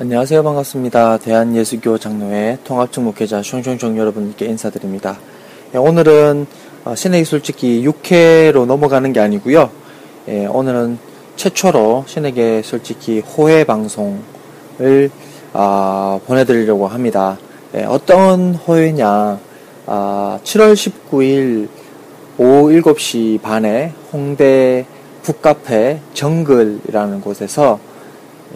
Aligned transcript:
안녕하세요. 0.00 0.44
반갑습니다. 0.44 1.18
대한예수교 1.18 1.98
장로회 1.98 2.58
통합청 2.62 3.02
목회자 3.02 3.40
숑숑숑 3.40 3.96
여러분께 3.96 4.46
인사드립니다. 4.46 5.18
예, 5.74 5.78
오늘은 5.78 6.46
어, 6.84 6.94
신에게 6.94 7.24
솔직히 7.24 7.84
6회로 7.84 8.64
넘어가는 8.64 9.12
게 9.12 9.18
아니고요. 9.18 9.68
예, 10.28 10.46
오늘은 10.46 10.98
최초로 11.34 12.04
신에게 12.06 12.62
솔직히 12.62 13.18
호회 13.18 13.64
방송을 13.64 15.10
아, 15.52 16.20
보내드리려고 16.28 16.86
합니다. 16.86 17.36
예, 17.74 17.82
어떤 17.82 18.54
호회냐? 18.54 19.40
아, 19.86 20.38
7월 20.44 20.74
19일 20.74 21.68
오후 22.38 22.70
7시 22.70 23.42
반에 23.42 23.92
홍대 24.12 24.86
북카페 25.22 25.98
정글이라는 26.14 27.20
곳에서 27.20 27.80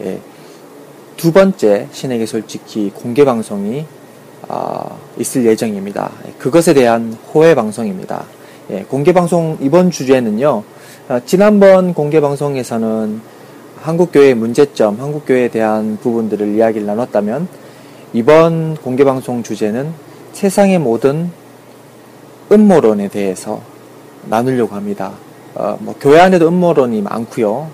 예, 0.05 0.21
두 1.23 1.30
번째 1.30 1.86
신에게 1.93 2.27
솔직히 2.27 2.91
공개 2.93 3.25
방송이 3.25 3.86
어, 4.49 4.99
있을 5.18 5.46
예정입니다. 5.46 6.11
그것에 6.40 6.75
대한 6.75 7.17
호혜 7.32 7.54
방송입니다. 7.54 8.25
예, 8.71 8.82
공개 8.82 9.13
방송 9.13 9.57
이번 9.61 9.93
주제는요. 9.93 10.64
어, 11.08 11.21
지난번 11.25 11.94
공개 11.94 12.21
방송에서는 12.21 13.21
한국교회 13.80 14.35
문제점, 14.35 15.00
한국교회에 15.00 15.46
대한 15.46 15.96
부분들을 15.99 16.57
이야기를 16.57 16.89
나눴다면 16.89 17.46
이번 18.14 18.75
공개 18.75 19.04
방송 19.04 19.44
주제는 19.44 19.93
세상의 20.32 20.80
모든 20.80 21.30
음모론에 22.50 23.07
대해서 23.07 23.61
나누려고 24.25 24.75
합니다. 24.75 25.13
어, 25.54 25.77
뭐 25.79 25.94
교회 26.00 26.18
안에도 26.18 26.49
음모론이 26.49 27.00
많고요. 27.00 27.71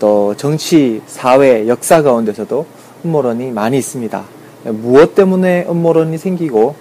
또 0.00 0.34
정치, 0.36 1.00
사회, 1.06 1.68
역사 1.68 2.02
가운데서도 2.02 2.77
음모론이 3.04 3.52
많이 3.52 3.78
있습니다. 3.78 4.24
무엇 4.64 5.14
때문에 5.14 5.66
음모론이 5.68 6.18
생기고 6.18 6.74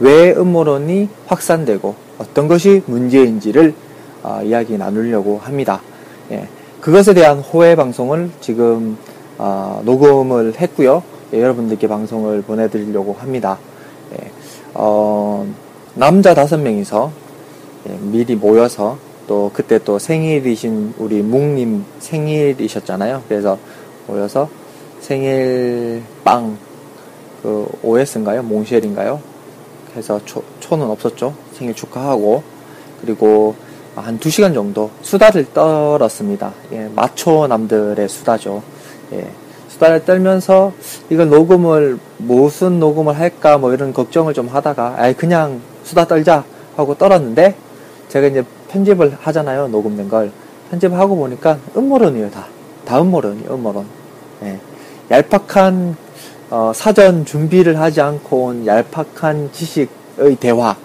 왜 0.00 0.32
음모론이 0.32 1.08
확산되고 1.26 1.94
어떤 2.18 2.48
것이 2.48 2.82
문제인지를 2.86 3.74
어, 4.22 4.40
이야기 4.42 4.78
나누려고 4.78 5.38
합니다. 5.38 5.80
예, 6.30 6.48
그것에 6.80 7.14
대한 7.14 7.40
호혜 7.40 7.76
방송을 7.76 8.30
지금 8.40 8.96
어, 9.38 9.82
녹음을 9.84 10.54
했고요. 10.58 11.02
예, 11.32 11.40
여러분들께 11.42 11.86
방송을 11.88 12.42
보내드리려고 12.42 13.14
합니다. 13.18 13.58
예, 14.12 14.30
어, 14.72 15.46
남자 15.94 16.34
다섯 16.34 16.58
명이서 16.58 17.12
예, 17.88 17.98
미리 18.00 18.34
모여서 18.34 18.96
또 19.26 19.50
그때 19.52 19.78
또 19.78 19.98
생일이신 19.98 20.94
우리 20.98 21.22
묵님 21.22 21.84
생일이셨잖아요. 21.98 23.22
그래서 23.28 23.58
모여서 24.06 24.48
생일 25.04 26.02
빵, 26.24 26.56
그 27.42 27.68
OS인가요? 27.82 28.42
몽쉘인가요? 28.42 29.20
해서 29.94 30.18
초, 30.24 30.42
초는 30.60 30.88
없었죠. 30.88 31.34
생일 31.52 31.74
축하하고 31.74 32.42
그리고 33.02 33.54
한 33.94 34.18
2시간 34.18 34.54
정도 34.54 34.90
수다를 35.02 35.52
떨었습니다. 35.52 36.54
예, 36.72 36.88
마초 36.94 37.46
남들의 37.46 38.08
수다죠. 38.08 38.62
예, 39.12 39.28
수다를 39.68 40.06
떨면서 40.06 40.72
이걸 41.10 41.28
녹음을 41.28 41.98
무슨 42.16 42.80
녹음을 42.80 43.18
할까 43.18 43.58
뭐 43.58 43.74
이런 43.74 43.92
걱정을 43.92 44.32
좀 44.32 44.48
하다가 44.48 44.94
아 44.96 45.12
그냥 45.12 45.60
수다 45.82 46.06
떨자 46.06 46.44
하고 46.76 46.94
떨었는데 46.94 47.54
제가 48.08 48.28
이제 48.28 48.42
편집을 48.68 49.18
하잖아요. 49.20 49.68
녹음된 49.68 50.08
걸 50.08 50.32
편집하고 50.70 51.14
보니까 51.14 51.58
음모론이에요 51.76 52.30
다. 52.30 52.46
다 52.86 53.02
음모론이에요. 53.02 53.52
음모론. 53.52 53.86
예. 54.44 54.58
얄팍한 55.10 55.96
어, 56.50 56.72
사전 56.74 57.24
준비를 57.24 57.78
하지 57.80 58.00
않고 58.00 58.44
온 58.44 58.66
얄팍한 58.66 59.50
지식의 59.52 60.36
대화 60.40 60.76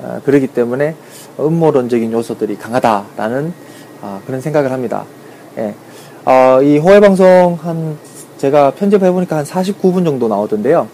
어, 0.00 0.20
그러기 0.24 0.48
때문에 0.48 0.94
음모론적인 1.38 2.12
요소들이 2.12 2.56
강하다라는 2.56 3.52
어, 4.02 4.20
그런 4.26 4.40
생각을 4.40 4.72
합니다. 4.72 5.04
예. 5.56 5.74
어, 6.24 6.60
이 6.62 6.78
호해 6.78 7.00
방송 7.00 7.58
한 7.62 7.96
제가 8.38 8.72
편집해 8.72 9.10
보니까 9.10 9.38
한 9.38 9.44
49분 9.44 10.04
정도 10.04 10.28
나오던데요. 10.28 10.88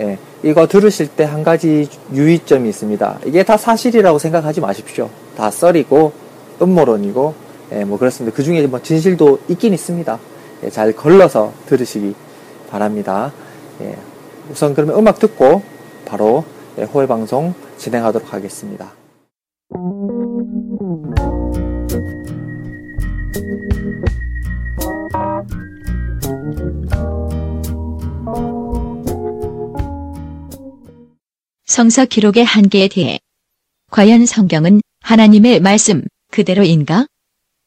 예. 0.00 0.18
이거 0.42 0.66
들으실 0.66 1.08
때 1.08 1.24
한 1.24 1.44
가지 1.44 1.88
유의점이 2.12 2.68
있습니다. 2.68 3.18
이게 3.26 3.42
다 3.44 3.56
사실이라고 3.56 4.18
생각하지 4.18 4.60
마십시오. 4.60 5.08
다 5.36 5.50
썰이고 5.50 6.12
음모론이고 6.60 7.34
예, 7.72 7.84
뭐 7.84 7.98
그렇습니다. 7.98 8.36
그 8.36 8.42
중에 8.42 8.66
뭐 8.66 8.80
진실도 8.82 9.38
있긴 9.48 9.72
있습니다. 9.72 10.18
예, 10.64 10.70
잘 10.70 10.92
걸러서 10.92 11.52
들으시기 11.66 12.14
바랍니다. 12.70 13.32
예, 13.80 13.96
우선 14.50 14.74
그러면 14.74 14.96
음악 14.98 15.18
듣고 15.18 15.62
바로 16.04 16.44
예, 16.78 16.84
호해 16.84 17.06
방송 17.06 17.54
진행하도록 17.76 18.32
하겠습니다. 18.32 18.92
성서 31.64 32.04
기록의 32.04 32.44
한계에 32.44 32.88
대해 32.88 33.18
과연 33.90 34.26
성경은 34.26 34.82
하나님의 35.02 35.60
말씀 35.60 36.02
그대로인가? 36.30 37.06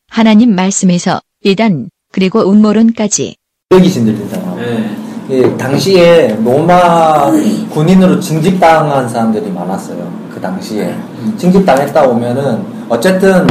하나님 0.08 0.54
말씀에서 0.56 1.22
이단 1.44 1.90
그리고 2.16 2.50
음모론까지. 2.50 3.36
여기신들 3.74 4.18
되잖아. 4.18 4.56
네. 4.56 4.90
예, 5.32 5.58
당시에 5.58 6.40
로마 6.46 7.30
군인으로 7.72 8.22
징집당한 8.22 9.10
사람들이 9.10 9.52
많았어요. 9.52 10.10
그 10.34 10.40
당시에 10.40 10.96
징집당했다 11.36 12.08
오면은 12.08 12.64
어쨌든 12.88 13.46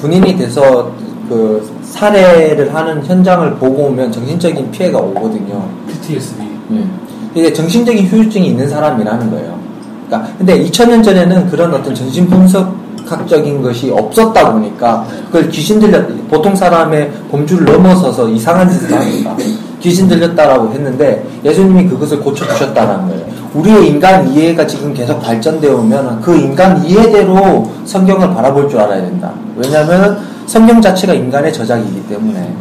군인이 0.00 0.34
돼서 0.38 0.90
그 1.28 1.70
살해를 1.82 2.74
하는 2.74 3.04
현장을 3.04 3.54
보고 3.56 3.82
오면 3.88 4.10
정신적인 4.12 4.70
피해가 4.70 4.98
오거든요. 4.98 5.68
PTSD. 5.86 6.42
예. 6.72 6.84
이게 7.34 7.52
정신적인 7.52 8.06
후유증이 8.06 8.46
있는 8.46 8.66
사람이라는 8.66 9.30
거예요. 9.30 9.60
그러니까 10.06 10.32
근데 10.38 10.64
2000년 10.64 11.04
전에는 11.04 11.48
그런 11.48 11.74
어떤 11.74 11.94
정신 11.94 12.26
분석 12.30 12.74
학적인 13.06 13.62
것이 13.62 13.90
없었다 13.90 14.52
보니까 14.52 15.06
그걸 15.26 15.48
귀신 15.48 15.78
들렸 15.78 16.06
보통 16.28 16.54
사람의 16.54 17.10
범주를 17.30 17.64
넘어서서 17.64 18.28
이상한 18.28 18.68
짓을 18.70 18.92
하니까 18.92 19.36
귀신 19.80 20.08
들렸다라고 20.08 20.72
했는데 20.72 21.24
예수님이 21.44 21.88
그것을 21.88 22.20
고쳐 22.20 22.46
주셨다는 22.48 23.08
거예요. 23.08 23.26
우리의 23.54 23.88
인간 23.88 24.28
이해가 24.32 24.66
지금 24.66 24.92
계속 24.92 25.20
발전되어 25.20 25.76
오면 25.76 26.20
그 26.22 26.36
인간 26.36 26.84
이해대로 26.84 27.70
성경을 27.84 28.34
바라볼 28.34 28.68
줄 28.68 28.80
알아야 28.80 29.00
된다. 29.02 29.32
왜냐하면 29.56 30.18
성경 30.46 30.80
자체가 30.80 31.14
인간의 31.14 31.52
저작이기 31.52 32.08
때문에. 32.08 32.54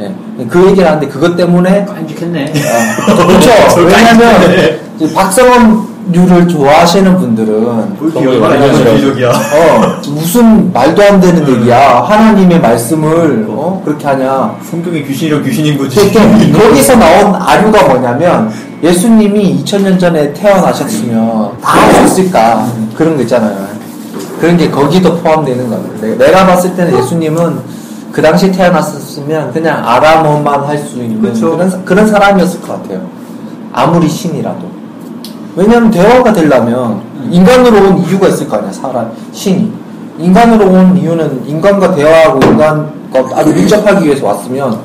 예. 0.00 0.46
그 0.48 0.66
얘기를 0.68 0.86
하는데 0.86 1.08
그것 1.08 1.36
때문에 1.36 1.84
깜찍했네. 1.84 2.52
아, 3.08 3.26
그렇죠. 3.26 3.50
왜냐하면 3.84 4.78
박성원 5.14 5.97
류를 6.10 6.48
좋아하시는 6.48 7.18
분들은 7.18 7.96
기적이야. 8.96 9.28
어 9.30 10.00
무슨 10.10 10.72
말도 10.72 11.02
안 11.02 11.20
되는 11.20 11.46
얘기야. 11.46 12.02
하나님의 12.02 12.60
말씀을 12.60 13.46
어 13.50 13.82
그렇게 13.84 14.06
하냐. 14.06 14.56
성경의 14.70 15.04
귀신이라 15.06 15.40
귀신인 15.42 15.76
거지. 15.76 15.96
거기서 16.52 16.96
나온 16.96 17.34
아류가 17.34 17.88
뭐냐면 17.88 18.50
예수님이 18.82 19.62
2000년 19.64 19.98
전에 20.00 20.32
태어나셨으면 20.32 21.58
다 21.60 21.78
하셨을까? 21.78 22.66
그런 22.96 23.16
거 23.16 23.22
있잖아요. 23.22 23.66
그런 24.40 24.56
게 24.56 24.70
거기도 24.70 25.16
포함되는 25.16 25.68
거예요 25.68 26.16
내가 26.16 26.46
봤을 26.46 26.74
때는 26.76 26.96
예수님은 26.98 27.58
그 28.12 28.22
당시 28.22 28.50
태어났었으면 28.52 29.52
그냥 29.52 29.86
아람어만 29.86 30.64
할 30.64 30.78
수 30.78 30.96
있는 30.96 31.20
그렇죠. 31.20 31.50
그런 31.56 31.84
그런 31.84 32.06
사람이었을 32.06 32.62
것 32.62 32.80
같아요. 32.82 33.02
아무리 33.72 34.08
신이라도 34.08 34.77
왜냐하면 35.58 35.90
대화가 35.90 36.32
되려면 36.32 37.00
인간으로 37.32 37.88
온 37.88 37.98
이유가 37.98 38.28
있을 38.28 38.48
거 38.48 38.58
아니야 38.58 38.70
사람 38.70 39.10
신이 39.32 39.72
인간으로 40.20 40.70
온 40.70 40.96
이유는 40.96 41.48
인간과 41.48 41.96
대화하고 41.96 42.38
인간과 42.46 43.36
아주 43.36 43.52
밀접하기 43.52 44.06
위해서 44.06 44.26
왔으면 44.26 44.78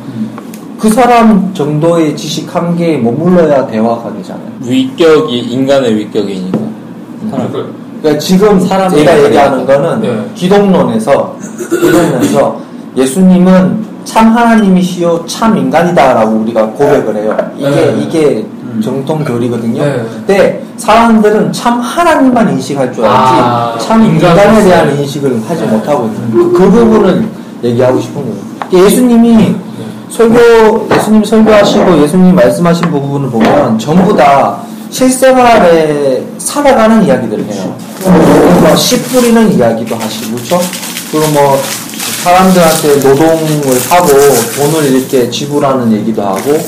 그 0.80 0.90
사람 0.90 1.54
정도의 1.54 2.18
지식 2.18 2.54
한계에 2.54 2.98
머물러야 2.98 3.68
대화가 3.68 4.12
되잖아요. 4.16 4.48
위격이 4.66 5.40
인간의 5.40 5.96
위격이니까. 5.96 6.58
그러니까 8.02 8.20
지금 8.20 8.60
사람 8.60 8.90
제가 8.90 9.24
얘기하는 9.24 9.66
거는 9.66 10.02
네. 10.02 10.25
기독론에서 10.36 11.38
기독론에서 11.70 12.60
예수님은 12.98 13.86
참 14.04 14.36
하나님이시요 14.36 15.24
참 15.25 15.56
인간이다라고 15.56 16.38
우리가 16.38 16.66
고백을 16.72 17.16
해요. 17.16 17.38
이게 17.58 17.70
네. 17.70 17.98
이게 18.02 18.46
정통 18.81 19.24
교리거든요. 19.24 19.84
네. 19.84 20.06
근데 20.25 20.64
사람들은 20.78 21.52
참 21.54 21.80
하나님만 21.80 22.50
인식할 22.54 22.94
줄 22.94 23.06
알지 23.06 23.34
아, 23.34 23.78
참 23.80 24.04
인간에 24.04 24.64
대한 24.64 24.98
인식을 24.98 25.42
하지 25.48 25.62
네. 25.62 25.68
못하고 25.68 26.06
있는 26.08 26.31
그, 26.31 26.54
그 26.54 26.72
부분을 26.72 27.28
얘기하고 27.64 28.00
싶은 28.00 28.16
거예요. 28.22 28.86
예수님이 28.86 29.56
설교 30.10 30.90
예수님 30.96 31.24
설교하시고 31.24 32.02
예수님 32.04 32.36
말씀하신 32.36 32.92
부분을 32.92 33.30
보면 33.30 33.80
전부 33.80 34.16
다 34.16 34.60
실생활에 34.90 36.24
살아가는 36.38 37.04
이야기들을 37.04 37.46
해요. 37.46 37.75
뭐씨 38.62 39.02
뿌리는 39.04 39.52
이야기도 39.54 39.96
하시고 39.96 40.36
그렇죠? 40.36 40.60
그리고 41.12 41.28
뭐 41.31 41.60
사람들한테 42.24 42.96
노동을 43.08 43.80
하고 43.90 44.08
돈을 44.08 44.92
이렇게 44.92 45.30
지불하는 45.30 45.92
얘기도 45.92 46.22
하고 46.22 46.60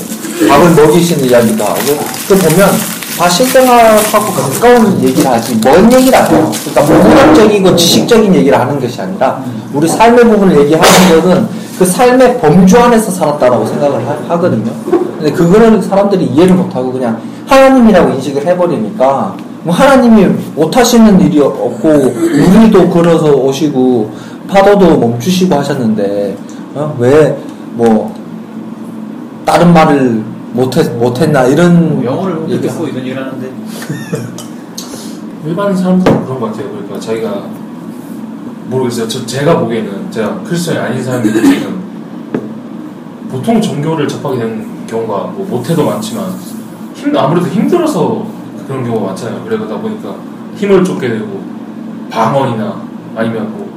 밥을 0.49 0.75
먹이시는 0.75 1.25
이야기도 1.25 1.63
하고 1.63 1.79
그 2.27 2.35
보면 2.37 2.69
다 3.17 3.29
실생활하고 3.29 4.33
가까운 4.33 5.01
얘기를 5.01 5.29
하지 5.29 5.57
먼 5.63 5.91
얘기를 5.93 6.17
안 6.17 6.29
해요. 6.29 6.51
그러니까 6.65 6.93
뭐 6.93 7.03
문학적이고 7.03 7.75
지식적인 7.75 8.35
얘기를 8.35 8.59
하는 8.59 8.79
것이 8.79 9.01
아니라 9.01 9.41
우리 9.73 9.87
삶의 9.87 10.25
부분을 10.25 10.59
얘기하는 10.59 11.21
것은 11.21 11.47
그 11.79 11.85
삶의 11.85 12.39
범주 12.39 12.77
안에서 12.77 13.11
살았다라고 13.11 13.65
생각을 13.65 14.05
하, 14.29 14.39
거든요 14.39 14.71
근데 15.17 15.31
그거는 15.31 15.81
사람들이 15.81 16.25
이해를 16.25 16.55
못하고 16.55 16.91
그냥 16.91 17.21
하나님이라고 17.47 18.13
인식을 18.15 18.45
해버리니까 18.45 19.35
뭐 19.63 19.73
하나님이 19.73 20.25
못하시는 20.55 21.19
일이 21.21 21.39
없고 21.39 21.89
우리도 21.89 22.89
걸어서 22.89 23.31
오시고 23.31 24.11
파도도 24.47 24.97
멈추시고 24.97 25.55
하셨는데 25.55 26.37
어? 26.75 26.95
왜뭐 26.99 28.14
다른 29.45 29.74
말을 29.74 30.24
못했, 30.53 30.95
못했나 30.97 31.45
이런 31.45 31.95
뭐 31.95 32.06
영어를 32.06 32.36
못 32.36 32.50
얘기 32.50 32.62
듣겠고 32.62 32.88
이런 32.88 33.00
얘기를 33.00 33.21
하는데 33.24 33.51
일반 35.45 35.75
사람들은 35.75 36.25
그런 36.25 36.39
것 36.39 36.51
같아요. 36.51 36.69
그러니까 36.71 37.00
자기가 37.00 37.44
모르겠어요. 38.68 39.07
저 39.07 39.25
제가 39.25 39.59
보기에는 39.59 40.09
제가 40.12 40.42
크리스천이 40.44 40.77
아닌 40.80 41.03
사람이 41.03 41.31
보기에는 41.31 41.86
보통 43.30 43.62
종교를 43.62 44.07
접하게 44.07 44.39
되는 44.39 44.88
경우가 44.88 45.18
뭐 45.36 45.45
못해도 45.50 45.86
많지만 45.86 46.25
힘 46.95 47.15
아무래도 47.15 47.47
힘들어서 47.47 48.25
그런 48.68 48.83
경우가 48.83 49.07
많잖아요. 49.07 49.44
그러다 49.44 49.77
보니까 49.77 50.15
힘을 50.56 50.83
쫓게 50.83 51.09
되고 51.09 51.44
방언이나 52.09 52.81
아니면 53.15 53.51
뭐 53.51 53.71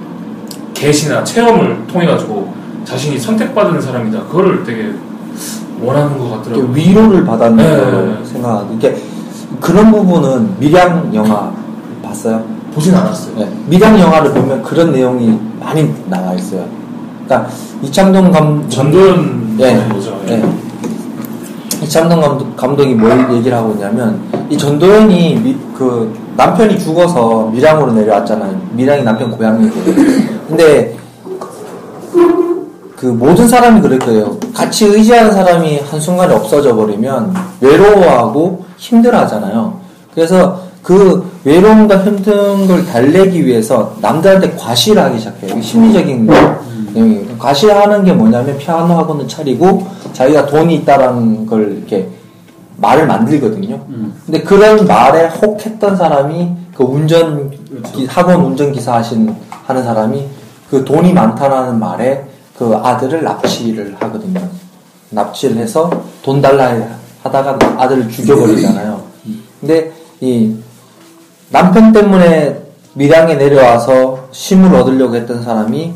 계시나 0.73 1.25
체험을 1.25 1.87
통해 1.87 2.06
가지고 2.06 2.55
자신이 2.85 3.19
선택받은 3.19 3.81
사람이다. 3.81 4.25
그거를 4.26 4.65
되게 4.65 4.93
원하는 5.82 6.19
것 6.19 6.31
같더라고요. 6.31 6.69
위로를 6.73 7.25
받았는 7.25 7.56
네. 7.56 7.76
걸로 7.90 8.25
생각하고 8.25 8.75
이게 8.75 8.96
그런 9.61 9.90
부분은 9.93 10.58
밀양 10.58 11.11
영화 11.14 11.52
봤어요? 12.02 12.43
보진 12.75 12.94
않았어요. 12.94 13.37
네. 13.38 13.49
밀양 13.69 13.99
영화를 13.99 14.32
보면 14.32 14.62
그런 14.62 14.93
내용이 14.93 15.38
많이 15.61 15.93
나와 16.06 16.35
있어요. 16.35 16.64
그러니까 17.25 17.50
이창동 17.82 18.31
감 18.31 18.69
전도연 18.69 19.56
예. 19.61 19.88
거죠. 19.93 20.19
예. 20.29 20.43
이창동 21.82 22.20
감독, 22.20 22.56
감독이 22.56 22.94
뭘 22.94 23.32
얘기를 23.34 23.56
하고 23.56 23.73
있냐면 23.73 24.20
이 24.50 24.56
전도연이 24.58 25.37
미- 25.37 25.56
그 25.76 26.12
남편이 26.37 26.79
죽어서 26.79 27.50
밀양으로 27.52 27.93
내려왔잖아요. 27.93 28.61
밀양이 28.73 29.02
남편 29.02 29.31
고향이고. 29.31 29.75
근데 30.49 30.96
그 32.99 33.06
모든 33.06 33.47
사람이 33.47 33.81
그럴 33.81 33.99
거예요. 34.00 34.37
같이 34.53 34.87
의지하는 34.87 35.33
사람이 35.33 35.81
한순간에 35.89 36.35
없어져 36.35 36.75
버리면 36.75 37.33
외로워하고 37.61 38.65
힘들어 38.77 39.19
하잖아요. 39.21 39.79
그래서 40.15 40.61
그 40.83 41.31
외로움과 41.45 42.03
힘든 42.05 42.67
걸 42.67 42.85
달래기 42.87 43.47
위해서 43.47 43.95
남들한테 44.00 44.53
과시를 44.56 45.00
하기 45.05 45.19
시작해요. 45.19 45.61
심리적인 45.62 46.27
내용이에요. 46.95 47.39
과시하는 47.39 48.05
게 48.05 48.12
뭐냐면 48.12 48.59
피아노 48.59 48.95
학원을 48.95 49.29
차리고 49.29 49.87
자기가 50.12 50.47
돈이 50.47 50.75
있다라는 50.77 51.47
걸 51.47 51.77
이렇게 51.79 52.09
말을 52.79 53.06
만들거든요. 53.06 53.79
근데 54.27 54.43
그런 54.43 54.85
말에 54.87 55.27
혹했던 55.29 55.97
사람이 55.97 56.51
그 56.75 56.83
운전 56.85 57.51
기- 57.93 58.06
학원 58.06 58.41
운전 58.44 58.73
기사 58.73 58.94
하신 58.94 59.35
하는 59.67 59.85
사람이 59.85 60.27
그 60.71 60.85
돈이 60.85 61.12
많다라는 61.12 61.79
말에 61.79 62.25
그 62.58 62.75
아들을 62.75 63.22
납치를 63.22 63.96
하거든요. 64.00 64.40
납치를 65.10 65.56
해서 65.58 65.90
돈 66.22 66.43
달라 66.43 66.76
하다가 67.22 67.58
아들을 67.78 68.08
죽여버리잖아요. 68.10 69.00
근데 69.60 69.93
이 70.20 70.56
남편 71.50 71.93
때문에 71.93 72.60
밀양에 72.94 73.37
내려와서 73.37 74.28
쉼을 74.32 74.75
얻으려고 74.75 75.14
했던 75.14 75.43
사람이 75.43 75.94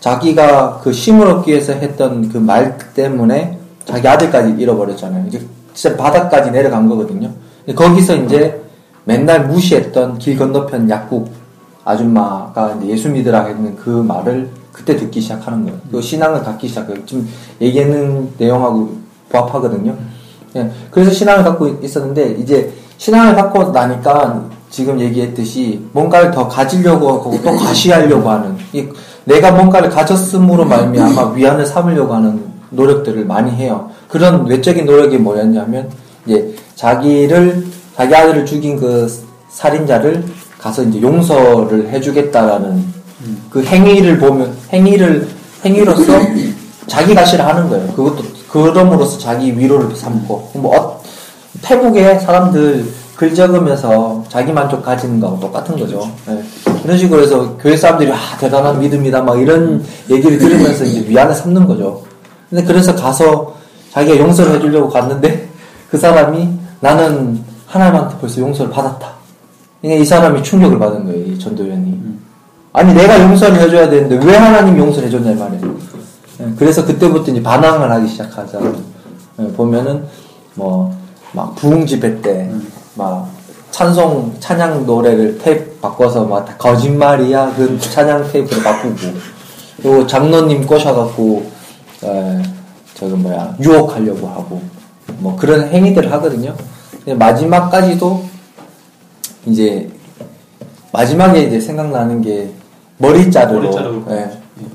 자기가 0.00 0.80
그 0.82 0.92
쉼을 0.92 1.26
얻기 1.28 1.52
위해서 1.52 1.72
했던 1.72 2.28
그 2.28 2.38
말 2.38 2.76
때문에 2.94 3.58
자기 3.84 4.06
아들까지 4.08 4.56
잃어버렸잖아요. 4.58 5.26
이제 5.28 5.40
진짜 5.72 5.96
바닥까지 5.96 6.50
내려간 6.50 6.88
거거든요. 6.88 7.30
거기서 7.74 8.16
이제 8.16 8.60
맨날 9.04 9.46
무시했던 9.46 10.18
길 10.18 10.36
건너편 10.36 10.90
약국 10.90 11.30
아줌마가 11.84 12.78
예수 12.84 13.08
믿으라 13.08 13.44
했는 13.46 13.76
그 13.76 13.88
말을 13.88 14.48
그때 14.72 14.96
듣기 14.96 15.20
시작하는 15.20 15.64
거예요. 15.64 15.78
그 15.90 16.00
신앙을 16.00 16.42
갖기 16.42 16.68
시작해요. 16.68 16.96
지금 17.04 17.28
얘기하는 17.60 18.32
내용하고 18.38 18.96
부합하거든요. 19.28 19.96
예, 20.56 20.70
그래서 20.90 21.10
신앙을 21.10 21.44
갖고 21.44 21.68
있었는데 21.82 22.36
이제 22.40 22.72
신앙을 22.98 23.34
갖고 23.34 23.70
나니까 23.70 24.44
지금 24.70 24.98
얘기했듯이 25.00 25.84
뭔가를 25.92 26.30
더 26.30 26.48
가지려고 26.48 27.08
하고 27.10 27.38
또 27.42 27.50
과시하려고 27.56 28.28
하는 28.28 28.56
이 28.72 28.86
내가 29.24 29.52
뭔가를 29.52 29.90
가졌음으로 29.90 30.64
말미암아 30.64 31.32
위안을 31.32 31.64
삼으려고 31.66 32.14
하는 32.14 32.42
노력들을 32.70 33.24
많이 33.26 33.50
해요. 33.50 33.90
그런 34.08 34.46
외적인 34.46 34.86
노력이 34.86 35.18
뭐였냐면 35.18 35.90
이제 36.26 36.54
자기를 36.74 37.66
자기 37.94 38.14
아들을 38.14 38.46
죽인 38.46 38.78
그 38.78 39.06
살인자를 39.50 40.24
가서 40.58 40.82
이제 40.82 41.02
용서를 41.02 41.90
해주겠다라는 41.90 43.01
그 43.50 43.62
행위를 43.64 44.18
보면 44.18 44.54
행위를 44.72 45.28
행위로서 45.64 46.12
자기 46.86 47.14
가시를 47.14 47.44
하는 47.44 47.68
거예요. 47.68 47.86
그것도 47.92 48.24
그럼으로써 48.48 49.18
자기 49.18 49.56
위로를 49.58 49.94
삼고 49.94 50.50
뭐 50.54 50.76
어, 50.76 51.02
태국의 51.62 52.20
사람들 52.20 52.84
글 53.16 53.34
적으면서 53.34 54.24
자기 54.28 54.52
만족 54.52 54.82
가지는 54.82 55.20
거하고 55.20 55.38
똑같은 55.38 55.78
거죠. 55.78 56.10
예. 56.28 56.42
이런 56.84 56.98
식으로 56.98 57.22
해서 57.22 57.56
교회 57.58 57.76
사람들이 57.76 58.10
아 58.10 58.16
대단한 58.38 58.80
믿음이다 58.80 59.22
막 59.22 59.40
이런 59.40 59.84
얘기를 60.10 60.38
들으면서 60.38 60.84
이제 60.84 61.08
위안을 61.08 61.34
삼는 61.34 61.66
거죠. 61.66 62.02
근데 62.50 62.64
그래서 62.64 62.94
가서 62.94 63.54
자기가 63.92 64.18
용서를 64.18 64.56
해주려고 64.56 64.88
갔는데 64.88 65.48
그 65.90 65.98
사람이 65.98 66.48
나는 66.80 67.42
하나님한테 67.66 68.16
벌써 68.18 68.40
용서를 68.40 68.72
받았다. 68.72 69.12
그러니까 69.80 70.02
이 70.02 70.04
사람이 70.04 70.42
충격을 70.42 70.78
받은 70.78 71.04
거예요, 71.04 71.24
이 71.26 71.38
전도연이. 71.38 71.91
아니 72.72 72.94
내가 72.94 73.20
용서를 73.20 73.60
해줘야 73.60 73.88
되는데 73.88 74.24
왜 74.24 74.36
하나님 74.36 74.78
용서를 74.78 75.08
해줬냐 75.08 75.32
이 75.32 75.34
말이에요. 75.34 75.76
예, 76.40 76.52
그래서 76.58 76.84
그때부터 76.84 77.30
이제 77.30 77.42
반항을 77.42 77.90
하기 77.90 78.08
시작하잖아요. 78.08 78.76
예, 79.40 79.46
보면은 79.52 80.04
뭐 80.54 81.02
막 81.32 81.54
부흥 81.56 81.86
집회 81.86 82.20
때막 82.20 83.28
찬송 83.70 84.36
찬양 84.38 84.84
노래를 84.84 85.38
테이프 85.38 85.78
바꿔서 85.80 86.24
막다 86.24 86.56
거짓말이야 86.58 87.54
그 87.56 87.78
찬양 87.80 88.30
테이프를 88.30 88.62
바꾸고 88.62 88.96
그리고 89.78 90.06
장로님 90.06 90.66
꼬셔갖고 90.66 91.50
에, 92.04 92.42
저거 92.94 93.16
뭐야 93.16 93.56
유혹하려고 93.60 94.28
하고 94.28 94.62
뭐 95.18 95.34
그런 95.36 95.68
행위들을 95.68 96.12
하거든요. 96.12 96.54
마지막까지도 97.06 98.24
이제 99.46 99.90
마지막에 100.92 101.42
이제 101.44 101.58
생각나는 101.58 102.20
게 102.20 102.52
머리 103.02 103.30
자르러 103.30 103.70
머리. 103.70 104.14
예, 104.16 104.30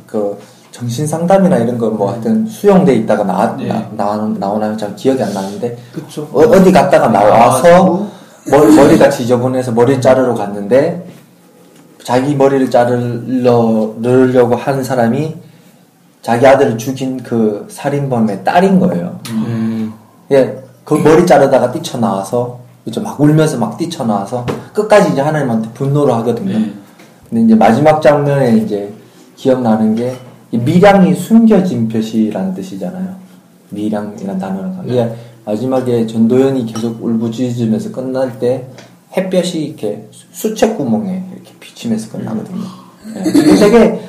그 0.05 0.37
정신 0.71 1.07
상담이나 1.07 1.57
이런 1.57 1.77
거뭐 1.77 2.11
하여튼 2.11 2.45
수용돼 2.45 2.93
있다가 2.95 3.23
나, 3.23 3.55
네. 3.57 3.67
나, 3.67 3.89
나, 3.95 4.17
나오나요? 4.37 4.75
잘 4.77 4.95
기억이 4.95 5.23
안 5.23 5.33
나는데 5.33 5.77
그쵸. 5.93 6.27
어, 6.31 6.41
어디 6.41 6.71
갔다가 6.71 7.07
나와서. 7.07 8.07
머리, 8.49 8.73
머리가 8.75 9.09
지저분해서 9.09 9.71
머리 9.73 9.99
자르러 9.99 10.33
갔는데 10.33 11.05
자기 12.03 12.33
머리를 12.35 12.69
자르려고 12.71 14.55
하는 14.55 14.83
사람이 14.83 15.35
자기 16.21 16.47
아들을 16.47 16.77
죽인 16.77 17.21
그 17.23 17.67
살인범의 17.69 18.45
딸인 18.45 18.79
거예요. 18.79 19.19
예, 20.31 20.63
그 20.85 20.93
머리 20.93 21.25
자르다가 21.25 21.71
뛰쳐나와서 21.71 22.59
이제 22.85 23.01
막 23.01 23.19
울면서 23.19 23.57
막 23.57 23.77
뛰쳐나와서 23.77 24.45
끝까지 24.73 25.11
이제 25.11 25.19
하나님한테 25.21 25.69
분노를 25.73 26.13
하거든요. 26.15 26.57
네. 26.57 26.73
근데 27.29 27.43
이제 27.43 27.55
마지막 27.55 28.01
장면에 28.01 28.57
이제 28.57 28.91
기억나는 29.35 29.95
게이 29.95 30.59
미량이 30.63 31.13
숨겨진 31.15 31.87
벼시라는 31.87 32.53
뜻이잖아요. 32.53 33.15
미량이라는 33.69 34.39
단어가. 34.39 34.81
이게 34.85 35.11
마지막에 35.45 36.07
전도연이 36.07 36.65
계속 36.65 37.03
울부짖으면서 37.03 37.91
끝날 37.91 38.39
때 38.39 38.67
햇볕이 39.15 39.65
이렇게 39.65 40.07
수- 40.11 40.25
수채 40.31 40.73
구멍에 40.75 41.23
이렇게 41.33 41.51
비치면서 41.59 42.17
끝나거든요. 42.17 42.61
예. 43.15 43.29
이게 43.29 43.55
되게 43.55 43.99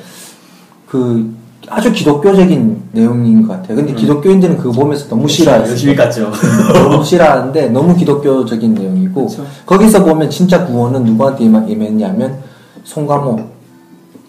그 0.87 1.33
아주 1.67 1.91
기독교적인 1.91 2.81
내용인 2.93 3.45
것 3.47 3.53
같아요. 3.53 3.75
근데 3.77 3.93
기독교인들은 3.93 4.57
그거 4.57 4.71
보면서 4.71 5.07
너무 5.07 5.27
싫어해요. 5.27 5.63
열심히 5.67 5.95
깠죠. 5.95 6.31
너무 6.73 7.03
싫어하는데 7.03 7.69
너무 7.69 7.95
기독교적인 7.95 8.73
내용이고 8.73 9.27
거기서 9.65 10.03
보면 10.03 10.29
진짜 10.29 10.65
구원은 10.65 11.03
누구한테 11.03 11.43
임했냐면 11.43 12.37
송가모 12.83 13.39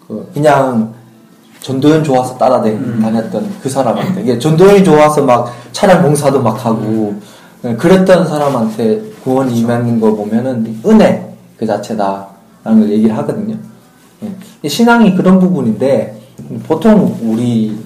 그 0.06 0.30
그냥 0.34 0.92
전도연 1.60 2.02
좋아서 2.02 2.36
따라 2.38 2.62
다녔던 2.62 3.56
그 3.62 3.68
사람한테 3.68 4.22
이게 4.22 4.38
전도연이 4.38 4.82
좋아서 4.82 5.22
막 5.22 5.54
차량 5.72 6.02
봉사도 6.02 6.42
막 6.42 6.64
하고 6.64 7.14
네, 7.62 7.76
그랬던 7.76 8.26
사람한테 8.26 9.02
구원이 9.22 9.58
임하는 9.58 10.00
거 10.00 10.14
보면은 10.14 10.80
은혜 10.86 11.34
그 11.58 11.66
자체다라는 11.66 12.80
걸 12.80 12.90
얘기를 12.90 13.16
하거든요. 13.18 13.56
예. 14.64 14.68
신앙이 14.68 15.14
그런 15.14 15.38
부분인데 15.38 16.18
보통 16.66 17.18
우리 17.22 17.78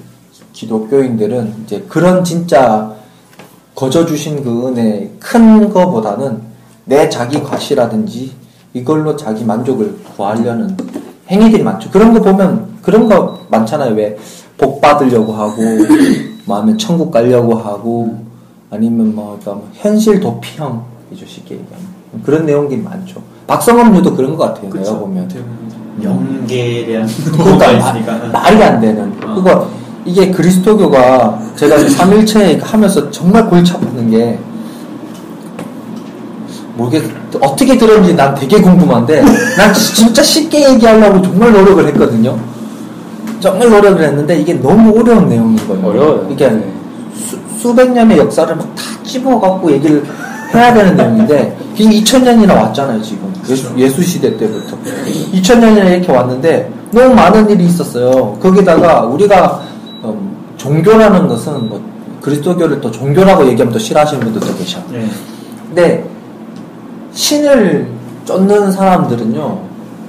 기독교인들은 0.53 1.65
이제 1.65 1.85
그런 1.89 2.23
진짜 2.23 2.95
거저 3.75 4.07
주신 4.07 4.45
그 4.45 4.69
은혜 4.69 5.11
큰 5.19 5.69
거보다는 5.73 6.41
내 6.85 7.09
자기 7.09 7.43
과시라든지 7.43 8.33
이걸로 8.75 9.17
자기 9.17 9.45
만족을 9.45 9.97
구하려는 10.17 10.77
행위들이 11.31 11.63
많죠. 11.63 11.91
그런 11.91 12.13
거 12.13 12.21
보면 12.21 12.67
그런 12.83 13.09
거 13.09 13.39
많잖아요. 13.49 13.95
왜 13.95 14.17
복 14.57 14.81
받으려고 14.81 15.33
하고 15.33 15.57
마음에 16.47 16.77
천국 16.77 17.11
가려고 17.11 17.55
하고 17.57 18.19
아니면 18.71 19.15
뭐, 19.15 19.39
그러니까 19.41 19.53
뭐 19.53 19.69
현실 19.75 20.21
도피형이죠 20.21 21.27
쉽게 21.27 21.55
얘기하면 21.57 21.87
그런 22.25 22.47
내용들이 22.47 22.81
많죠. 22.81 23.21
박성업류도 23.47 24.15
그런 24.15 24.37
것 24.37 24.55
같아요. 24.55 24.73
내가 24.73 24.99
보면 24.99 25.29
영계에 26.03 26.87
대한 26.87 27.07
그러니까 27.37 27.73
마-. 28.29 28.29
말이 28.29 28.63
안 28.63 28.81
되는. 28.81 29.13
어. 29.25 29.35
그거 29.35 29.69
이게 30.05 30.31
그리스도교가 30.31 31.41
제가 31.57 31.77
3일째 31.77 32.61
하면서 32.63 33.11
정말 33.11 33.49
골치 33.49 33.73
아프는 33.73 34.11
게 34.11 34.39
모르겠 36.77 37.03
어떻게 37.41 37.77
들었는지 37.77 38.15
난 38.15 38.35
되게 38.35 38.61
궁금한데 38.61 39.23
난 39.57 39.75
진짜 39.75 40.23
쉽게 40.23 40.71
얘기하려고 40.73 41.23
정말 41.23 41.53
노력을 41.53 41.87
했거든요. 41.89 42.39
정말 43.41 43.71
노력을 43.71 44.03
했는데 44.03 44.39
이게 44.41 44.55
너무 44.55 44.99
어려운 44.99 45.29
내용인 45.29 45.57
거예요. 45.69 45.87
어려워요. 45.87 46.29
이게 46.31 46.49
네. 46.49 46.73
수, 47.15 47.39
수백 47.59 47.91
년의 47.93 48.19
역사를 48.19 48.55
막 48.55 48.75
다 48.75 48.95
집어갖고 49.05 49.71
얘기를 49.73 50.05
해야 50.53 50.73
되는 50.73 50.97
내용인데 50.97 51.57
이게 51.75 51.85
2000년이나 52.03 52.55
왔잖아요 52.55 53.01
지금 53.03 53.33
예수, 53.77 54.03
시대 54.03 54.37
때부터 54.37 54.77
2000년이나 55.33 55.91
이렇게 55.93 56.13
왔는데 56.13 56.71
너무 56.93 57.15
많은 57.15 57.49
일이 57.51 57.65
있었어요 57.65 58.37
거기다가 58.41 59.03
우리가 59.03 59.63
음, 60.05 60.37
종교라는 60.57 61.29
것은 61.29 61.69
뭐 61.69 61.83
그리스도교를 62.21 62.81
또 62.81 62.91
종교라고 62.91 63.47
얘기하면 63.49 63.73
또 63.73 63.79
싫어하시는 63.79 64.23
분들도 64.23 64.57
계셔 64.57 64.81
네. 64.91 65.09
근데 65.69 66.05
신을 67.15 67.89
쫓는 68.25 68.71
사람들은요 68.73 69.59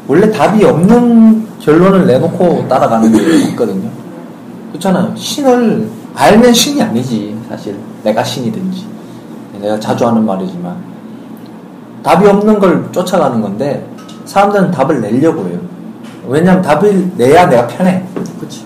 원래 0.08 0.32
답이 0.32 0.64
없는 0.64 1.48
결론을 1.60 2.06
내놓고 2.06 2.68
따라가는 2.68 3.12
게 3.12 3.48
있거든요 3.50 3.90
그렇잖아요 4.70 5.16
신을 5.16 5.90
알면 6.14 6.54
신이 6.54 6.82
아니지 6.82 7.38
사실 7.50 7.78
내가 8.04 8.24
신이든지 8.24 8.86
내가 9.62 9.80
자주 9.80 10.06
하는 10.06 10.26
말이지만 10.26 10.76
답이 12.04 12.28
없는 12.28 12.60
걸 12.60 12.92
쫓아가는 12.92 13.42
건데 13.42 13.88
사람들은 14.26 14.72
답을 14.72 15.02
내려고 15.02 15.48
해요 15.48 15.60
왜냐하면 16.28 16.62
답을 16.62 17.12
내야 17.16 17.48
내가 17.48 17.68
편해 17.68 18.04
그치. 18.40 18.66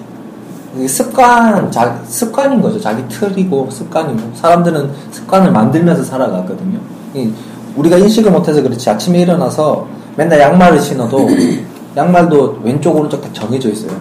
습관, 0.88 1.72
자, 1.72 2.00
습관인 2.06 2.62
거죠. 2.62 2.80
자기 2.80 3.08
틀이고 3.08 3.70
습관이고. 3.72 4.36
사람들은 4.36 4.92
습관을 5.12 5.52
만들면서 5.52 6.04
살아가거든요. 6.04 6.80
이 7.70 7.80
우리가 7.80 7.98
인식을 7.98 8.32
못해서 8.32 8.62
그렇지. 8.62 8.90
아침에 8.90 9.20
일어나서 9.20 9.88
맨날 10.16 10.40
양말을 10.40 10.80
신어도 10.80 11.28
양말도 11.96 12.60
왼쪽, 12.64 12.96
오른쪽 12.96 13.22
딱 13.22 13.34
정해져 13.34 13.70
있어요. 13.70 13.92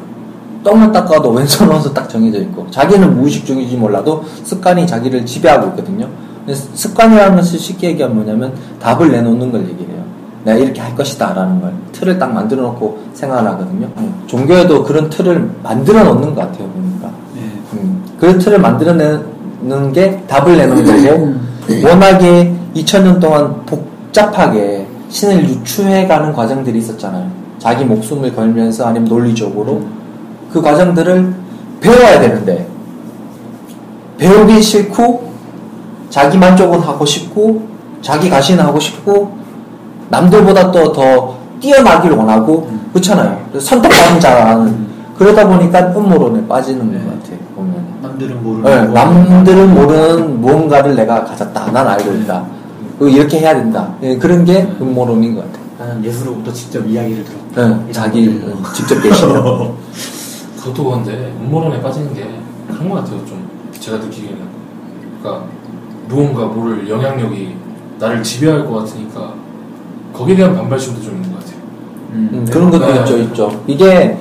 똥만 0.65 0.93
닦아도 0.93 1.31
왼손, 1.31 1.69
오른손 1.69 1.95
딱 1.95 2.09
정해져 2.09 2.39
있고. 2.41 2.67
자기는 2.71 3.17
무의식 3.17 3.47
중인지 3.47 3.77
몰라도 3.77 4.25
습관이 4.45 4.87
자기를 4.87 5.25
지배하고 5.25 5.69
있거든요. 5.69 6.09
습관이라는 6.53 7.37
것을 7.37 7.59
쉽게 7.59 7.89
얘기하면 7.89 8.17
뭐냐면 8.17 8.53
답을 8.81 9.11
내놓는 9.11 9.53
걸 9.53 9.63
얘기해요. 9.69 9.99
내가 10.45 10.59
이렇게 10.59 10.81
할 10.81 10.95
것이다 10.95 11.35
라는 11.35 11.61
걸 11.61 11.73
틀을 11.93 12.19
딱 12.19 12.33
만들어 12.33 12.63
놓고 12.63 12.99
생활을 13.13 13.49
하거든요 13.51 13.89
종교에도 14.27 14.83
그런 14.85 15.11
틀을 15.11 15.51
만들어 15.63 16.05
놓는 16.05 16.35
것 16.35 16.41
같아요 16.43 16.69
보니까 16.69 17.11
네. 17.35 17.43
음, 17.75 18.05
그 18.19 18.39
틀을 18.39 18.59
만들어 18.59 18.95
내는 18.95 19.93
게 19.93 20.23
답을 20.27 20.57
내는 20.57 20.85
거고 20.85 21.87
워낙에 21.87 22.55
2000년 22.75 23.21
동안 23.21 23.65
복잡하게 23.67 24.87
신을 25.09 25.49
유추해가는 25.49 26.33
과정들이 26.33 26.79
있었잖아요. 26.79 27.31
자기 27.59 27.85
목숨을 27.85 28.35
걸면서 28.35 28.87
아니면 28.87 29.09
논리적으로 29.09 29.83
그 30.53 30.61
과정들을 30.63 31.35
배워야 31.81 32.21
되는데 32.21 32.67
배우기 34.19 34.63
싫고 34.63 35.29
자기 36.11 36.39
만족은 36.39 36.81
하고 36.81 37.05
싶고 37.05 37.63
자기 38.03 38.29
가시는 38.31 38.65
하고 38.65 38.79
싶고 38.79 39.37
남들보다 40.11 40.71
또 40.71 40.93
더 40.93 41.39
뛰어나기를 41.61 42.17
원하고 42.17 42.69
그렇잖아요. 42.93 43.39
선택받은 43.59 44.21
자라는 44.21 44.89
그러다 45.19 45.47
보니까 45.49 45.81
음모론에 45.97 46.47
빠지는 46.47 46.93
네. 46.93 46.99
것 46.99 47.23
같아요 47.23 47.39
보면 47.57 47.85
남들은 48.03 48.43
모르는 48.45 48.63
네, 48.65 48.87
거. 48.87 48.93
남들은 48.93 49.75
모르는 49.75 50.41
무언가를 50.41 50.95
내가 50.95 51.25
가졌다. 51.25 51.73
난 51.73 51.87
알고 51.87 52.13
있다 52.13 52.45
이렇게 53.07 53.39
해야 53.39 53.55
된다 53.55 53.95
예, 54.03 54.17
그런 54.17 54.45
게 54.45 54.67
음모론인 54.81 55.35
것 55.35 55.43
같아요 55.43 55.69
나는 55.79 56.05
예수로부터 56.05 56.53
직접 56.53 56.85
이야기를 56.85 57.25
들었다. 57.25 57.85
네, 57.87 57.93
자기 57.93 58.41
어, 58.45 58.73
직접 58.75 59.01
계시는 59.01 59.35
그것도 60.59 60.85
그런데 60.85 61.33
음모론에 61.41 61.81
빠지는 61.81 62.13
게 62.13 62.29
그런 62.67 62.89
것 62.89 62.97
같아요. 62.97 63.25
좀 63.27 63.49
제가 63.79 63.99
느끼기에는 63.99 64.39
그러니까 65.23 65.47
무언가 66.09 66.47
모를 66.47 66.89
영향력이 66.89 67.55
나를 68.01 68.23
지배할 68.25 68.67
것 68.67 68.75
같으니까 68.79 69.35
거기에 70.13 70.35
대한 70.35 70.57
반발심도 70.57 71.01
좀 71.01 71.15
있는 71.15 71.33
것 71.33 71.39
같아요. 71.39 71.59
음, 72.11 72.47
그런 72.51 72.71
것도 72.71 72.87
네. 72.87 73.01
있죠 73.01 73.19
있죠 73.19 73.63
이게 73.69 74.19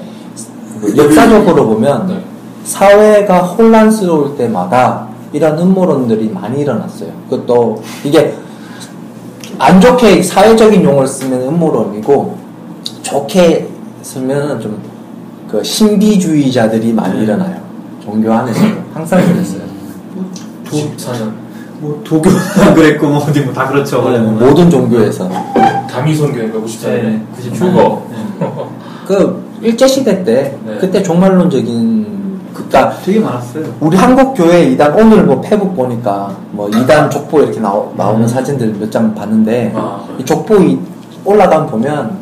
역사적으로 0.96 1.69
보면 1.69 2.07
네. 2.07 2.24
사회가 2.65 3.39
혼란스러울 3.39 4.38
때마다 4.38 5.07
이런 5.34 5.57
음모론들이 5.57 6.29
많이 6.29 6.62
일어났어요. 6.62 7.10
그것도 7.29 7.81
이게 8.03 8.36
안 9.59 9.81
좋게 9.81 10.21
사회적인 10.23 10.83
용어를 10.83 11.07
쓰면 11.07 11.41
음모론이고 11.41 12.37
좋게 13.03 13.67
쓰면 14.01 14.61
좀 14.61 14.97
그 15.47 15.63
신비주의자들이 15.63 16.91
많이 16.91 17.23
일어나요. 17.23 17.55
종교 18.03 18.31
안에서도 18.33 18.67
항상 18.93 19.25
그랬어요. 19.25 19.61
14년 20.65 21.31
뭐 21.79 22.01
도교도 22.03 22.35
그랬고 22.75 23.07
뭐 23.07 23.19
어디 23.19 23.39
뭐 23.41 23.53
다 23.53 23.67
그렇죠. 23.69 24.09
네, 24.09 24.19
모든 24.19 24.69
종교에서 24.69 25.29
다미선교인가 25.89 26.59
94년에 26.59 27.01
네, 27.01 27.21
94 27.35 27.55
년. 27.69 27.71
휴거 27.71 28.07
그 29.07 29.43
일제 29.61 29.87
시대 29.87 30.23
때 30.23 30.57
네. 30.65 30.77
그때 30.81 31.01
종말론적인 31.01 32.06
그니까 32.57 32.97
되게 33.05 33.19
많았어요. 33.19 33.65
우리 33.79 33.95
한국 33.95 34.33
교회 34.33 34.63
이단 34.71 34.93
오늘 34.99 35.23
뭐 35.23 35.39
페북 35.41 35.75
보니까 35.75 36.35
뭐 36.51 36.67
이단 36.69 37.09
족보 37.11 37.41
이렇게 37.41 37.59
나오, 37.59 37.93
나오는 37.95 38.23
음. 38.23 38.27
사진들 38.27 38.73
몇 38.79 38.89
장 38.89 39.13
봤는데 39.13 39.73
아. 39.75 40.03
이 40.17 40.25
족보 40.25 40.55
이, 40.61 40.79
올라가면 41.23 41.67
보면 41.67 42.17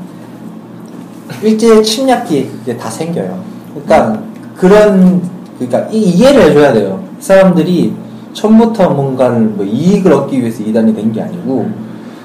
일제 1.42 1.82
침략 1.82 2.28
뒤에 2.28 2.48
그게 2.48 2.76
다 2.78 2.90
생겨요. 2.90 3.38
그러니까 3.74 4.20
그런 4.58 5.22
그러니까 5.58 5.90
이, 5.92 6.00
이해를 6.02 6.44
해줘야 6.50 6.74
돼요. 6.74 7.02
이 7.18 7.22
사람들이 7.24 7.94
처음부터 8.34 8.90
뭔가를 8.90 9.40
뭐 9.40 9.66
이익을 9.66 10.12
얻기 10.12 10.42
위해서 10.42 10.62
이단이 10.64 10.94
된 10.94 11.12
게 11.14 11.22
아니고 11.22 11.70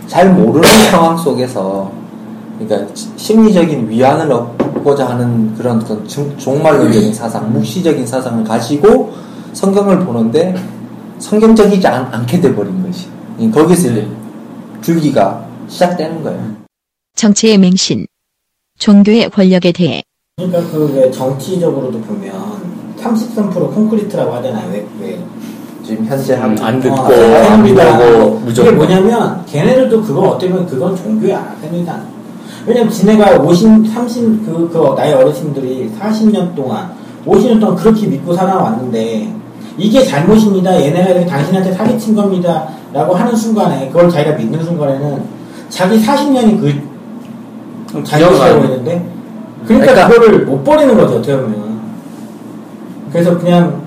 잘 0.09 0.33
모르는 0.33 0.69
상황 0.90 1.17
속에서 1.17 1.93
그러니까 2.59 2.93
시- 2.95 3.09
심리적인 3.17 3.88
위안을 3.88 4.33
얻고 4.33 4.70
자 4.97 5.09
하는 5.11 5.55
그런 5.55 5.79
어떤 5.81 6.07
종- 6.09 6.37
종말론적인 6.39 7.13
사상, 7.15 7.53
묵시적인 7.53 8.07
사상을 8.07 8.43
가지고 8.45 9.13
성경을 9.53 10.01
보는데 10.05 10.55
성경적이지 11.19 11.87
않, 11.87 12.07
않게 12.13 12.41
돼버린 12.41 12.83
것이 12.85 13.09
이- 13.39 13.51
거기서 13.51 13.91
이제 13.91 14.09
줄기가 14.81 15.45
시작되는 15.69 16.23
거예요. 16.23 16.57
정치의 17.15 17.59
맹신. 17.59 18.07
종교의 18.79 19.29
권력에 19.31 19.73
대해 19.73 20.03
그러니까 20.39 20.63
그왜 20.73 21.11
정치적으로도 21.11 22.01
보면 22.01 22.95
33% 22.99 23.75
콘크리트라고 23.75 24.33
하잖아요. 24.37 24.71
왜, 24.73 24.87
왜. 25.01 25.19
지금 25.85 26.05
현재 26.07 26.35
한 26.35 26.57
음, 26.57 26.65
안 26.65 26.77
어, 26.79 26.81
듣고 26.81 26.95
아, 26.97 27.53
안 27.53 27.63
믿고 27.63 27.81
이게 27.81 28.45
무조건 28.45 28.77
뭐냐면 28.77 29.45
걔네들도 29.47 30.03
그건 30.03 30.29
어떻게 30.29 30.51
보면 30.51 30.67
그건 30.67 30.97
종교야. 30.97 31.57
걔네들 31.61 31.93
왜냐면 32.67 32.90
지네가 32.90 33.37
50, 33.38 33.87
30, 33.87 34.47
그, 34.47 34.69
그 34.73 34.95
나이 34.97 35.12
어르신들이 35.12 35.90
40년 35.99 36.55
동안 36.55 36.90
50년 37.26 37.61
동안 37.61 37.76
그렇게 37.76 38.07
믿고 38.07 38.35
살아왔는데 38.35 39.33
이게 39.79 40.05
잘못입니다. 40.05 40.79
얘네가 40.81 41.26
당신한테 41.26 41.73
사기친 41.73 42.14
겁니다. 42.14 42.69
라고 42.93 43.14
하는 43.14 43.35
순간에 43.35 43.88
그걸 43.88 44.11
자기가 44.11 44.37
믿는 44.37 44.62
순간에는 44.64 45.23
자기 45.69 46.05
40년이 46.05 46.61
그 46.61 48.05
잘못이라고 48.05 48.62
했는데 48.64 49.07
그러니까, 49.64 49.93
그러니까- 49.93 50.09
그거를 50.09 50.45
못 50.45 50.64
버리는 50.64 50.97
거죠 50.97 51.17
어떻게 51.17 51.37
보면 51.37 51.81
그래서 53.12 53.38
그냥 53.38 53.81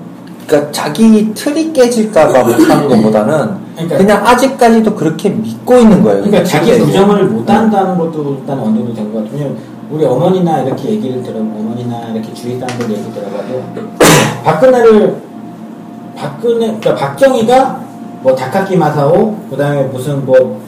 그러니까 0.47 0.71
자기 0.71 1.33
틀이 1.33 1.73
깨질까봐 1.73 2.43
못하는 2.43 2.89
것보다는 2.89 3.62
그러니까- 3.75 3.97
그냥 3.97 4.27
아직까지도 4.27 4.95
그렇게 4.95 5.29
믿고 5.29 5.77
있는 5.77 6.03
거예요. 6.03 6.23
그러니까 6.23 6.43
자기. 6.43 6.77
부정을 6.77 7.25
못 7.25 7.49
한다는 7.49 7.97
것도 7.97 8.37
일단 8.39 8.59
어느 8.59 8.77
정도 8.77 8.93
된것 8.93 9.31
같아요. 9.31 9.55
우리 9.89 10.05
어머니나 10.05 10.61
이렇게 10.61 10.89
얘기를 10.91 11.21
들어, 11.21 11.39
어머니나 11.39 12.09
이렇게 12.13 12.33
주위 12.33 12.59
사람들 12.59 12.89
얘기 12.91 13.11
들어봐도 13.13 13.61
박근혜를 14.43 15.15
박근혜, 16.15 16.67
그러니까 16.79 16.95
박정희가 16.95 17.83
뭐 18.21 18.35
다카키 18.35 18.77
마사오, 18.77 19.35
그 19.49 19.57
다음에 19.57 19.83
무슨 19.83 20.25
뭐 20.25 20.61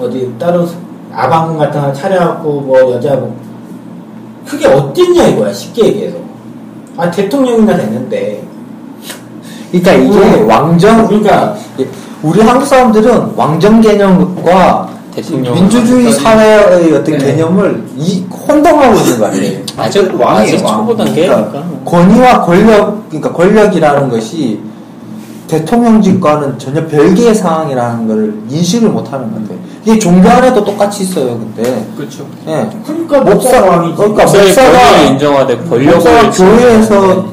어디 0.00 0.32
따로 0.38 0.66
아방궁 1.12 1.58
같은 1.58 1.80
거 1.80 1.92
차려갖고 1.92 2.60
뭐 2.60 2.92
여자 2.92 3.16
뭐 3.16 3.34
그게 4.46 4.66
어딨냐 4.66 5.26
이거야 5.28 5.52
쉽게 5.52 5.86
얘기해서 5.86 6.16
아 6.96 7.10
대통령이나 7.10 7.76
됐는데 7.76 8.42
그러니까 9.72 9.92
이게 9.92 10.40
음. 10.40 10.48
왕정 10.48 11.06
그러니까 11.08 11.56
우리 12.22 12.40
한국 12.40 12.66
사람들은 12.66 13.32
왕정 13.36 13.80
개념과 13.80 14.88
대통령 15.14 15.54
민주주의 15.54 16.12
사회의 16.12 16.92
어떤 16.92 17.04
네. 17.04 17.18
개념을 17.18 17.82
이 17.96 18.24
혼동하고 18.30 18.96
있는 18.98 19.18
거 19.18 19.26
아니에요? 19.26 19.60
아직 19.76 20.20
왕이에요, 20.20 20.54
아직 20.56 20.64
왕. 20.64 20.76
초보단계 20.86 21.26
그러니까 21.26 21.50
그러니까. 21.50 21.80
권위와 21.90 22.42
권력, 22.44 23.08
그러니까 23.08 23.32
권력이라는 23.32 24.08
것이 24.08 24.60
대통령직과는 25.48 26.58
전혀 26.58 26.86
별개의 26.86 27.34
상황이라는 27.34 28.06
걸 28.06 28.34
인식을 28.50 28.90
못 28.90 29.10
하는 29.12 29.32
것 29.32 29.40
같아요. 29.42 29.58
이게 29.84 29.98
종교 29.98 30.28
안에도 30.28 30.62
똑같이 30.62 31.04
있어요, 31.04 31.38
근데. 31.38 31.86
그렇죠. 31.96 32.26
예. 32.46 32.68
그러니까 32.84 33.20
목사, 33.22 33.64
왕이지 33.64 33.96
그러니까 33.96 34.24
목사가- 34.24 35.06
인정하되 35.10 35.56
권력을 35.56 35.94
목사가 35.94 36.30
교회에서 36.30 37.24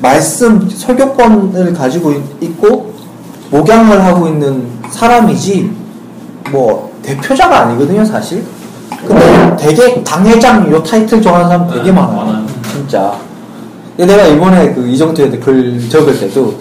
말씀 0.00 0.68
설교권을 0.70 1.74
가지고 1.74 2.12
있- 2.12 2.22
있고 2.42 2.93
목양을 3.54 4.04
하고 4.04 4.26
있는 4.26 4.66
사람이지 4.90 5.70
뭐 6.50 6.92
대표자가 7.02 7.60
아니거든요 7.60 8.04
사실 8.04 8.44
근데 9.06 9.56
되게 9.56 10.02
당회장 10.02 10.68
요 10.72 10.82
타이틀 10.82 11.22
좋아하는 11.22 11.48
사람 11.48 11.68
되게 11.68 11.84
네, 11.84 11.92
많아요 11.92 12.16
많아요. 12.16 12.46
진짜 12.72 13.14
근데 13.96 14.16
내가 14.16 14.26
이번에 14.28 14.74
그 14.74 14.88
이정표한테 14.88 15.38
글 15.38 15.88
적을 15.88 16.18
때도 16.18 16.54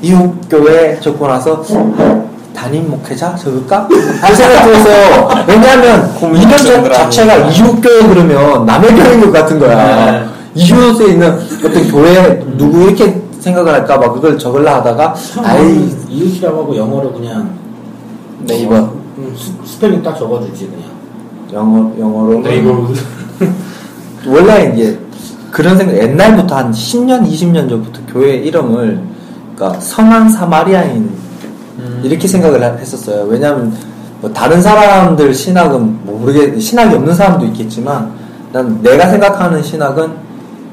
이웃 0.00 0.34
교회 0.48 0.98
적고 1.00 1.26
나서 1.28 1.62
담임 2.54 2.88
목회자 2.90 3.34
적을까? 3.34 3.86
그 3.86 4.34
생각 4.34 4.64
들어서 4.64 5.44
왜냐하면 5.46 6.14
정도라고. 6.72 6.94
자체가 6.94 7.36
이웃 7.48 7.78
교회 7.82 8.08
그러면 8.08 8.64
남의 8.64 8.94
교회인 8.94 9.20
것 9.20 9.30
같은 9.32 9.58
거야 9.58 10.12
네. 10.12 10.26
이웃에 10.54 11.08
있는 11.08 11.38
어떤 11.62 11.90
교회 11.90 12.42
누구 12.56 12.84
이렇게 12.84 13.25
생각을 13.46 13.72
할까봐 13.72 14.12
그걸 14.12 14.36
적을라 14.36 14.76
하다가 14.76 15.14
아이. 15.44 15.88
이웃이라고 16.10 16.62
하고 16.62 16.76
영어로 16.76 17.12
그냥 17.12 17.48
neighbor 18.40 18.76
음, 19.18 19.34
스, 19.36 19.52
스펠링 19.64 20.02
딱 20.02 20.16
적어주지 20.18 20.66
그냥. 20.68 20.90
영어 21.52 21.92
영어로. 21.98 22.40
네이버로 22.40 22.88
원래 24.26 24.72
이제 24.74 24.98
그런 25.52 25.76
생각 25.78 25.96
옛날부터 25.96 26.56
한 26.56 26.72
10년 26.72 27.24
20년 27.30 27.68
전부터 27.68 28.00
교회 28.12 28.34
이름을 28.34 29.00
그러니까 29.54 29.80
선한 29.80 30.28
사마리아인 30.28 31.08
이렇게 32.02 32.26
생각을 32.26 32.62
하- 32.62 32.76
했었어요. 32.76 33.24
왜냐하면 33.28 33.72
뭐 34.20 34.30
다른 34.32 34.60
사람들 34.60 35.32
신학은 35.32 36.04
뭐 36.04 36.18
모르게 36.18 36.58
신학이 36.58 36.94
없는 36.96 37.14
사람도 37.14 37.46
있겠지만 37.46 38.10
난 38.52 38.82
내가 38.82 39.08
생각하는 39.08 39.62
신학은 39.62 40.25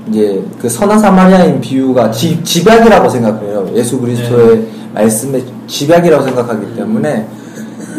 이제 0.10 0.44
그 0.60 0.68
선한 0.70 1.00
사마리아인 1.00 1.62
비유가 1.62 2.12
지, 2.12 2.44
집약이라고 2.44 3.10
생각해요. 3.10 3.70
예수 3.74 4.00
그리스도의 4.00 4.68
말씀의 4.94 5.44
집약이라고 5.68 6.24
생각하기 6.24 6.76
때문에 6.76 7.28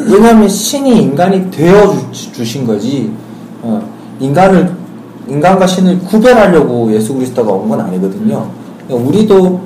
왜냐하면 0.07 0.49
신이 0.49 1.03
인간이 1.03 1.51
되어 1.51 1.95
주, 2.13 2.33
주신 2.33 2.67
거지 2.67 3.11
어, 3.63 3.83
인간을 4.21 4.71
인간과 5.29 5.67
신을 5.67 6.01
구별하려고 6.01 6.93
예수 6.93 7.15
그리스도가 7.15 7.51
온 7.51 7.69
건 7.69 7.81
아니거든요. 7.81 8.51
그러니까 8.87 9.09
우리도 9.09 9.61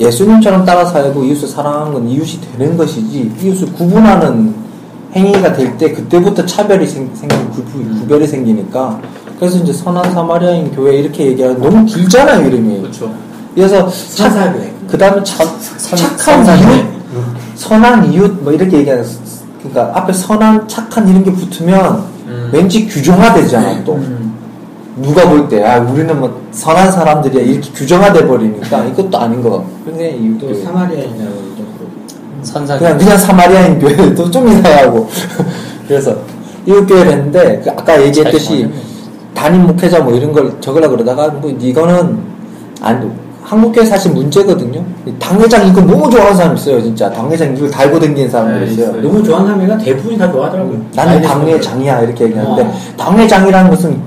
예- 0.00 0.06
예수님처럼 0.06 0.64
따라 0.64 0.84
살고 0.84 1.24
이웃을 1.24 1.48
사랑하는 1.48 1.92
건 1.92 2.08
이웃이 2.08 2.38
되는 2.56 2.76
것이지 2.76 3.32
이웃을 3.42 3.72
구분하는 3.72 4.54
행위가 5.14 5.52
될 5.54 5.76
때 5.76 5.90
그때부터 5.92 6.46
차별이 6.46 6.86
생, 6.86 7.10
생기고 7.14 7.50
구- 7.50 7.98
구별이 8.00 8.26
생기니까 8.26 9.00
그래서 9.38 9.58
이제 9.58 9.72
선한 9.72 10.12
사마리아인 10.12 10.74
교회 10.74 10.96
이렇게 10.96 11.26
얘기하는 11.26 11.60
너무 11.60 11.84
길잖아요 11.84 12.46
이름이. 12.46 12.80
그렇죠. 12.80 13.12
그래서 13.54 13.88
선사교회. 13.88 14.72
그 14.88 14.98
다음에 14.98 15.22
착한 15.22 15.48
선사교회. 15.58 16.76
이웃, 16.76 16.84
선한 17.54 18.12
이웃 18.12 18.42
뭐 18.42 18.52
이렇게 18.52 18.78
얘기하는 18.78 19.04
그러니까 19.58 19.98
앞에 19.98 20.12
선한 20.12 20.68
착한 20.68 21.08
이런 21.08 21.24
게 21.24 21.32
붙으면 21.32 22.04
음. 22.26 22.50
왠지 22.52 22.86
규정화되잖아 22.86 23.84
또. 23.84 23.94
음. 23.94 24.26
누가 24.96 25.28
볼 25.28 25.48
때, 25.48 25.62
아, 25.62 25.78
우리는 25.78 26.18
뭐, 26.18 26.42
선한 26.52 26.90
사람들이야. 26.90 27.42
이렇게 27.42 27.70
규정화돼 27.72 28.26
버리니까, 28.26 28.84
이것도 28.84 29.18
아닌 29.18 29.42
것 29.42 29.50
같고. 29.50 29.66
근데 29.84 30.12
또 30.12 30.24
이웃교회. 30.24 30.64
사마리아인이라고 30.64 31.34
좀 31.34 31.74
그러고 31.76 31.92
선사 32.42 32.78
그냥, 32.78 32.96
그냥 32.96 33.18
사마리아인 33.18 33.78
교회도 33.78 34.30
좀 34.30 34.48
이상하고. 34.48 35.08
그래서, 35.86 36.16
이웃 36.64 36.86
교회를 36.86 37.12
했는데, 37.12 37.60
그 37.62 37.70
아까 37.70 38.02
얘기했듯이, 38.02 38.70
담임 39.36 39.66
목회자 39.66 40.00
뭐 40.00 40.14
이런 40.14 40.32
걸 40.32 40.60
적으려 40.60 40.88
그러다가, 40.88 41.28
뭐, 41.28 41.50
이거는, 41.50 42.18
안, 42.80 43.12
한국교회 43.44 43.84
사실 43.86 44.10
문제거든요. 44.12 44.84
이 45.06 45.12
당회장 45.20 45.68
이거 45.68 45.80
너무 45.80 46.10
좋아하는 46.10 46.34
사람 46.36 46.56
있어요, 46.56 46.82
진짜. 46.82 47.08
당회장 47.12 47.56
이걸 47.56 47.70
달고 47.70 48.00
다니는 48.00 48.28
사람들 48.28 48.66
네, 48.66 48.72
있어요. 48.72 48.88
있어요. 48.88 49.02
너무 49.02 49.22
좋아하는 49.22 49.52
사람이가 49.52 49.78
대부분이 49.78 50.18
다 50.18 50.32
좋아하더라고요 50.32 50.80
나는. 50.94 51.22
당회장이야 51.22 52.00
이렇게 52.00 52.24
얘기하는데 52.24 52.62
어. 52.64 52.74
당회장이라는 52.96 53.70
것은 53.70 54.00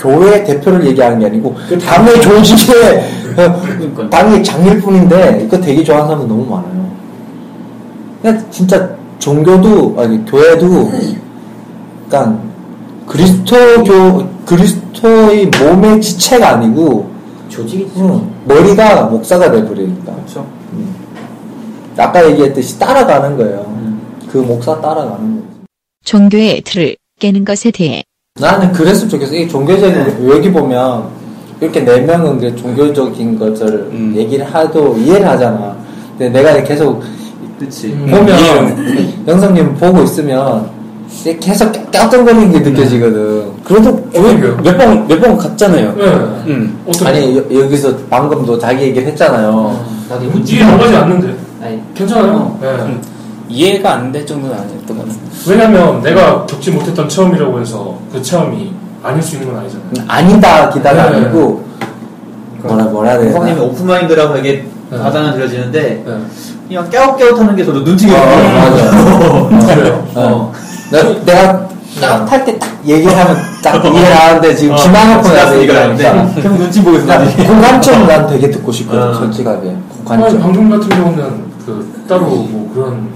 교회 0.00 0.42
대표를 0.44 0.86
얘기하는 0.86 1.18
게 1.18 1.26
아니고 1.26 1.54
그 1.68 1.78
당회 1.78 2.18
조직의 2.20 3.04
어, 3.36 3.60
그러니까요. 3.60 4.08
당의 4.08 4.42
장일 4.42 4.80
뿐인데 4.80 5.42
이거 5.44 5.60
되게 5.60 5.84
좋아하는 5.84 6.08
사람들 6.08 6.28
너무 6.28 6.46
많아요. 6.50 6.86
그냥 8.22 8.44
진짜 8.50 8.88
종교도 9.18 9.94
아니 9.98 10.24
교회도 10.24 10.66
그러니까 12.08 12.38
그리스도교 13.06 14.28
그리스도의 14.44 15.50
몸의 15.60 16.00
지체가 16.00 16.54
아니고 16.56 17.10
조직이지 17.48 17.92
응, 17.96 18.30
머리가 18.44 19.04
목사가 19.04 19.50
돼버리니까 19.50 20.12
그렇죠. 20.14 20.46
아까 21.96 22.28
얘기했듯이 22.30 22.78
따라가는 22.78 23.36
거예요. 23.36 23.64
음. 23.68 24.00
그 24.28 24.38
목사 24.38 24.78
따라가는 24.80 25.18
거예요. 25.18 25.42
종교의 26.04 26.60
틀을 26.62 26.96
깨는 27.18 27.44
것에 27.44 27.70
대해 27.70 28.02
나는 28.38 28.70
그랬으면 28.72 29.08
좋겠어. 29.08 29.34
이 29.34 29.48
종교적인 29.48 30.28
여기 30.28 30.52
보면 30.52 31.08
이렇게 31.60 31.84
네 31.84 32.00
명은 32.00 32.38
그 32.38 32.54
종교적인 32.54 33.38
것을 33.38 33.88
음. 33.92 34.12
얘기를 34.14 34.44
하도 34.44 34.96
이해를 34.98 35.26
하잖아. 35.26 35.76
근데 36.18 36.28
내가 36.28 36.62
계속 36.62 37.02
그렇지. 37.58 37.88
음. 37.88 38.06
보면 38.10 39.26
영성님 39.26 39.74
보고 39.76 40.02
있으면 40.02 40.75
계속 41.40 41.72
깍깍거리는 41.90 42.52
게 42.52 42.60
느껴지거든. 42.60 43.52
그래도 43.64 43.96
그러니까요. 44.12 44.56
몇번 44.62 45.08
몇 45.08 45.20
번 45.20 45.36
갔잖아요. 45.36 45.94
네. 45.96 46.04
음. 46.04 46.78
아니 47.04 47.36
여, 47.36 47.42
여기서 47.64 47.96
방금도 48.10 48.58
자기 48.58 48.84
얘기를 48.84 49.08
했잖아요. 49.08 49.84
나도 50.08 50.24
뭐 50.26 50.40
이해 50.44 50.62
안 50.62 50.78
가지 50.78 50.94
않는데 50.96 51.34
아니 51.62 51.80
괜찮아요. 51.94 52.56
네. 52.60 52.68
음. 52.68 53.02
이해가 53.48 53.94
안 53.94 54.12
될 54.12 54.26
정도는 54.26 54.54
아니었던 54.56 54.96
것 54.96 55.06
같은데. 55.06 55.20
왜냐면 55.48 56.02
내가 56.02 56.44
겪지 56.46 56.70
못했던 56.72 57.08
체험이라고 57.08 57.60
해서 57.60 57.98
그 58.12 58.20
체험이 58.22 58.72
아닐 59.02 59.22
수 59.22 59.36
있는 59.36 59.48
건 59.52 59.60
아니잖아요. 59.60 59.86
음, 59.98 60.04
아니다 60.08 60.68
기다가 60.70 61.10
네. 61.10 61.16
아니고 61.16 61.64
뭐라 62.62 62.84
뭐라 62.84 63.10
해야 63.10 63.18
되나? 63.20 63.32
성님이 63.32 63.60
오픈마인드라고 63.60 64.34
되게 64.34 64.64
네. 64.90 64.98
과장은 64.98 65.34
들어지는데 65.34 66.02
네. 66.06 66.16
그냥 66.68 66.90
깨웃깨웃하는 66.90 67.54
게 67.56 67.64
저도 67.64 67.80
눈치가 67.80 68.14
어, 68.18 68.18
있어요. 68.18 69.48
맞아. 69.50 69.74
그래요? 69.74 70.06
어. 70.16 70.52
내가, 70.90 71.24
내가 71.24 71.68
딱할때딱 72.00 72.80
얘기를 72.86 73.16
하면 73.16 73.36
딱 73.62 73.82
이해를 73.84 74.16
하는데 74.16 74.54
지금 74.54 74.74
어, 74.74 74.76
지나놓고 74.76 75.28
나서 75.28 75.56
얘기를 75.56 75.80
하니까 75.80 76.26
계속 76.34 76.56
눈치 76.56 76.82
보고 76.82 76.96
있어. 76.98 77.06
공관점 77.46 78.06
난 78.06 78.26
되게 78.26 78.50
듣고 78.50 78.70
싶거든 78.70 79.02
어. 79.02 79.14
솔직하게 79.14 79.68
아니, 79.70 79.78
공관점 80.04 80.40
방송 80.40 80.68
같은 80.70 80.88
경우는 80.88 81.44
그 81.64 82.04
따로 82.08 82.26
뭐 82.26 82.70
그런 82.74 83.08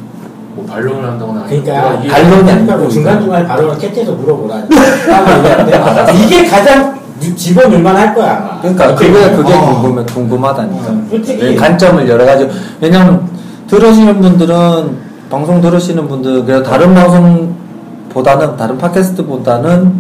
뭐 0.54 0.64
반론을 0.66 1.04
한다거나 1.08 1.44
아니면 1.44 1.62
그러니까 1.64 1.82
반론이 2.14 2.50
아니고 2.50 2.66
그러니까 2.66 2.88
중간중간에 2.88 3.46
발언을 3.46 3.78
캐치해서 3.78 4.12
물어보라. 4.12 4.54
라고 4.56 5.38
얘기하는데 5.38 6.24
이게 6.24 6.46
가장 6.46 6.98
집어넣을만 7.36 7.96
할 7.96 8.14
거야. 8.14 8.58
그러니까 8.62 8.94
그게 8.94 9.12
보면. 9.12 9.36
그게 9.36 9.52
어. 9.54 9.82
궁금해 9.82 10.04
궁금하다니까. 10.06 10.90
어, 10.90 11.04
솔직히. 11.10 11.42
왜 11.42 11.54
관점을 11.54 12.08
여러 12.08 12.24
가지. 12.24 12.48
왜냐면 12.80 13.28
들으시는 13.68 14.20
분들은 14.20 15.10
방송 15.30 15.60
들으시는 15.60 16.08
분들 16.08 16.44
그래도 16.44 16.62
다른 16.64 16.92
방송 16.94 17.54
보다는 18.10 18.56
다른 18.56 18.76
팟캐스트보다는 18.78 19.92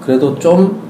그래도 0.00 0.38
좀. 0.38 0.88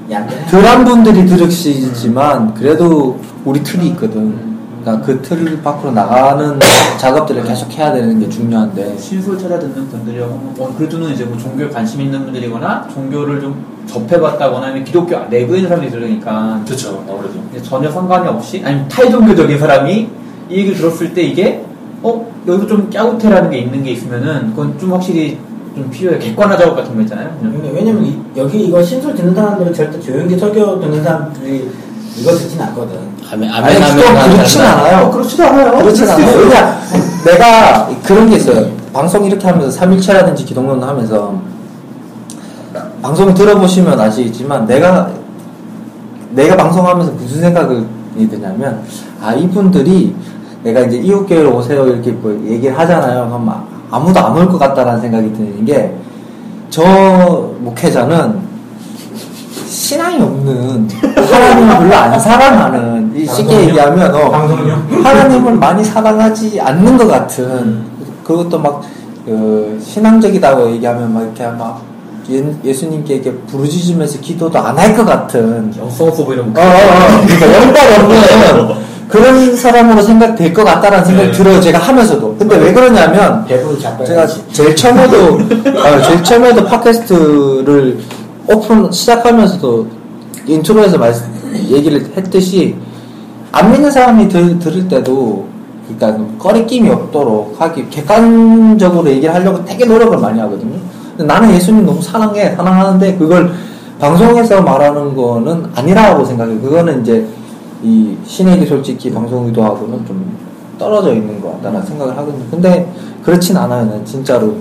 덜한 0.49 0.85
분들이 0.85 1.23
들으시지만 1.27 2.55
그래도 2.55 3.19
우리 3.45 3.61
틀이 3.61 3.89
있거든. 3.89 4.49
그러니까 4.81 5.05
그 5.05 5.21
틀 5.21 5.61
밖으로 5.61 5.91
나가는 5.91 6.57
작업들을 6.97 7.43
계속 7.43 7.71
해야 7.77 7.91
되는 7.93 8.19
게 8.19 8.27
중요한데. 8.27 8.97
신수를 8.97 9.37
찾아 9.37 9.59
듣는 9.59 9.87
분들이 9.89 10.19
어, 10.21 10.73
그래도는 10.77 11.11
이제 11.13 11.25
뭐 11.25 11.37
종교에 11.37 11.69
관심 11.69 12.01
있는 12.01 12.23
분들이거나 12.23 12.87
종교를 12.91 13.39
좀 13.41 13.63
접해봤다거나 13.85 14.67
아니면 14.67 14.83
기독교 14.83 15.15
내부에 15.29 15.57
있는 15.57 15.69
사람들이 15.69 15.91
들으니까. 15.91 16.61
그렇죠 16.65 17.03
아무래도. 17.07 17.61
전혀 17.61 17.91
상관이 17.91 18.27
없이 18.27 18.61
아니면 18.65 18.87
타이종교적인 18.87 19.59
사람이 19.59 20.09
이 20.49 20.55
얘기를 20.55 20.75
들었을 20.77 21.13
때 21.13 21.21
이게 21.21 21.63
어? 22.01 22.25
여기서 22.47 22.65
좀 22.65 22.89
깨우태라는 22.89 23.51
게 23.51 23.59
있는 23.59 23.83
게 23.83 23.91
있으면은 23.91 24.51
그건 24.51 24.79
좀 24.79 24.93
확실히 24.93 25.37
좀 25.75 25.89
필요해 25.89 26.19
객관화 26.19 26.57
작업 26.57 26.75
같은 26.75 26.95
거 26.95 27.01
있잖아요. 27.01 27.29
근데 27.41 27.71
왜냐면 27.73 28.05
이- 28.05 28.19
여기 28.35 28.65
이거 28.65 28.81
신술 28.83 29.13
듣는 29.15 29.33
사람들은 29.35 29.73
절대 29.73 29.99
조용히 29.99 30.37
설교 30.37 30.79
듣는 30.79 31.03
사람들이 31.03 31.69
이거 32.17 32.31
듣진 32.31 32.59
않거든. 32.61 32.97
아멘 33.31 33.49
아멘 33.49 33.79
또 33.79 34.07
아멘 34.07 34.31
그렇진 34.37 34.61
않아요. 34.61 35.05
어, 35.05 35.11
그렇지도 35.11 35.43
않아요. 35.43 35.77
그렇진 35.77 36.09
않아요. 36.09 36.37
그냥 36.39 36.79
내가 37.25 37.89
그런 38.03 38.29
게 38.29 38.35
있어요. 38.37 38.67
방송 38.91 39.23
이렇게 39.25 39.47
하면서 39.47 39.79
3일차라든지 39.79 40.45
기독론 40.45 40.81
하면서 40.83 41.39
방송 43.01 43.33
들어보시면 43.33 43.99
아시겠지만 43.99 44.65
내가 44.65 45.09
내가 46.31 46.57
방송하면서 46.57 47.11
무슨 47.13 47.41
생각이 47.41 47.85
드냐면 48.29 48.83
아 49.21 49.33
이분들이 49.33 50.15
내가 50.63 50.81
이제 50.81 50.97
이웃교회로 50.97 51.55
오세요 51.55 51.87
이렇게 51.87 52.11
뭐 52.11 52.31
얘기를 52.45 52.77
하잖아요. 52.77 53.27
그럼 53.27 53.49
아- 53.49 53.63
아무도 53.91 54.19
안 54.19 54.37
올 54.37 54.47
것 54.49 54.57
같다라는 54.59 55.01
생각이 55.01 55.33
드는 55.33 55.65
게 55.65 55.93
저 56.69 56.83
목회자는 57.59 58.39
신앙이 59.67 60.21
없는 60.21 60.87
하나님을 61.15 61.77
별로 61.79 61.95
안 61.95 62.19
사랑하는 62.19 63.11
이 63.15 63.25
쉽게? 63.25 63.61
얘기하면 63.67 64.13
어? 64.13 64.29
하나님을 65.03 65.55
많이 65.55 65.83
사랑하지 65.83 66.61
않는 66.61 66.97
것 66.97 67.07
같은 67.07 67.83
그것도 68.23 68.59
막 68.59 68.81
그, 69.25 69.79
신앙적이다고 69.83 70.69
얘기하면 70.73 71.11
막 71.13 71.21
이렇게 71.23 71.47
막 71.47 71.81
예, 72.63 72.71
수님께 72.71 73.15
이렇게 73.15 73.31
부르짖으면서 73.47 74.19
기도도 74.19 74.59
안 74.59 74.77
할 74.77 74.95
것 74.95 75.03
같은 75.03 75.73
어, 75.79 75.89
어, 76.61 76.63
어. 76.63 77.25
그러니까 77.25 77.63
영달 77.65 77.99
없는 77.99 78.75
그런 79.09 79.55
사람으로 79.55 80.01
생각될 80.03 80.53
것 80.53 80.63
같다라는 80.63 81.03
생각이 81.03 81.31
네. 81.31 81.33
들어요 81.33 81.59
제가 81.59 81.79
하면서도 81.79 82.35
근데 82.37 82.57
왜 82.57 82.71
그러냐면 82.71 83.43
배부를 83.45 83.79
잡아야 83.79 84.05
제가 84.05 84.27
제일 84.51 84.75
처음에도 84.75 85.33
어, 85.33 86.01
제일 86.07 86.23
처음에도 86.23 86.63
팟캐스트를 86.65 87.99
오픈 88.47 88.91
시작하면서도 88.91 89.87
인트로에서 90.45 90.97
말씀 90.99 91.25
얘기를 91.69 92.05
했듯이 92.15 92.75
안 93.51 93.71
믿는 93.71 93.89
사람이 93.89 94.29
들, 94.29 94.59
들을 94.59 94.87
때도 94.87 95.47
그러니까 95.87 96.23
꺼리낌이 96.37 96.87
없도록 96.89 97.55
하기 97.59 97.89
객관적으로 97.89 99.09
얘기를 99.09 99.33
하려고 99.33 99.65
되게 99.65 99.85
노력을 99.85 100.15
많이 100.19 100.39
하거든요. 100.39 100.77
나는 101.17 101.53
예수님 101.53 101.85
너무 101.85 101.99
사랑해 102.01 102.55
사랑하는데 102.55 103.17
그걸 103.17 103.51
방송에서 103.99 104.61
말하는 104.61 105.15
거는 105.15 105.65
아니라고 105.75 106.23
생각해요. 106.25 106.61
그거는 106.61 107.01
이제 107.01 107.25
이 107.83 108.17
신에게 108.25 108.65
솔직히 108.65 109.11
방송 109.11 109.45
의도하고는 109.47 110.05
좀 110.05 110.37
떨어져 110.77 111.13
있는 111.13 111.39
것 111.41 111.53
같다는 111.53 111.85
생각을 111.85 112.17
하거든요. 112.17 112.43
근데 112.51 112.91
그렇진 113.23 113.55
않아요. 113.57 113.85
난 113.85 114.05
진짜로 114.05 114.55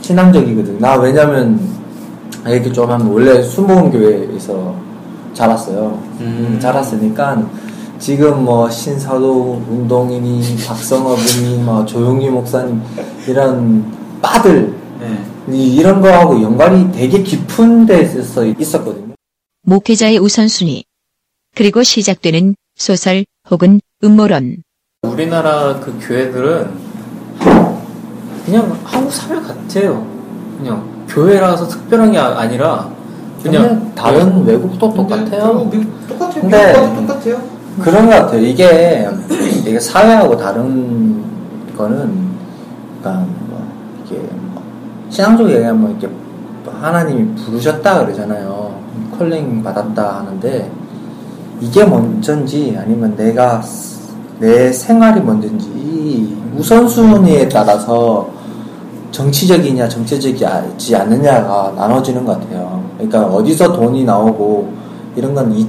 신앙적이거든. 0.00 0.78
나 0.78 0.96
왜냐면 0.96 1.60
이렇게 2.46 2.72
좀 2.72 2.90
하면 2.90 3.06
원래 3.08 3.42
수모은 3.42 3.90
교회에서 3.90 4.74
자랐어요. 5.34 5.98
음. 6.20 6.58
자랐으니까 6.60 7.46
지금 7.98 8.44
뭐 8.44 8.68
신사도 8.70 9.62
운동이니 9.68 10.56
박성업이니 10.66 11.58
뭐 11.62 11.84
조용희 11.84 12.30
목사님 12.30 12.80
이런 13.28 13.84
빠들 14.22 14.74
네. 15.00 15.18
이- 15.54 15.76
이런 15.76 16.00
거하고 16.00 16.40
연관이 16.42 16.90
되게 16.92 17.22
깊은 17.22 17.84
데서 17.86 18.44
있었거든요. 18.46 19.14
목회자의 19.62 20.18
우선순위. 20.18 20.84
그리고 21.54 21.82
시작되는 21.82 22.54
소설 22.76 23.24
혹은 23.50 23.80
음모론. 24.04 24.62
우리나라 25.02 25.78
그 25.80 25.98
교회들은 26.00 26.70
그냥 28.44 28.78
한국 28.84 29.12
사회 29.12 29.40
같아요. 29.40 30.06
그냥 30.58 31.06
교회라서 31.08 31.66
특별한 31.68 32.12
게 32.12 32.18
아- 32.18 32.38
아니라 32.38 32.88
그냥 33.42 33.62
그냥 33.62 33.94
다른 33.94 34.44
외국도 34.44 34.92
똑같아요. 34.94 35.58
근데 35.70 35.78
미국 35.78 36.06
똑같아요. 36.08 36.40
근데- 36.40 36.72
미국과도 36.72 37.06
똑같아요. 37.06 37.42
그런 37.80 38.06
것 38.06 38.10
같아요. 38.12 38.40
이게 38.42 39.08
이게 39.58 39.78
사회하고 39.80 40.36
다른 40.36 41.24
거는 41.76 42.30
그러니까 43.00 43.26
뭐 43.48 43.66
이게 44.04 44.16
뭐 44.52 44.62
신앙적으로 45.08 45.54
얘기하면 45.54 45.80
뭐 45.80 45.90
이렇게 45.90 46.08
하나님이 46.80 47.34
부르셨다 47.36 48.00
그러잖아요. 48.04 48.78
컬링 49.18 49.62
받았다 49.62 50.18
하는데 50.18 50.70
이게 51.60 51.84
먼저인지 51.84 52.76
아니면 52.78 53.14
내가 53.16 53.62
내 54.38 54.72
생활이 54.72 55.20
먼저인지 55.20 55.66
이 55.68 56.36
우선순위에 56.56 57.48
따라서 57.48 58.28
정치적이냐 59.10 59.88
정치적이지 59.88 60.96
않느냐가 60.96 61.72
나눠지는 61.76 62.24
것 62.24 62.40
같아요. 62.40 62.82
그러니까 62.96 63.26
어디서 63.26 63.72
돈이 63.72 64.04
나오고 64.04 64.72
이런 65.16 65.34
건 65.34 65.52
이, 65.52 65.66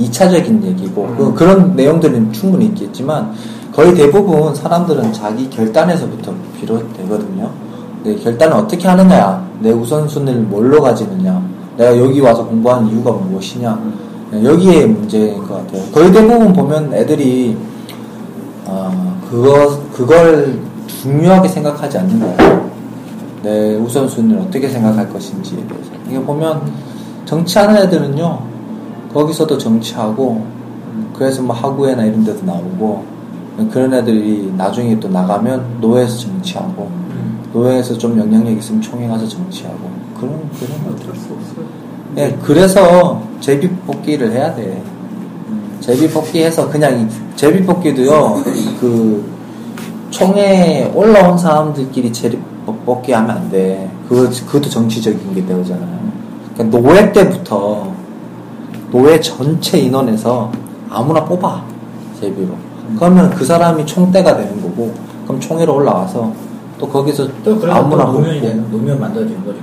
2차적인 0.00 0.62
얘기고 0.62 1.14
그, 1.16 1.34
그런 1.34 1.74
내용들은 1.74 2.32
충분히 2.32 2.66
있겠지만 2.66 3.32
거의 3.72 3.94
대부분 3.94 4.54
사람들은 4.54 5.12
자기 5.12 5.50
결단에서부터 5.50 6.32
비롯되거든요. 6.58 7.50
근데 8.02 8.22
결단을 8.22 8.56
어떻게 8.56 8.88
하느냐, 8.88 9.46
내 9.60 9.70
우선순위를 9.70 10.42
뭘로 10.42 10.80
가지느냐, 10.80 11.42
내가 11.76 11.98
여기 11.98 12.20
와서 12.20 12.46
공부하는 12.46 12.88
이유가 12.88 13.10
무엇이냐, 13.12 13.78
여기에 14.32 14.86
문제인 14.86 15.38
것 15.38 15.54
같아요. 15.54 15.82
거의 15.92 16.12
대부분 16.12 16.52
보면 16.52 16.92
애들이 16.92 17.56
어, 18.64 19.20
그거 19.30 19.80
그걸 19.92 20.58
중요하게 20.86 21.48
생각하지 21.48 21.98
않는 21.98 22.20
거예요. 22.20 22.70
내 23.42 23.76
우선순위를 23.76 24.42
어떻게 24.42 24.68
생각할 24.68 25.08
것인지에 25.12 25.66
대해서. 25.68 25.90
이게 26.08 26.20
보면 26.20 26.62
정치하는 27.24 27.76
애들은요, 27.82 28.42
거기서도 29.12 29.56
정치하고, 29.58 30.44
그래서 31.14 31.42
뭐 31.42 31.54
하구에나 31.54 32.04
이런 32.04 32.24
데도 32.24 32.44
나오고, 32.44 33.04
그런 33.70 33.94
애들이 33.94 34.52
나중에 34.56 34.98
또 34.98 35.08
나가면 35.08 35.78
노예에서 35.80 36.18
정치하고, 36.18 36.90
노예에서 37.52 37.96
좀 37.96 38.18
영향력 38.18 38.58
있으면 38.58 38.80
총회 38.80 39.06
가서 39.06 39.26
정치하고, 39.28 39.90
그런, 40.18 40.50
그런 40.58 40.96
것들. 40.96 41.12
네, 42.16 42.34
그래서 42.42 43.20
제비 43.40 43.68
뽑기를 43.68 44.32
해야 44.32 44.54
돼. 44.54 44.82
제비 45.80 46.08
뽑기 46.08 46.42
해서 46.42 46.66
그냥 46.66 46.98
이 46.98 47.36
제비 47.36 47.62
뽑기도요 47.62 48.42
그 48.80 49.30
총에 50.08 50.90
올라온 50.94 51.36
사람들끼리 51.36 52.10
제비 52.14 52.38
뽑기 52.86 53.12
하면 53.12 53.30
안 53.30 53.50
돼. 53.50 53.90
그거 54.08 54.30
그것도 54.46 54.70
정치적인 54.70 55.34
게 55.34 55.44
되잖아요. 55.44 56.10
그러니까 56.54 56.78
노예 56.78 57.12
때부터 57.12 57.92
노예 58.90 59.20
전체 59.20 59.78
인원에서 59.78 60.50
아무나 60.88 61.22
뽑아 61.22 61.62
제비로. 62.18 62.54
그러면 62.98 63.28
그 63.28 63.44
사람이 63.44 63.84
총대가 63.84 64.36
되는 64.36 64.62
거고, 64.62 64.94
그럼 65.24 65.38
총회로 65.38 65.74
올라와서 65.74 66.32
또 66.78 66.88
거기서 66.88 67.28
또 67.44 67.60
아무나 67.70 68.06
또 68.06 68.12
노면이. 68.12 68.40
되는 68.40 68.70
노면 68.70 69.00
만들어지는 69.00 69.44
거죠 69.44 69.58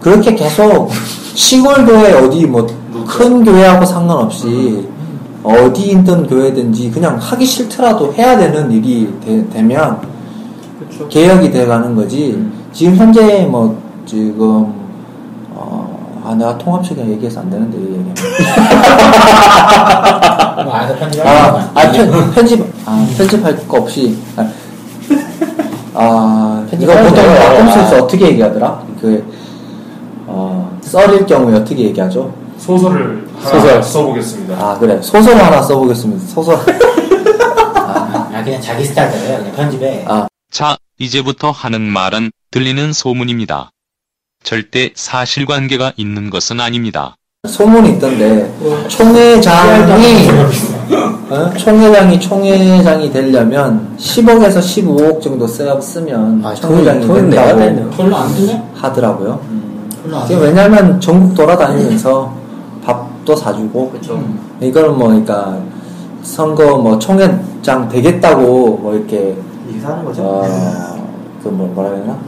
그렇게 0.00 0.34
계속 0.34 0.90
시골 1.34 1.84
교회 1.86 2.12
어디 2.14 2.46
뭐 2.46 2.66
큰 3.10 3.44
교회하고 3.44 3.84
상관없이 3.84 4.88
어디 5.42 5.90
있던 5.90 6.28
교회든지 6.28 6.90
그냥 6.90 7.16
하기 7.18 7.44
싫더라도 7.44 8.12
해야 8.14 8.36
되는 8.36 8.70
일이 8.70 9.12
되, 9.52 9.62
면 9.62 10.00
그렇죠. 10.78 11.08
개혁이 11.08 11.50
돼가는 11.50 11.94
거지. 11.96 12.46
지금 12.72 12.94
현재 12.96 13.46
뭐 13.46 13.76
지금 14.06 14.72
어, 15.54 16.22
아 16.24 16.34
내가 16.34 16.56
통합식이랑 16.58 17.10
얘기해서 17.12 17.40
안 17.40 17.50
되는데 17.50 17.78
이 17.78 17.82
얘기. 17.82 17.98
뭐 20.62 20.74
아. 21.24 21.70
아 21.74 21.90
편, 21.90 22.30
편집 22.32 22.64
아 22.86 23.06
편집할 23.16 23.66
거 23.66 23.78
없이 23.78 24.16
아, 24.36 24.46
아 25.94 26.66
이거 26.72 26.92
보통. 27.02 27.24
라콤스에서 27.34 28.04
어떻게 28.04 28.26
얘기하더라? 28.28 28.82
그 29.00 29.24
어, 30.32 30.78
썰일 30.82 31.26
경우에 31.26 31.56
어떻게 31.56 31.84
얘기하죠? 31.84 32.32
소설을 32.58 33.26
하나 33.38 33.50
소설. 33.50 33.82
써보겠습니다. 33.82 34.54
아 34.54 34.78
그래 34.78 35.00
소설 35.02 35.36
하나 35.36 35.62
써보겠습니다. 35.62 36.26
소설. 36.26 36.56
아, 37.74 38.42
그냥 38.44 38.60
자기 38.60 38.84
스타일대로 38.84 39.38
그냥 39.38 39.52
편집해. 39.56 40.04
아 40.06 40.26
자, 40.52 40.76
이제부터 40.98 41.50
하는 41.50 41.80
말은 41.82 42.30
들리는 42.50 42.92
소문입니다. 42.92 43.70
절대 44.42 44.90
사실관계가 44.94 45.92
있는 45.96 46.30
것은 46.30 46.60
아닙니다. 46.60 47.16
소문이 47.48 47.90
있던데 47.92 48.52
총회장이 48.88 50.28
어? 51.30 51.50
총회장이 51.56 52.20
총회장이 52.20 53.12
되려면 53.12 53.96
10억에서 53.98 54.58
15억 54.58 55.22
정도 55.22 55.46
쓰- 55.46 55.80
쓰면 55.80 56.44
아, 56.44 56.54
총회장이 56.54 57.06
돈- 57.06 57.30
된다고. 57.30 57.90
별로 57.96 58.16
안 58.16 58.34
드네? 58.34 58.62
하더라고요. 58.74 59.40
별 59.48 59.59
드네. 60.26 60.40
왜냐면 60.40 61.00
전국 61.00 61.34
돌아다니면서 61.34 62.32
밥도 62.84 63.36
사주고 63.36 63.90
그렇죠. 63.90 64.22
이거는 64.60 64.96
뭐 64.98 65.08
그러니까 65.08 65.58
선거 66.22 66.76
뭐 66.78 66.98
총회장 66.98 67.88
되겠다고 67.88 68.78
뭐 68.82 68.94
이렇게 68.94 69.36
이게 69.68 69.80
사는 69.80 70.04
거죠. 70.04 70.22
어 70.22 70.90
그 71.42 71.48
뭐 71.50 71.66
뭐라 71.74 71.90
해야 71.90 72.00
되나 72.00 72.18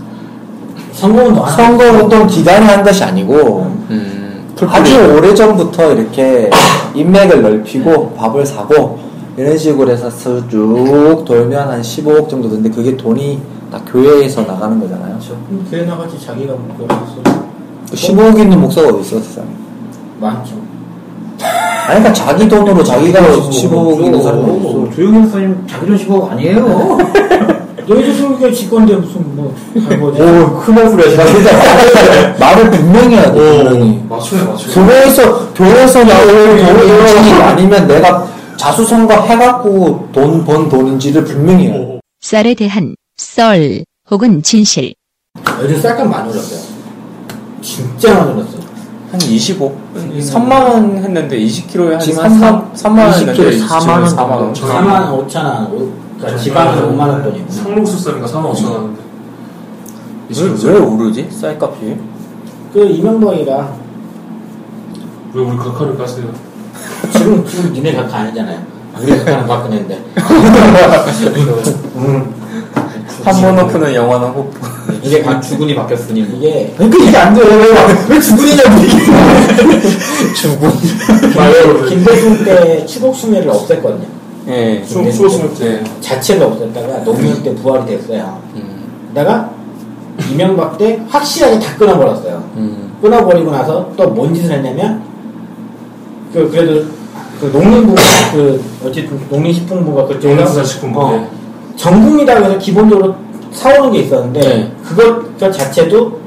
성공은 0.92 1.35
너 1.35 1.46
선거 1.46 1.85
운동 1.85 2.26
기간에 2.26 2.64
한 2.66 2.82
것이 2.82 3.04
아니고 3.04 3.70
음. 3.90 4.54
아주 4.66 5.14
오래 5.16 5.35
전부터 5.35 5.92
이렇게 5.92 6.48
인맥을 6.94 7.42
넓히고 7.42 8.12
밥을 8.12 8.44
사고 8.46 8.98
이런 9.37 9.56
식으로 9.56 9.90
해서 9.90 10.08
쭉 10.48 11.24
돌면 11.26 11.68
한 11.68 11.80
15억 11.82 12.28
정도 12.28 12.48
드는데 12.48 12.70
그게 12.70 12.96
돈이 12.96 13.40
다 13.70 13.80
교회에서 13.90 14.42
나가는 14.42 14.78
거잖아요. 14.80 15.18
교회 15.70 15.82
나가지 15.85 16.18
자기가 16.24 16.52
뭐 16.54 16.74
그랬어. 16.76 17.42
15억 17.94 18.38
있는 18.38 18.61
목사가 18.61 18.88
어디 18.88 19.00
있어 19.00 19.20
세상에? 19.20 19.46
많죠. 20.20 20.55
아니 21.40 21.98
그러니까 22.00 22.12
자기 22.12 22.48
돈으로 22.48 22.83
자기가 22.85 23.20
15억 23.20 24.05
있는 24.05 24.22
사람이 24.22 24.42
없어. 24.44 24.68
어, 24.78 24.90
조용히 24.94 25.18
목사님 25.18 25.64
자기 25.68 25.87
돈 25.87 25.96
15억 25.96 26.31
아니에요. 26.31 26.98
너희들 27.85 28.14
소유가 28.14 28.48
직권데 28.50 28.94
무슨 28.94 29.35
뭐 29.35 29.52
할거지 29.74 30.18
큰말 30.64 30.88
소리야. 30.88 31.26
진짜 31.26 31.50
말을 32.38 32.70
분명히 32.70 33.16
해야 33.16 33.33
돼. 33.33 33.40
분명히. 33.64 34.00
맞춰요, 34.09 34.44
맞춰요. 34.50 34.74
교회에서 34.87 35.48
교회에서 35.52 36.05
나올 36.05 36.26
돈이 36.28 37.33
아니면 37.33 37.87
내가 37.88 38.26
자수성가 38.57 39.22
해갖고 39.22 40.09
돈 40.12 40.44
번 40.44 40.68
돈인지를 40.68 41.24
분명히 41.24 41.66
해야 41.66 41.72
돼. 41.78 42.00
쌀에 42.20 42.55
대한 42.55 42.94
썰 43.16 43.83
혹은 44.11 44.40
진실. 44.44 44.94
요즘 45.61 45.81
쌀값 45.81 46.07
많이 46.07 46.31
올랐어요. 46.31 46.71
진짜 47.62 48.14
많이 48.14 48.33
올랐어. 48.33 48.59
한 49.11 49.20
25? 49.20 49.77
3만 49.94 50.53
원 50.53 50.96
했는데 50.96 51.38
20kg에 51.38 51.90
한 51.92 52.01
지금 52.01 52.22
3, 52.22 52.42
한 52.42 52.70
3, 52.75 52.96
만원 52.96 53.12
20kg 53.12 53.29
했는데 53.29 53.59
4만 53.66 53.88
원 53.88 54.05
4만 54.05 54.31
원. 54.31 54.55
저- 54.55 54.66
4만 54.66 55.29
5천 55.29 55.44
원. 55.44 55.92
그러니까 56.18 56.42
지방은 56.42 56.96
5만 56.96 57.01
원 57.01 57.22
돈이고. 57.22 57.51
상록수 57.51 57.98
쌀이가 57.98 58.27
4만 58.27 58.53
5천 58.53 58.72
원인데. 58.72 59.01
왜, 60.31 60.70
왜 60.72 60.79
오르지? 60.79 61.29
쌀값이? 61.31 61.96
그 62.72 62.87
이명박이가 62.87 63.72
왜 65.35 65.42
우리 65.42 65.57
각하를 65.59 65.98
까세요? 65.98 66.27
지금 67.12 67.44
지금 67.46 67.72
니네 67.72 67.94
각하 67.94 68.18
아니잖아요. 68.20 68.61
우리 69.01 69.11
각하는 69.18 69.46
박근혜인데. 69.46 70.03
한번 73.24 73.64
오프는 73.64 73.94
영원한 73.94 74.30
호프. 74.30 74.58
이게 75.02 75.22
각 75.22 75.40
주군이 75.40 75.74
바뀌었으니. 75.74 76.20
이게 76.20 76.72
그러니까 76.76 77.04
이게 77.04 77.16
안 77.16 77.35
돼요. 77.35 77.44
왜, 77.46 78.14
왜 78.14 78.20
주군이냐고. 78.20 78.70
말로 81.37 81.85
김대중 81.88 82.44
때 82.44 82.85
추곡수매를 82.87 83.50
없앴거든요. 83.52 84.04
예. 84.48 84.82
추- 84.85 85.11
추웠을 85.12 85.54
때 85.54 85.85
자체를 86.00 86.46
없앴다가 86.48 87.04
노무현 87.04 87.42
때 87.42 87.54
부활이 87.54 87.87
됐어요. 87.87 88.38
음. 88.56 89.08
그러다가 89.12 89.50
이명박 90.30 90.76
때 90.78 91.00
확실하게 91.08 91.58
다 91.61 91.76
끊어버렸어요. 91.76 92.42
음. 92.56 92.92
끊어버리고 93.00 93.50
나서 93.50 93.90
또 93.96 94.12
뭔 94.14 94.35
짓을 94.35 94.52
했냐면 94.52 95.02
그 96.32 96.48
그래도 96.50 96.85
그 97.40 97.46
농림부 97.46 97.94
그 98.32 98.62
어쨌든 98.87 99.20
농림식품부가 99.30 100.06
그쪽에서 100.06 100.28
농림수산식품부 100.28 101.00
어, 101.00 101.28
정부이라고 101.76 102.44
해서 102.44 102.58
기본적으로 102.58 103.16
사오는 103.52 103.92
게 103.92 104.00
있었는데 104.00 104.40
네. 104.40 104.72
그것 104.85 105.38
그 105.38 105.50
자체도 105.50 106.20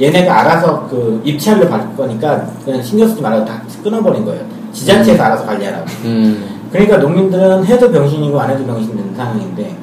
얘네가 0.00 0.40
알아서 0.40 0.86
그 0.88 1.20
입찰료 1.24 1.68
받을 1.68 1.94
거니까 1.96 2.46
그냥 2.64 2.82
신경 2.82 3.06
쓰지 3.08 3.20
말고 3.20 3.44
다 3.44 3.62
끊어버린 3.82 4.24
거예요. 4.24 4.42
지자체에서 4.72 5.22
알아서 5.22 5.44
관리하라고. 5.44 5.84
음. 6.04 6.60
그러니까 6.72 6.98
농민들은 6.98 7.64
해도 7.66 7.90
병신이고 7.90 8.40
안 8.40 8.50
해도 8.50 8.64
병신 8.64 8.96
되는 8.96 9.14
상황인데 9.14 9.76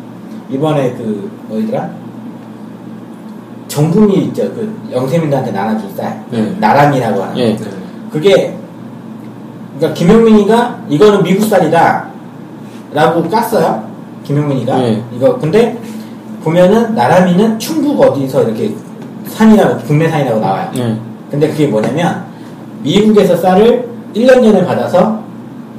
이번에 0.49 0.91
그 0.93 1.30
어디더라 1.51 1.89
정부미 3.67 4.15
있죠 4.25 4.43
그 4.53 4.73
영세민들한테 4.91 5.51
나눠줄 5.51 5.89
쌀 5.95 6.23
네. 6.32 6.56
나람이라고 6.60 7.21
하는 7.21 7.38
예. 7.38 7.56
거. 7.56 7.65
그게 8.12 8.56
그러니까 9.77 9.93
김용민이가 9.93 10.80
이거는 10.89 11.23
미국 11.23 11.45
쌀이다 11.45 12.08
라고 12.93 13.23
깠어요 13.23 13.87
김용민이가 14.28 14.78
네. 14.78 15.04
이거 15.16 15.38
근데 15.38 15.78
보면은 16.44 16.94
나람이는 16.94 17.58
충북 17.60 18.00
어디서 18.02 18.44
이렇게 18.44 18.76
산이라고 19.28 19.78
국내 19.86 20.10
산이라고 20.10 20.40
나와요 20.40 20.70
예. 20.76 20.98
근데 21.32 21.50
그게 21.50 21.68
뭐냐면 21.68 22.26
미국에서 22.84 23.36
쌀을 23.38 23.88
1년 24.13 24.44
전에 24.44 24.66
받아서 24.66 25.22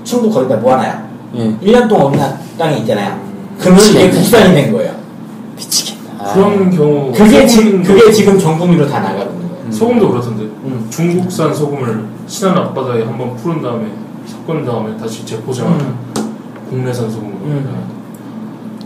충북 0.05 0.33
거기다 0.33 0.57
모아놔요 0.57 1.09
예. 1.37 1.57
1년 1.63 1.89
동안 1.89 2.07
없는 2.07 2.27
땅이 2.59 2.79
있잖아요 2.81 3.19
그러면 3.59 3.81
이게 3.85 4.11
국산이 4.11 4.55
된 4.55 4.73
거예요 4.73 4.93
미치겠다. 5.57 6.01
아. 6.19 6.33
그런 6.35 6.71
경우 6.71 7.13
그게, 7.13 7.47
지, 7.47 7.61
소금도- 7.61 7.87
그게 7.87 8.13
지금 8.13 8.39
정부미로 8.39 8.89
다 8.89 9.01
나가고 9.01 9.31
있는 9.33 9.49
거예요 9.49 9.73
소금도 9.73 10.11
그렇던데 10.11 10.43
음. 10.45 10.87
중국산 10.91 11.55
소금을 11.55 12.05
신안 12.27 12.57
앞바다에 12.57 13.05
한번 13.05 13.37
푸른 13.37 13.61
다음에 13.63 13.87
섞은 14.27 14.65
다음에 14.65 14.97
다시 14.97 15.25
재포장하는 15.27 15.81
음. 15.81 15.95
국내산 16.71 17.11
소금으로 17.11 17.37
음. 17.45 17.98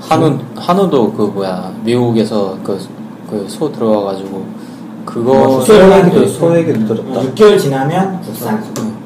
한우, 0.08 0.38
한우도 0.56 1.12
그 1.12 1.22
뭐야, 1.22 1.72
미국에서 1.84 2.56
그, 2.62 2.78
그소 3.30 3.70
들어와가지고, 3.72 4.44
그거. 5.04 5.60
소액에도 5.62 6.26
소액에도 6.26 6.86
들었다. 6.86 7.20
6개월 7.22 7.58
지나면 7.58 8.20
국산 8.20 8.56
음. 8.78 8.96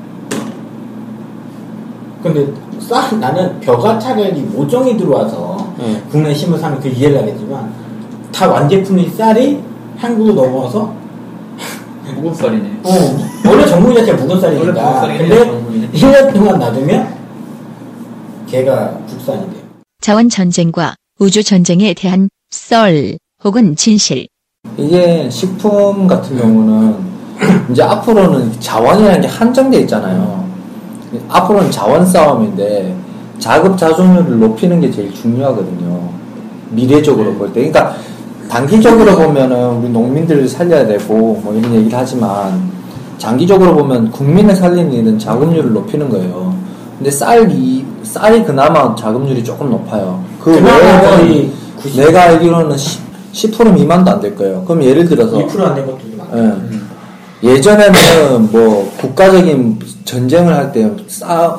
근데 2.22 2.52
쌀 2.80 3.18
나는 3.20 3.58
벼가 3.60 3.98
차라리 3.98 4.40
모종이 4.40 4.96
들어와서 4.96 5.72
예. 5.80 6.02
국내 6.10 6.34
심을 6.34 6.58
사면 6.58 6.80
그 6.80 6.88
이해를 6.88 7.18
하겠지만 7.22 7.72
다 8.32 8.48
완제품인 8.48 9.10
쌀이 9.12 9.62
한국으로 9.96 10.34
넘어와서 10.34 10.92
무국살이네. 12.14 12.80
어, 12.84 12.90
원래 13.48 13.66
전국 13.66 13.94
자체가 13.94 14.22
묵은 14.22 14.40
쌀이니까 14.40 14.72
묵은 14.72 15.00
쌀이네, 15.00 15.18
근데 15.18 15.44
전국이네. 15.44 15.88
1년 15.92 16.34
동안 16.34 16.58
놔두면 16.58 17.14
걔가 18.46 18.98
국산이 19.08 19.40
돼요 19.50 19.65
자원 20.00 20.28
전쟁과 20.28 20.94
우주 21.18 21.42
전쟁에 21.42 21.94
대한 21.94 22.28
썰 22.50 23.16
혹은 23.42 23.74
진실. 23.76 24.26
이게 24.76 25.28
식품 25.30 26.06
같은 26.06 26.36
경우는 26.38 26.96
이제 27.70 27.82
앞으로는 27.82 28.60
자원이라는 28.60 29.20
게 29.20 29.26
한정돼 29.26 29.80
있잖아요. 29.80 30.46
앞으로는 31.28 31.70
자원 31.70 32.04
싸움인데 32.06 32.94
자급자족률을 33.38 34.38
높이는 34.38 34.80
게 34.80 34.90
제일 34.90 35.12
중요하거든요. 35.14 36.08
미래적으로 36.70 37.34
볼 37.34 37.52
때. 37.52 37.68
그러니까 37.70 37.96
단기적으로 38.48 39.16
보면은 39.16 39.76
우리 39.78 39.88
농민들을 39.88 40.48
살려야 40.48 40.86
되고 40.86 41.40
뭐 41.42 41.54
이런 41.54 41.74
얘기를 41.74 41.96
하지만 41.98 42.70
장기적으로 43.18 43.74
보면 43.74 44.10
국민을 44.10 44.54
살리는 44.54 44.92
일은 44.92 45.18
자급률을 45.18 45.72
높이는 45.72 46.08
거예요. 46.08 46.54
근데 46.98 47.10
쌀이 47.10 47.84
쌀이 48.06 48.44
그나마 48.44 48.94
자급률이 48.94 49.42
조금 49.44 49.70
높아요. 49.70 50.24
그 50.40 50.52
외에는 50.52 51.00
거의 51.02 51.50
90. 51.82 51.96
내가 52.06 52.22
알기로는 52.22 52.76
10, 52.76 53.00
10% 53.32 53.74
미만도 53.74 54.10
안 54.10 54.20
될 54.20 54.34
거예요. 54.36 54.64
그럼 54.64 54.82
예를 54.82 55.06
들어서 55.08 55.36
2%안 55.38 55.74
된 55.74 55.86
것도 55.86 55.98
좀 55.98 56.16
많아요 56.18 56.60
예. 57.42 57.48
예전에는 57.52 58.50
뭐 58.50 58.90
국가적인 58.98 59.78
전쟁을 60.04 60.54
할때싸 60.54 61.56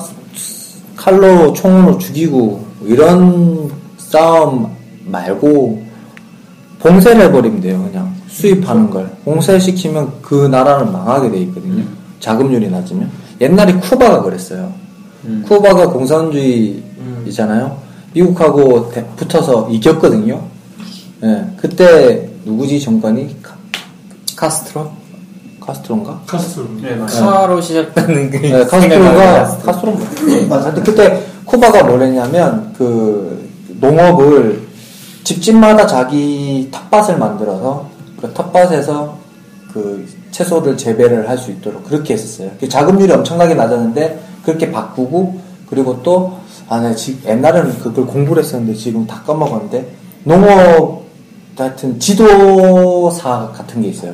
칼로 0.96 1.54
총으로 1.54 1.98
죽이고 2.00 2.66
이런 2.86 3.70
싸움 3.98 4.76
말고 5.06 5.84
봉쇄를 6.80 7.22
해버리면 7.24 7.62
돼요. 7.62 7.88
그냥 7.92 8.14
수입하는 8.28 8.90
걸 8.90 9.10
봉쇄시키면 9.24 10.14
그 10.22 10.48
나라는 10.48 10.92
망하게 10.92 11.30
돼 11.32 11.38
있거든요. 11.42 11.84
자금률이 12.20 12.70
낮으면 12.70 13.10
옛날에 13.40 13.74
쿠바가 13.74 14.24
그랬어요. 14.24 14.72
쿠바가 15.47 15.89
공산주의이잖아요. 15.89 17.77
미국하고 18.13 18.89
대- 18.91 19.06
붙어서 19.15 19.69
이겼거든요. 19.69 20.41
예, 21.23 21.45
그때 21.58 22.30
누구지 22.45 22.80
정권이 22.80 23.38
카- 23.41 23.56
카스트로? 24.36 24.89
카스트로인가? 25.60 26.21
카스트로. 26.25 26.65
네, 26.82 26.95
맞아요. 26.95 27.25
카로 27.25 27.60
시작되는 27.62 28.30
그 28.30 28.38
네, 28.38 28.65
카스트로가 28.65 29.58
카스트로 29.58 29.97
맞아. 30.47 30.71
근데 30.71 30.91
그때 30.91 31.23
쿠바가 31.45 31.84
뭐랬냐면 31.84 32.73
그 32.77 33.49
농업을 33.80 34.65
집집마다 35.23 35.86
자기 35.86 36.69
텃밭을 36.71 37.17
만들어서 37.17 37.89
그 38.21 38.32
텃밭에서 38.34 39.17
그 39.73 40.08
채소를 40.32 40.77
재배를 40.77 41.27
할 41.27 41.38
수 41.38 41.51
있도록 41.51 41.84
그렇게 41.84 42.13
했었어요. 42.13 42.49
그 42.60 42.69
자급률이 42.69 43.12
엄청나게 43.12 43.53
낮았는데 43.56 44.19
그렇게 44.48 44.72
바꾸고 44.72 45.42
그리고 45.70 46.02
또 46.04 46.38
아, 46.70 46.80
네, 46.80 46.96
지, 46.96 47.20
옛날에는 47.26 47.80
그걸 47.80 48.06
공부를 48.06 48.42
했었는데 48.44 48.76
지금 48.80 49.06
다 49.06 49.22
까먹었는데 49.28 49.86
농업 50.24 51.04
하여튼 51.58 52.00
지도사 52.00 53.52
같은 53.54 53.82
게 53.82 53.90
있어요. 53.90 54.14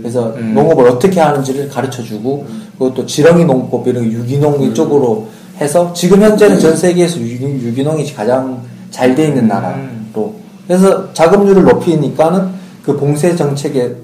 그래서 0.00 0.32
음. 0.36 0.54
농업을 0.54 0.88
어떻게 0.88 1.20
하는지를 1.20 1.68
가르쳐 1.68 2.02
주고 2.02 2.46
그것도 2.78 3.04
지렁이 3.04 3.44
농법 3.44 3.86
이런 3.88 4.04
유기농 4.10 4.62
이쪽으로 4.62 5.28
해서 5.60 5.92
지금 5.92 6.22
현재는 6.22 6.58
전 6.60 6.76
세계에서 6.76 7.18
유기, 7.20 7.44
유기농이 7.44 8.14
가장 8.14 8.62
잘 8.90 9.14
돼 9.14 9.28
있는 9.28 9.48
나라로 9.48 10.34
그래서 10.66 11.12
자급률을 11.12 11.64
높이니까는 11.64 12.48
그 12.84 12.96
봉쇄 12.96 13.34
정책을 13.36 13.96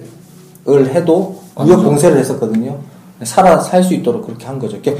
해도 0.67 1.41
무역 1.57 1.83
봉쇄를 1.85 2.19
했었거든요. 2.19 2.79
살아 3.23 3.61
살 3.61 3.83
수 3.85 3.95
있도록 3.95 4.27
그렇게 4.27 4.47
한 4.47 4.59
거죠. 4.59 4.77
이렇게 4.77 4.97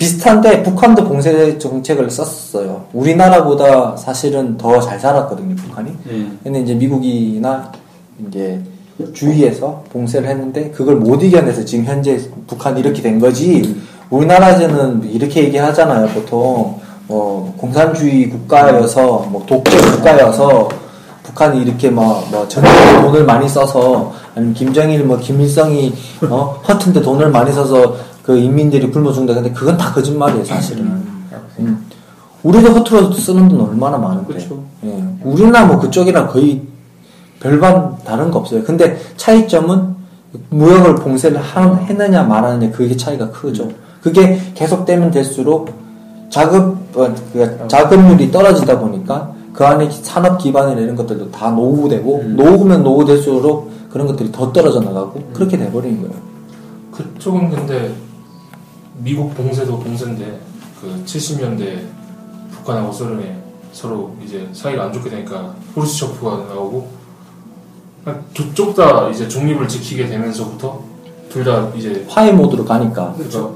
비슷한데 0.00 0.62
북한도 0.62 1.04
봉쇄 1.04 1.58
정책을 1.58 2.08
썼어요. 2.10 2.86
우리나라보다 2.94 3.94
사실은 3.98 4.56
더 4.56 4.80
잘 4.80 4.98
살았거든요, 4.98 5.54
북한이. 5.56 5.90
네. 6.08 6.26
근데 6.42 6.60
이제 6.60 6.74
미국이나 6.74 7.70
이제 8.26 8.58
주위에서 9.12 9.84
봉쇄를 9.92 10.26
했는데 10.30 10.70
그걸 10.70 10.96
못 10.96 11.22
이겨내서 11.22 11.66
지금 11.66 11.84
현재 11.84 12.18
북한이 12.46 12.80
이렇게 12.80 13.02
된 13.02 13.20
거지. 13.20 13.76
우리나라에서는 14.08 15.10
이렇게 15.12 15.44
얘기하잖아요, 15.44 16.08
보통. 16.08 16.80
어, 17.12 17.52
공산주의 17.58 18.30
국가여서, 18.30 19.26
뭐, 19.30 19.44
독재 19.44 19.76
국가여서, 19.76 20.68
북한이 21.24 21.60
이렇게 21.62 21.90
뭐, 21.90 22.24
뭐, 22.30 22.46
전쟁에 22.46 23.02
돈을 23.02 23.24
많이 23.24 23.48
써서, 23.48 24.12
아니면 24.36 24.54
김정일, 24.54 25.02
뭐, 25.04 25.18
김일성이, 25.18 25.92
어, 26.30 26.60
허튼데 26.68 27.02
돈을 27.02 27.30
많이 27.30 27.52
써서 27.52 27.96
그 28.22 28.36
인민들이 28.36 28.90
굶어 28.90 29.12
죽는다. 29.12 29.34
근데 29.40 29.50
그건 29.52 29.76
다 29.76 29.92
거짓말이에요, 29.92 30.44
사실은. 30.44 30.84
음. 31.58 31.86
우리도 32.42 32.70
허투루 32.70 33.12
쓰는 33.12 33.48
돈 33.48 33.60
얼마나 33.60 33.98
많은데. 33.98 34.34
그쵸. 34.34 34.62
예. 34.84 35.04
우리나 35.22 35.66
뭐 35.66 35.78
그쪽이랑 35.78 36.28
거의 36.28 36.62
별반 37.38 37.96
다른 38.04 38.30
거 38.30 38.38
없어요. 38.38 38.62
근데 38.64 38.98
차이점은 39.16 39.94
무역을 40.50 40.96
봉쇄를 40.96 41.38
하- 41.40 41.74
했느냐 41.74 42.22
말하느냐 42.22 42.70
그게 42.72 42.96
차이가 42.96 43.30
크죠. 43.30 43.68
그게 44.00 44.40
계속되면 44.54 45.10
될수록 45.10 45.70
자급 46.30 46.76
어, 46.96 47.12
그 47.32 47.64
자급률이 47.68 48.30
떨어지다 48.30 48.78
보니까 48.78 49.32
그 49.52 49.64
안에 49.66 49.90
산업 49.90 50.38
기반이나 50.38 50.80
이런 50.80 50.96
것들도 50.96 51.30
다 51.30 51.50
노후되고 51.50 52.24
노후면 52.36 52.82
노후될수록 52.84 53.70
그런 53.90 54.06
것들이 54.06 54.30
더 54.32 54.50
떨어져 54.52 54.80
나가고 54.80 55.20
그렇게 55.34 55.58
돼버리는 55.58 56.00
거예요. 56.00 56.14
그쪽은 56.92 57.50
근데 57.50 57.92
미국 59.02 59.34
봉쇄도 59.34 59.78
봉쇄인데 59.80 60.38
그 60.80 61.02
70년대 61.04 61.80
북한하고 62.52 62.92
소련이 62.92 63.24
서로 63.72 64.14
이제 64.24 64.48
사이가 64.52 64.84
안 64.84 64.92
좋게 64.92 65.10
되니까 65.10 65.54
후르시초프가 65.74 66.54
나오고 66.54 66.90
두 68.34 68.54
쪽 68.54 68.74
다 68.74 69.08
이제 69.10 69.28
중립을 69.28 69.68
지키게 69.68 70.06
되면서부터 70.06 70.82
둘 71.28 71.44
다 71.44 71.70
이제 71.76 72.04
화해 72.08 72.32
모드로 72.32 72.64
가니까 72.64 73.14
그러니까 73.16 73.50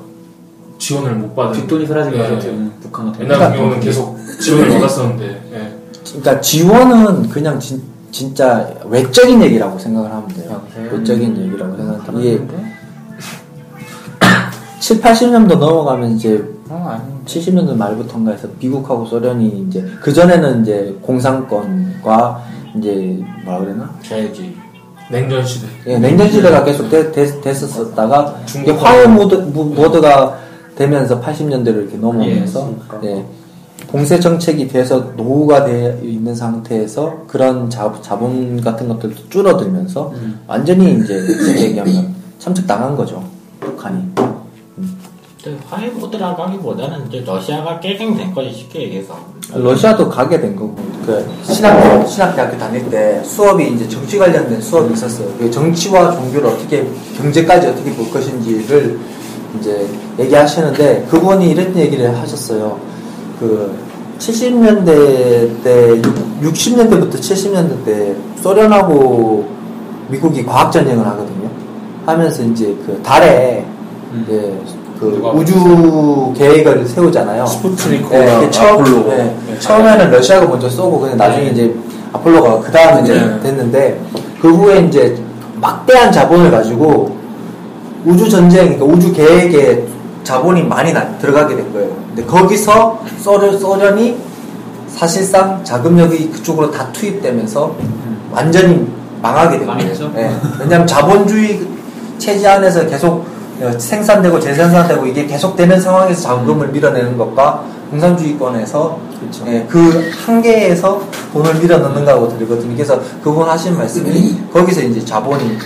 지원을 0.78 1.14
못 1.16 1.34
받은 1.34 1.60
뒷돈이 1.62 1.86
사라진 1.86 2.14
예. 2.14 2.18
거죠. 2.18 2.52
북한 2.82 3.06
같은 3.06 3.24
옛날 3.24 3.38
같은 3.38 3.52
그러니까 3.56 3.56
경우는 3.56 3.80
계속 3.80 4.16
지원을 4.40 4.68
받았었는데 4.70 5.24
예. 5.52 5.78
그러니까 6.04 6.40
지원은 6.40 7.28
그냥 7.30 7.58
진, 7.58 7.82
진짜 8.10 8.70
외적인 8.84 9.42
얘기라고 9.42 9.78
생각을 9.78 10.10
하면 10.10 10.28
돼요. 10.28 10.62
그래요? 10.74 10.92
외적인 10.92 11.36
얘기라고 11.46 11.76
생각하면 11.76 12.20
이게 12.20 12.46
7, 14.84 15.00
80년도 15.00 15.56
넘어가면 15.58 16.12
이제 16.12 16.44
어, 16.68 16.90
아니. 16.90 17.02
70년대 17.24 17.74
말부터인가 17.74 18.32
해서 18.32 18.46
미국하고 18.60 19.06
소련이 19.06 19.64
이제 19.66 19.82
그 20.02 20.12
전에는 20.12 20.60
이제 20.60 20.94
공산권과 21.00 22.44
이제 22.76 23.18
뭐라 23.46 23.60
그러나 23.60 23.94
자유주의. 24.06 24.54
냉전 25.10 25.42
시대 25.46 25.66
예, 25.86 25.98
냉전 25.98 26.30
시대가 26.30 26.62
계속 26.64 26.90
되, 26.90 27.10
되, 27.12 27.40
됐었다가 27.40 28.36
이게 28.42 28.46
중국하고 28.46 28.78
화해 28.86 29.06
모드, 29.06 29.34
모- 29.36 29.64
모드가 29.64 30.38
되면서 30.76 31.18
80년대로 31.18 31.76
이렇게 31.76 31.96
넘어오면서 31.96 32.74
예, 33.04 33.08
예, 33.08 33.24
봉쇄 33.86 34.20
정책이 34.20 34.68
돼서 34.68 35.12
노후가 35.16 35.64
되어 35.64 35.96
있는 36.02 36.34
상태에서 36.34 37.24
그런 37.26 37.70
자, 37.70 37.90
자본 38.02 38.60
같은 38.60 38.86
것들도 38.88 39.30
줄어들면서 39.30 40.12
음. 40.14 40.40
완전히 40.46 40.98
이제 41.00 41.22
얘기하면 41.58 42.14
참착당한 42.38 42.94
거죠 42.94 43.22
북한이 43.60 44.02
화해 45.68 45.88
모드라고 45.90 46.42
하기보다는 46.42 47.08
이제 47.08 47.22
러시아가 47.26 47.78
깨갱된 47.80 48.32
거지 48.34 48.52
쉽게 48.52 48.82
얘기해서. 48.82 49.16
러시아도 49.52 50.08
가게 50.08 50.40
된 50.40 50.56
거고 50.56 50.74
그 51.04 51.26
신학 51.42 52.06
신학대학교 52.08 52.56
다닐 52.58 52.88
때 52.90 53.22
수업이 53.22 53.68
이제 53.68 53.88
정치 53.88 54.18
관련된 54.18 54.60
수업이 54.60 54.94
있었어요. 54.94 55.28
그 55.38 55.50
정치와 55.50 56.12
종교를 56.12 56.48
어떻게 56.48 56.86
경제까지 57.16 57.66
어떻게 57.68 57.92
볼 57.92 58.10
것인지를 58.10 58.98
이제 59.58 59.86
얘기하시는데 60.18 61.06
그분이 61.10 61.50
이런 61.50 61.76
얘기를 61.76 62.16
하셨어요. 62.18 62.78
그 63.38 63.76
70년대 64.18 65.62
때 65.62 66.00
60년대부터 66.42 67.14
70년대 67.14 67.84
때 67.84 68.16
소련하고 68.40 69.46
미국이 70.08 70.44
과학 70.44 70.70
전쟁을 70.70 71.04
하거든요. 71.06 71.50
하면서 72.06 72.42
이제 72.42 72.76
그 72.86 73.00
달에 73.02 73.64
이제 74.22 74.58
그 75.10 75.30
우주 75.34 76.32
계획을 76.36 76.86
세우잖아요. 76.86 77.46
스푸트니크와 77.46 78.10
네, 78.20 78.36
이게 78.38 78.50
처음, 78.50 78.80
아폴로. 78.82 79.08
네, 79.08 79.36
네. 79.48 79.58
처음에는 79.58 80.10
러시아가 80.10 80.46
먼저 80.46 80.68
쏘고 80.68 81.00
그냥 81.00 81.16
나중에 81.16 81.46
이제 81.48 81.74
아폴로가 82.12 82.60
그 82.60 82.70
다음에 82.72 83.02
이제 83.02 83.14
네. 83.14 83.40
됐는데 83.40 84.00
그 84.40 84.50
후에 84.52 84.80
이제 84.80 85.18
막대한 85.60 86.10
자본을 86.12 86.50
가지고 86.50 87.16
우주 88.04 88.28
전쟁, 88.28 88.76
그러니까 88.76 88.84
우주 88.84 89.12
계획에 89.12 89.84
자본이 90.24 90.62
많이 90.62 90.92
나- 90.92 91.06
들어가게 91.18 91.56
된 91.56 91.72
거예요. 91.72 91.90
근데 92.08 92.24
거기서 92.24 93.00
소련, 93.20 93.58
소련이 93.58 94.16
사실상 94.88 95.62
자금력이 95.64 96.30
그쪽으로 96.30 96.70
다 96.70 96.86
투입되면서 96.92 97.74
완전히 98.30 98.86
망하게 99.22 99.58
된 99.58 99.66
거예요. 99.66 100.12
네. 100.14 100.30
왜냐하면 100.60 100.86
자본주의 100.86 101.60
체제 102.18 102.46
안에서 102.46 102.86
계속 102.86 103.08
어, 103.12 103.24
생산되고 103.78 104.40
재생산되고 104.40 105.06
이게 105.06 105.26
계속되는 105.26 105.80
상황에서 105.80 106.20
자금을 106.22 106.68
밀어내는 106.68 107.16
것과 107.16 107.64
공산주의권에서 107.90 108.98
그렇죠. 109.20 109.44
예, 109.46 109.64
그 109.68 110.10
한계에서 110.24 111.02
돈을 111.32 111.54
밀어넣는 111.60 112.04
거하고 112.04 112.28
다르거든요. 112.28 112.74
그래서 112.74 113.00
그분 113.22 113.48
하신 113.48 113.76
말씀이 113.76 114.40
거기서 114.52 114.82
이제 114.82 115.04
자본이 115.04 115.58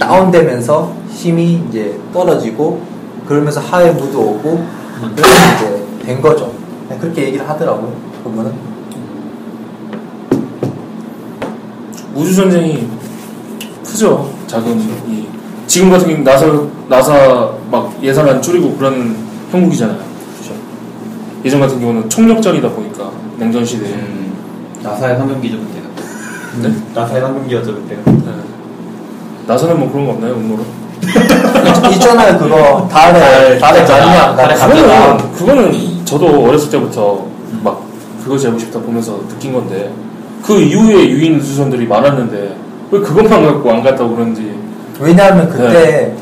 다운되면서 0.00 0.92
힘이 1.10 1.62
이제 1.68 1.98
떨어지고 2.12 2.80
그러면서 3.26 3.60
하회 3.60 3.90
무드 3.90 4.16
오고 4.16 4.64
그래서 5.14 5.56
이제 5.56 5.86
된 6.04 6.20
거죠. 6.20 6.52
네, 6.88 6.96
그렇게 6.98 7.26
얘기를 7.26 7.48
하더라고요. 7.48 7.92
그분은. 8.24 8.68
우주 12.14 12.34
전쟁이 12.34 12.88
크죠 13.84 14.28
자금이 14.46 15.28
지금 15.68 15.90
같은 15.90 16.08
경우 16.08 16.22
나사 16.24 16.46
나사 16.88 17.50
막 17.70 17.94
예산 18.02 18.26
안 18.26 18.40
줄이고 18.40 18.74
그런 18.76 19.14
형국이잖아요. 19.52 19.98
그렇죠. 19.98 20.54
예전 21.44 21.60
같은 21.60 21.78
경우는 21.78 22.08
총력전이다 22.08 22.70
보니까 22.70 23.10
냉전 23.36 23.64
시대에 23.64 23.92
음, 23.92 24.32
나사의 24.82 25.18
환경기죠 25.18 25.58
그때가. 25.58 25.88
네? 26.62 26.74
나사의 26.94 27.22
환경기였죠 27.22 27.74
그때가. 27.74 28.10
네. 28.10 28.32
나사는 29.46 29.78
뭐 29.78 29.90
그런 29.92 30.06
거 30.06 30.12
없나요 30.12 30.34
음모로? 30.34 30.64
있잖아요, 31.92 32.38
그거. 32.38 32.88
달에, 32.90 33.58
달에 33.58 33.80
안 33.80 34.36
달에. 34.36 34.54
그거는 34.54 35.32
그거는 35.32 36.04
저도 36.04 36.44
어렸을 36.44 36.70
때부터 36.70 37.26
막 37.62 37.82
그거 38.24 38.36
재고 38.38 38.58
싶다 38.58 38.80
보면서 38.80 39.20
느낀 39.28 39.52
건데 39.52 39.92
그 40.42 40.58
이후에 40.58 41.08
유인 41.08 41.36
우주선들이 41.36 41.86
많았는데 41.86 42.56
왜 42.90 43.00
그것만 43.00 43.44
갖고 43.44 43.70
안 43.70 43.82
갔다고 43.82 44.14
그런지 44.16 44.54
왜냐하면 45.00 45.48
그때 45.48 46.12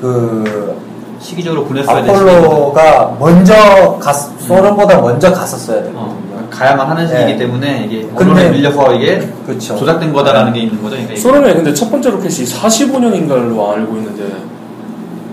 그 0.00 0.76
시기적으로 1.20 1.64
보냈어야. 1.64 1.98
아폴로가 1.98 3.16
먼저 3.18 3.98
갔, 4.00 4.14
소련보다 4.40 5.00
먼저 5.00 5.32
갔었어야 5.32 5.78
어, 5.78 5.82
되거든요. 5.84 6.48
가야만 6.50 6.88
하는 6.88 7.06
시기이기 7.08 7.32
네. 7.32 7.38
때문에 7.38 7.84
이게 7.90 8.08
언론에 8.14 8.50
밀려서 8.50 8.92
이게 8.94 9.28
그렇죠. 9.46 9.76
조작된 9.76 10.12
거다라는 10.12 10.52
게 10.52 10.60
있는 10.60 10.82
거죠. 10.82 10.96
그러니까. 10.96 11.16
소련에 11.20 11.54
근데 11.54 11.74
첫 11.74 11.90
번째 11.90 12.10
로켓이 12.10 12.44
45년인가로 12.46 13.70
알고 13.74 13.96
있는데 13.96 14.24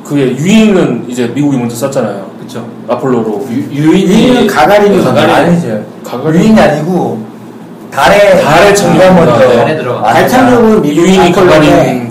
그게 0.03 0.35
유인은 0.35 1.05
이제 1.07 1.27
미국이 1.27 1.57
먼저 1.57 1.75
쐈잖아요. 1.75 2.25
그쵸. 2.41 2.65
아폴로로. 2.87 3.45
유 3.71 3.95
인은 3.95 4.47
가가린이 4.47 5.03
가가린. 5.03 5.29
아니죠. 5.29 5.81
가가린. 6.03 6.41
유인이 6.41 6.59
아니고 6.59 7.23
달에 7.91 8.41
달에 8.41 8.73
착륙한 8.73 9.15
먼저. 9.15 9.37
달에 9.37 9.77
들어가. 9.77 10.01
맞아요. 10.01 10.13
달 10.13 10.27
착륙은 10.27 10.81
미국 10.81 10.97
유인이 11.03 11.29
아폴로인데 11.29 11.69
가가린 11.69 12.09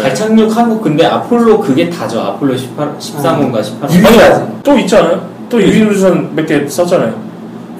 달 0.00 0.14
착륙한 0.14 0.68
거 0.68 0.80
근데 0.80 1.04
아폴로 1.06 1.60
그게 1.60 1.88
다죠. 1.90 2.20
아폴로 2.20 2.56
18, 2.56 2.96
13호인가 2.98 3.60
18호. 3.60 3.90
유인이라지. 3.92 4.42
또 4.62 4.78
있잖아요. 4.78 5.20
또 5.48 5.60
유인우주선 5.62 6.34
몇개 6.34 6.66
쐈잖아요. 6.68 7.12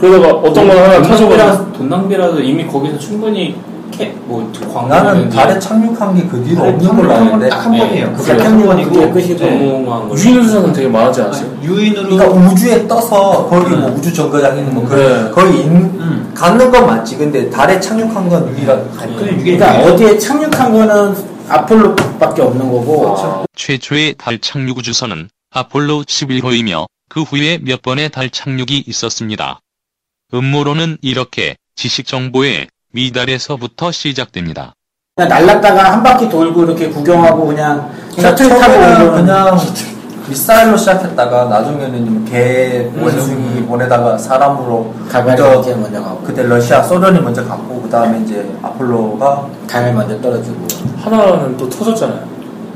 그러다가 0.01 0.35
어떤 0.35 0.67
건 0.69 0.77
하나 0.79 1.01
터져가지고 1.03 1.57
돈, 1.65 1.73
돈 1.73 1.89
낭비라도 1.89 2.41
이미 2.41 2.67
거기서 2.67 2.99
충분히 2.99 3.57
캐, 3.93 4.13
뭐 4.27 4.51
광고 4.73 4.89
나는 4.89 5.29
달에 5.29 5.59
착륙한 5.59 6.15
게 6.17 6.27
그 6.27 6.43
뒤로 6.43 6.63
없는 6.65 6.97
걸로 6.97 7.13
아는데. 7.13 7.49
딱한 7.51 7.73
네. 7.73 7.79
번이에요. 7.79 8.13
그 8.17 8.23
그게. 8.25 8.35
그게 8.85 9.11
끝이고. 9.13 9.45
네. 9.45 9.67
너무한 9.71 10.09
거. 10.09 10.17
유인우주선은 10.17 10.73
되게 10.73 10.89
많았지 10.89 11.21
않았어요? 11.21 11.47
유인으로 11.63 12.09
그러니까 12.09 12.27
우주에 12.51 12.89
떠서 12.89 13.47
거기 13.49 13.77
뭐 13.77 13.95
우주 13.97 14.13
정거장 14.13 14.57
있는 14.59 14.75
뭐 14.75 14.85
그, 14.89 14.95
네. 14.95 15.31
거기 15.31 15.59
있, 15.61 15.67
음. 15.67 16.31
갖는 16.35 16.71
건 16.71 16.87
맞지. 16.87 17.17
근데 17.19 17.49
달에 17.51 17.79
착륙한 17.79 18.29
건 18.29 18.47
근데 18.47 18.65
거야. 18.65 18.81
이게 19.39 19.57
그러니까 19.59 19.93
어디에 19.93 20.19
착륙한 20.19 20.73
거는 20.73 21.15
아폴로밖에 21.49 22.43
없는 22.43 22.70
거고. 22.70 23.16
아, 23.18 23.45
최초의 23.57 24.14
달 24.18 24.38
착륙 24.38 24.78
우주선은 24.78 25.28
아폴로 25.51 26.05
11호이며 26.05 26.86
그 27.09 27.22
후에 27.22 27.59
몇 27.59 27.82
번의 27.82 28.11
달 28.11 28.30
착륙이 28.30 28.84
있었습니다. 28.86 29.61
음모론은 30.32 30.99
이렇게 31.03 31.57
지식 31.74 32.07
정보의 32.07 32.68
미달에서부터 32.93 33.93
시작됩니다. 33.93 34.74
그냥 35.14 35.28
날랐다가 35.28 35.93
한 35.93 36.03
바퀴 36.03 36.28
돌고 36.28 36.64
이렇게 36.64 36.88
구경하고 36.88 37.47
그냥 37.47 37.93
셔틀 38.18 38.49
타고 38.49 38.74
오면 38.74 39.14
그냥 39.16 39.59
미사일로 40.28 40.76
시작했다가 40.76 41.45
나중에는 41.47 42.07
좀개 42.07 42.90
원숭이 42.99 43.62
보내다가 43.66 44.16
사람으로 44.16 44.95
가가린 45.11 45.45
먼저 45.45 45.76
먼저 45.76 46.03
가고. 46.03 46.22
그때 46.22 46.43
러시아 46.45 46.82
소련이 46.82 47.20
먼저 47.20 47.45
갔고 47.45 47.82
그 47.82 47.90
다음에 47.90 48.20
이제 48.20 48.51
아폴로가 48.62 49.49
달 49.66 49.93
먼저 49.93 50.18
떨어지고 50.22 50.66
하나는 51.03 51.57
또 51.57 51.69
터졌잖아요. 51.69 52.25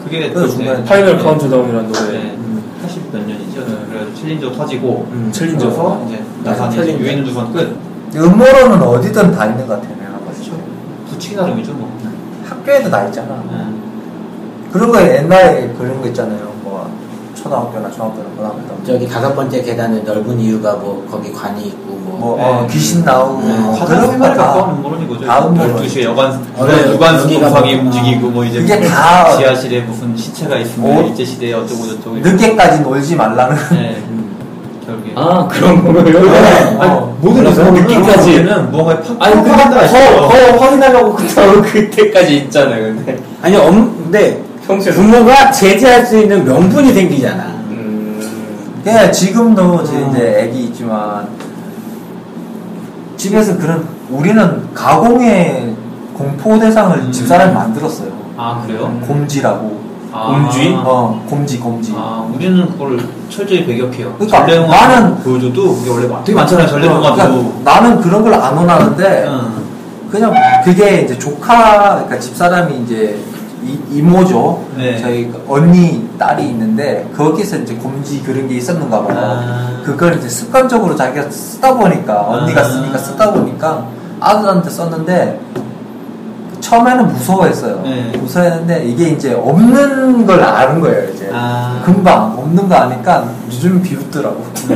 그게 0.05 0.29
그또 0.31 0.49
중간에 0.49 0.81
이제- 0.81 0.85
Final 0.85 1.17
네. 1.17 1.23
Countdown이라는 1.23 1.93
노래. 1.93 2.13
네. 2.13 2.37
80몇 2.85 3.27
년이죠. 3.27 3.65
그래서 3.91 4.15
챌린저 4.15 4.53
터지고 4.53 5.09
음, 5.13 5.31
챌린저. 5.33 5.59
챌린저서 5.61 6.05
이제 6.09 6.23
나사 6.45 6.67
이제 6.69 6.77
챌린저. 6.85 7.05
유인 7.05 7.23
우주선 7.23 7.53
끝. 7.53 7.77
음모론은 8.15 8.83
어디든 8.83 9.33
다 9.33 9.47
있는 9.47 9.67
것 9.67 9.81
같아요. 9.81 9.97
내가 9.99 10.19
봤을 10.25 10.45
때. 10.45 10.51
붙이기 11.11 11.37
나름이죠 11.37 11.73
뭐. 11.73 11.91
학교에도 12.45 12.91
다 12.91 13.05
있잖아. 13.07 13.35
음. 13.51 13.83
그런 14.73 14.93
거 14.93 15.01
옛날에 15.03 15.73
그런 15.79 16.01
거 16.01 16.07
있잖아요. 16.09 16.56
뭐 17.37 17.43
초등학교나 17.43 17.91
중학교나 17.91 18.29
고등학교 18.31 18.59
때. 18.59 18.93
저기 18.93 19.09
다섯 19.09 19.35
번째 19.35 19.63
계단에 19.63 20.01
넓은 20.01 20.41
이유가 20.41 20.73
뭐 20.75 21.07
거기 21.11 21.33
관이 21.33 21.67
있고 21.69 21.95
뭐, 21.95 22.19
뭐 22.19 22.37
네. 22.37 22.43
어, 22.45 22.67
귀신 22.71 23.05
나오고 23.05 23.43
네. 23.43 23.59
뭐 23.59 23.85
그런 23.85 24.11
생활에 24.11 24.35
가까운 24.37 24.61
거다 24.67 24.73
음모론인 24.79 25.09
거죠. 25.09 25.27
다 25.27 25.47
음모론. 25.47 25.77
12시에 25.77 26.03
여관, 26.05 26.33
어, 26.57 26.67
네. 26.67 26.73
유관, 26.73 26.93
유관 26.95 27.15
여기가 27.15 27.19
수동상이 27.49 27.75
뭐- 27.77 27.85
움직이고 27.85 28.29
뭐 28.31 28.45
이제 28.45 28.61
그게 28.61 28.77
무슨 28.77 28.91
다 28.91 29.37
지하실에 29.37 29.81
무슨 29.83 30.17
시체가 30.17 30.57
있으면 30.59 30.97
어? 30.97 31.03
일제 31.03 31.25
시대에 31.25 31.53
어쩌고 31.53 31.87
저쩌고 31.87 32.17
늦게까지 32.17 32.81
놀지 32.83 33.17
말라는 33.17 33.57
네. 33.73 34.03
결국에 34.87 35.13
아 35.17 35.49
그런 35.49 35.83
거예요? 35.93 36.21
네. 36.23 36.77
아니, 36.79 36.91
어. 36.93 37.17
모든 37.21 37.43
그래서 37.43 37.63
음모론은 37.63 37.87
늦게까지. 37.87 38.45
는 38.45 38.71
무언가에 38.71 39.01
팍 39.03 39.17
아니 39.21 39.35
근데 39.35 39.51
팍 39.51 39.71
더, 39.71 39.85
있어요. 39.85 40.21
더 40.29 40.65
확인하려고 40.65 41.15
그때까지 41.63 42.37
있잖아요. 42.39 42.95
근데 42.95 43.19
아니 43.43 43.57
엄 43.57 43.95
근데 44.05 44.43
평소에 44.67 44.93
부모가 44.93 45.51
제재할 45.51 46.05
수 46.05 46.19
있는 46.19 46.45
명분이 46.45 46.93
생기잖아 46.93 47.45
음, 47.71 48.83
예, 48.87 49.11
지금도 49.11 49.85
제 49.85 49.93
음. 49.97 50.11
이제 50.11 50.41
애기 50.41 50.65
있지만 50.65 51.29
집에서 53.17 53.57
그런 53.57 53.87
우리는 54.11 54.73
가공의 54.75 55.75
공포 56.15 56.59
대상을 56.59 56.97
음. 56.99 57.13
집사람이 57.13 57.53
만들었어요. 57.53 58.11
아 58.37 58.63
그래요? 58.67 58.99
곰지라고. 59.07 59.85
아. 60.13 60.29
곰쥐? 60.29 60.75
어, 60.77 61.25
곰지, 61.29 61.59
곰지. 61.59 61.93
아 61.97 62.27
우리는 62.33 62.67
그걸 62.73 62.99
철저히 63.29 63.67
배격해요. 63.67 64.15
그러니까 64.15 64.39
전래 64.41 64.57
영화 64.57 64.77
나는- 64.77 65.23
보여줘도 65.23 65.77
그게 65.77 65.91
원래 65.91 66.09
되게 66.25 66.35
많잖아요. 66.35 66.67
전래 66.69 66.87
어, 66.89 66.93
영화도. 66.95 67.17
그러니까 67.17 67.71
나는 67.81 68.01
그런 68.01 68.23
걸 68.23 68.35
안 68.35 68.57
원하는데 68.57 69.25
응. 69.29 69.67
그냥 70.11 70.33
그게 70.65 71.03
이제 71.03 71.19
조카, 71.19 71.95
그러니까 71.95 72.19
집사람이 72.19 72.83
이제 72.85 73.19
이, 73.67 73.81
이모죠. 73.99 74.65
네. 74.77 74.97
저희 74.99 75.27
그 75.31 75.45
언니 75.49 76.09
딸이 76.19 76.47
있는데 76.51 77.09
거기서 77.17 77.59
이제 77.59 77.75
곰지 77.75 78.23
그런 78.23 78.47
게 78.49 78.55
있었는가 78.57 79.03
봐요. 79.05 79.19
아. 79.21 79.83
그걸 79.85 80.17
이제 80.19 80.29
습관적으로 80.29 80.95
자기가 80.95 81.29
쓰다 81.31 81.75
보니까 81.75 82.29
언니가 82.29 82.61
아. 82.61 82.65
쓰니까 82.65 82.97
쓰다 82.99 83.33
보니까 83.33 83.87
아들한테 84.21 84.71
썼는데 84.71 85.41
처음에는 86.61 87.09
무서워했어요. 87.09 87.81
네. 87.83 88.13
무서워했는데 88.19 88.85
이게 88.85 89.09
이제 89.11 89.35
없는 89.35 90.27
걸 90.27 90.43
아는 90.43 90.81
거예요. 90.81 91.11
이제 91.13 91.31
아. 91.33 91.81
금방 91.85 92.37
없는 92.39 92.69
거 92.69 92.75
아니까 92.77 93.29
요즘 93.47 93.83
비웃더라고. 93.83 94.45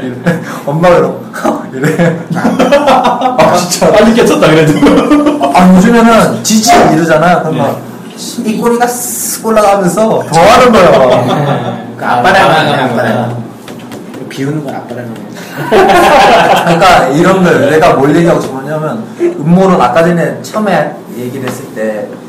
이래. 0.00 0.40
엄마가 0.66 1.12
이래. 1.72 2.18
아 2.34 3.56
진짜. 3.56 3.90
빨리 3.92 4.14
깼었다 4.14 4.46
그래도. 4.48 5.23
아 5.54 5.74
요즘에는 5.74 6.44
지지 6.44 6.70
이러잖아요. 6.92 7.40
그러면 7.42 7.76
이 8.44 8.58
꼬리가 8.58 8.86
쓱 8.86 9.44
올라가면서 9.44 10.24
더 10.30 10.40
하는 10.40 10.72
거예요. 10.72 11.96
그 11.96 12.04
아빠랑 12.04 12.50
아, 12.50 12.54
하는 12.54 12.74
아, 12.74 12.84
아빠랑 12.84 13.44
비우는 14.28 14.64
건 14.64 14.74
아빠랑 14.74 15.14
그러니까 15.70 17.06
이런 17.08 17.42
걸 17.42 17.70
내가 17.70 17.94
뭘 17.94 18.14
얘기하고 18.16 18.40
싶었냐면 18.40 19.04
음모론 19.20 19.80
아까 19.80 20.02
전에 20.02 20.42
처음에 20.42 20.94
얘기를 21.16 21.48
했을 21.48 21.64
때 21.74 22.24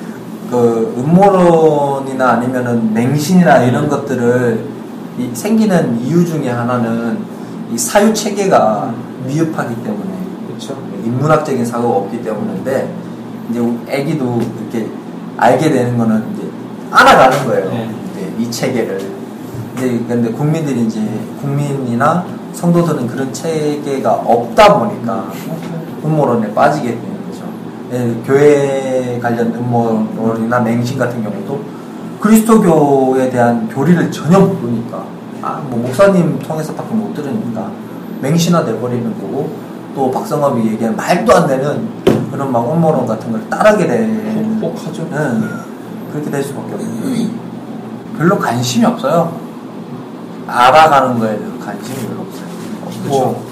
그 0.50 0.96
음모론이나 0.98 2.30
아니면은 2.30 2.94
맹신이나 2.94 3.64
이런 3.64 3.90
것들을 3.90 4.64
이 5.18 5.30
생기는 5.34 6.00
이유 6.02 6.26
중에 6.26 6.50
하나는 6.50 7.20
이 7.72 7.78
사유 7.78 8.14
체계가 8.14 8.94
미흡하기 9.26 9.84
때문에 9.84 10.12
그렇죠. 10.48 10.78
인문학적인 11.04 11.66
사고가 11.66 11.98
없기 11.98 12.24
때문인데 12.24 12.94
이제 13.50 13.62
애기도 13.88 14.39
이렇게 14.62 14.89
알게 15.38 15.70
되는 15.70 15.98
거는 15.98 16.24
이제 16.34 16.50
알아가는 16.91 17.46
거예요. 17.46 17.70
네. 17.70 17.89
이 18.39 18.50
체계를. 18.50 19.00
이제 19.76 20.04
근데 20.08 20.32
국민들이 20.32 20.82
이제 20.86 21.02
국민이나 21.41 22.26
성도들은 22.54 23.08
그런 23.08 23.32
체계가 23.34 24.14
없다 24.14 24.80
보니까 24.80 25.32
음모론에 26.04 26.54
빠지게 26.54 26.88
되는 26.88 27.26
거죠. 27.28 27.43
예, 27.91 28.16
교회 28.26 29.20
관련 29.22 29.54
음모론이나 29.54 30.62
맹신 30.62 30.98
같은 30.98 31.22
경우도 31.22 31.60
그리스도교에 32.22 33.30
대한 33.30 33.68
교리를 33.70 34.10
전혀 34.12 34.39
모르니까 34.39 35.04
아, 35.41 35.62
뭐 35.70 35.80
목사님 35.80 36.39
통해서밖에 36.39 36.93
못 36.93 37.14
들으니까 37.14 37.70
맹신화 38.22 38.64
돼버리는 38.66 39.14
거고 39.22 39.50
또 39.93 40.10
박성업이 40.10 40.66
얘기한 40.72 40.96
말도 40.96 41.36
안 41.36 41.48
되는 41.48 41.88
그런 42.36 42.52
막 42.52 42.70
음모론 42.70 43.08
같은 43.08 43.32
걸 43.32 43.50
따르게 43.50 43.88
되는 43.88 44.60
혹하죠. 44.62 45.08
응, 45.14 45.50
그렇게 46.12 46.30
될 46.30 46.44
수밖에 46.44 46.74
없어요. 46.74 47.30
별로 48.18 48.38
관심이 48.38 48.86
없어요. 48.86 49.32
알아가는 50.46 51.18
거에 51.18 51.38
대해서 51.38 51.58
관심이 51.66 52.08
별로 52.08 52.22
없어요. 52.22 52.46
뭐, 53.06 53.46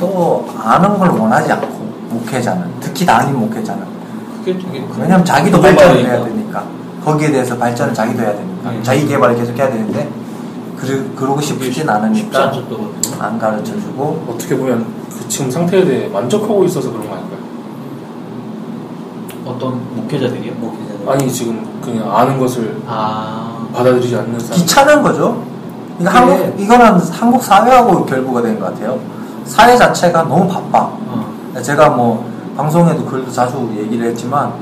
또 0.00 0.48
아는 0.58 0.98
걸 0.98 1.10
원하지 1.10 1.52
않고 1.52 1.68
목회자는 2.10 2.66
특히 2.80 3.04
단임 3.04 3.38
목회자는 3.40 3.84
왜냐면 4.98 5.24
자기도 5.24 5.58
도전이 5.58 5.76
발전을. 5.76 6.04
해야 6.06 6.24
되니까 6.24 6.64
거기에 7.04 7.30
대해서 7.30 7.56
발전을 7.58 7.92
자기도 7.92 8.22
해야 8.22 8.32
되니까 8.32 8.70
음. 8.70 8.80
자기 8.82 9.06
개발을 9.06 9.36
계속 9.36 9.58
해야 9.58 9.68
되는데 9.68 10.08
그, 10.78 11.12
그러고 11.16 11.40
싶진 11.40 11.88
않으니까. 11.88 12.52
안 13.18 13.38
가르쳐주고 13.38 14.24
어떻게 14.28 14.56
보면 14.56 14.86
그 15.10 15.28
지금 15.28 15.50
상태에 15.50 15.84
대해 15.84 16.08
만족하고 16.08 16.64
있어서 16.64 16.90
그런 16.92 17.08
거 17.08 17.16
아닐까요? 17.16 17.35
어떤 19.56 19.80
목회자들이요? 19.96 20.52
아니 21.08 21.30
지금 21.32 21.64
그냥 21.82 22.14
아는 22.14 22.38
것을 22.38 22.80
아. 22.86 23.66
받아들이지 23.72 24.14
않는 24.16 24.38
사람 24.38 24.54
귀찮은 24.56 25.02
거죠. 25.02 25.42
이거 25.98 26.10
그래. 26.10 26.18
한국 26.20 26.60
이거는 26.60 26.98
한국 27.10 27.42
사회하고 27.42 28.04
결부가 28.06 28.42
된 28.42 28.58
것 28.58 28.66
같아요. 28.66 28.98
사회 29.44 29.76
자체가 29.76 30.24
너무 30.24 30.46
바빠. 30.48 30.80
어. 30.82 31.26
제가 31.62 31.90
뭐 31.90 32.28
방송에도 32.56 33.04
글도 33.04 33.30
자주 33.30 33.70
얘기를 33.76 34.06
했지만 34.08 34.52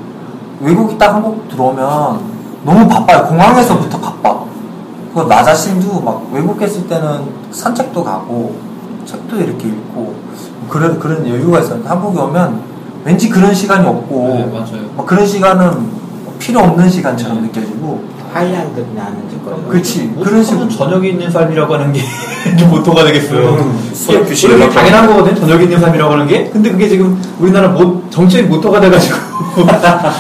외국이 0.61 0.97
딱 0.99 1.14
한국 1.14 1.49
들어오면 1.49 2.34
너무 2.64 2.88
바빠요. 2.88 3.24
공항에서부터 3.26 3.99
바빠. 3.99 4.45
그거 5.09 5.26
나 5.26 5.42
자신도 5.42 6.01
막 6.01 6.28
외국 6.32 6.61
했을 6.61 6.86
때는 6.88 7.24
산책도 7.53 8.03
가고 8.03 8.57
책도 9.05 9.36
이렇게 9.36 9.68
읽고 9.68 10.14
그런 10.68 10.99
그런 10.99 11.26
여유가 11.28 11.61
있었는데 11.61 11.88
한국에 11.88 12.18
오면 12.20 12.74
왠지 13.05 13.29
그런 13.29 13.55
시간이 13.55 13.87
없고 13.87 14.35
네, 14.39 14.47
맞아요. 14.53 14.85
막 14.97 15.07
그런 15.07 15.27
시간은 15.27 16.05
필요 16.39 16.61
없는 16.61 16.89
시간처럼 16.89 17.43
느껴지고 17.43 18.03
하이랜드 18.33 18.81
나는 18.97 19.29
거예요. 19.45 19.63
그치 19.69 20.03
뭐 20.05 20.25
그런 20.25 20.43
그런 20.43 20.45
식으로 20.45 20.69
저녁에 20.69 21.09
있는 21.11 21.31
삶이라고 21.31 21.75
하는 21.75 21.93
게 21.93 22.01
좀 22.59 22.71
모토가 22.71 23.05
되겠어요. 23.05 23.57
규칙을 24.27 24.57
이게 24.57 24.67
막- 24.67 24.75
당연한 24.75 25.07
거거든. 25.07 25.37
저녁에 25.37 25.65
있는 25.65 25.79
삶이라고 25.81 26.13
하는 26.15 26.27
게. 26.27 26.49
근데 26.51 26.71
그게 26.73 26.89
지금 26.89 27.21
우리나라 27.39 27.69
모, 27.69 28.03
정치의 28.11 28.45
모토가 28.45 28.81
돼가지고 28.81 29.17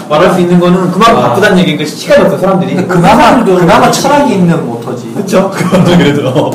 말할 0.08 0.32
수 0.32 0.40
있는 0.40 0.60
거는 0.60 0.90
그만큼 0.92 1.16
아. 1.16 1.28
바쁘다는 1.30 1.58
얘기니까 1.58 1.84
시간이 1.84 2.22
없어 2.24 2.38
사람들이. 2.38 2.76
그나마 2.86 3.42
그나마 3.44 3.80
그렇지. 3.80 4.02
철학이 4.02 4.34
있는 4.34 4.64
모터지 4.66 5.12
그렇죠. 5.14 5.50
그거는 5.50 5.98
그래도. 5.98 6.50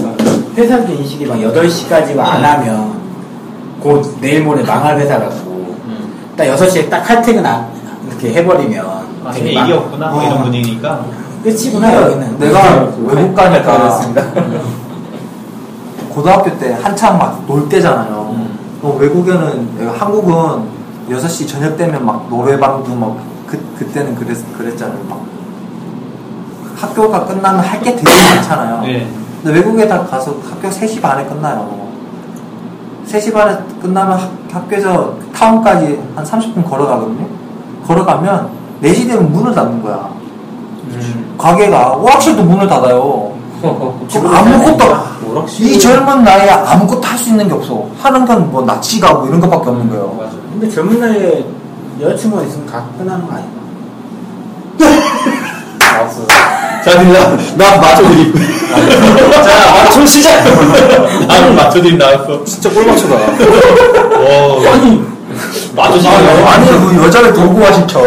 회사도 0.55 0.93
인식이 0.93 1.25
막 1.25 1.37
8시까지 1.37 2.17
안 2.19 2.43
하면 2.43 2.93
곧 3.81 4.15
내일 4.21 4.43
모레 4.43 4.63
망할 4.63 4.97
회사라고 4.99 5.31
음. 5.47 5.48
딱 6.39 6.45
6시에 6.55 6.89
딱 6.89 7.03
칼퇴근 7.03 7.45
안 7.45 7.67
이렇게 8.07 8.33
해버리면 8.33 8.85
아, 9.25 9.31
되게 9.31 9.51
이게 9.51 9.73
없구나. 9.73 10.07
뭐 10.09 10.21
어, 10.21 10.23
이런 10.25 10.43
분위기니까. 10.43 11.03
끝이구나 11.43 11.93
여기는 12.01 12.39
내가 12.39 12.89
외국 13.05 13.35
가니까 13.35 13.77
그렇습니다. 13.77 14.23
고등학교 16.09 16.57
때 16.57 16.77
한창 16.81 17.17
막 17.17 17.43
놀 17.47 17.67
때잖아요. 17.67 18.29
음. 18.35 18.57
어, 18.81 18.97
외국에는 18.99 19.89
한국은 19.97 20.63
6시 21.09 21.47
저녁 21.47 21.75
되면 21.77 22.05
막 22.05 22.27
노래방도 22.29 22.95
막 22.95 23.17
그, 23.45 23.57
그때는 23.77 24.15
그랬, 24.15 24.37
그랬잖아요. 24.57 24.97
막 25.09 25.21
학교가 26.77 27.25
끝나면 27.25 27.59
할 27.59 27.81
게 27.81 27.95
되게 27.95 28.05
많잖아요. 28.35 28.81
네. 28.83 29.07
근데 29.43 29.57
외국에 29.59 29.87
다 29.87 30.05
가서 30.05 30.35
학교 30.49 30.69
3시 30.69 31.01
반에 31.01 31.25
끝나요. 31.25 31.87
3시 33.07 33.33
반에 33.33 33.57
끝나면 33.81 34.17
학, 34.17 34.31
학교에서 34.51 35.15
타운까지 35.39 35.99
한 36.15 36.23
30분 36.25 36.69
걸어가거든요. 36.69 37.25
걸어가면 37.87 38.49
4시 38.83 39.07
되면 39.07 39.31
문을 39.31 39.55
닫는 39.55 39.81
거야. 39.81 40.09
가게가 41.37 41.93
오락실도 41.95 42.43
문을 42.43 42.67
닫아요. 42.67 43.31
지금 44.09 44.33
아무것도 44.33 44.83
이 45.59 45.79
젊은 45.79 46.23
나이에 46.23 46.49
아무것도 46.49 47.01
할 47.07 47.17
수 47.19 47.29
있는 47.29 47.47
게 47.47 47.53
없어. 47.53 47.85
하는 48.01 48.25
건 48.25 48.49
뭐 48.51 48.63
낚시 48.65 48.99
가고 48.99 49.27
이런 49.27 49.39
것밖에 49.39 49.69
없는 49.69 49.89
거예요. 49.89 50.15
맞아. 50.17 50.31
근데 50.51 50.69
젊은 50.69 50.99
나이에 50.99 51.45
여자친구가 52.01 52.43
있으면 52.43 52.65
가끔하는 52.65 53.27
거 53.27 53.33
아닌가? 53.33 53.59
자, 56.83 57.03
나, 57.03 57.37
나 57.57 57.77
맞춰드림. 57.81 58.33
자, 59.43 59.83
맞춰 59.83 60.05
시작! 60.05 60.43
나는 61.27 61.55
맞춰드림 61.55 61.97
나왔어. 61.97 62.43
진짜 62.45 62.69
꼴 62.69 62.85
맞춰다. 62.85 63.15
와. 63.15 64.73
아니, 64.73 65.01
맞춰드림. 65.75 66.47
아니, 66.47 66.67
그 66.67 67.03
여자를 67.05 67.33
돌고 67.33 67.65
시켜. 67.73 68.01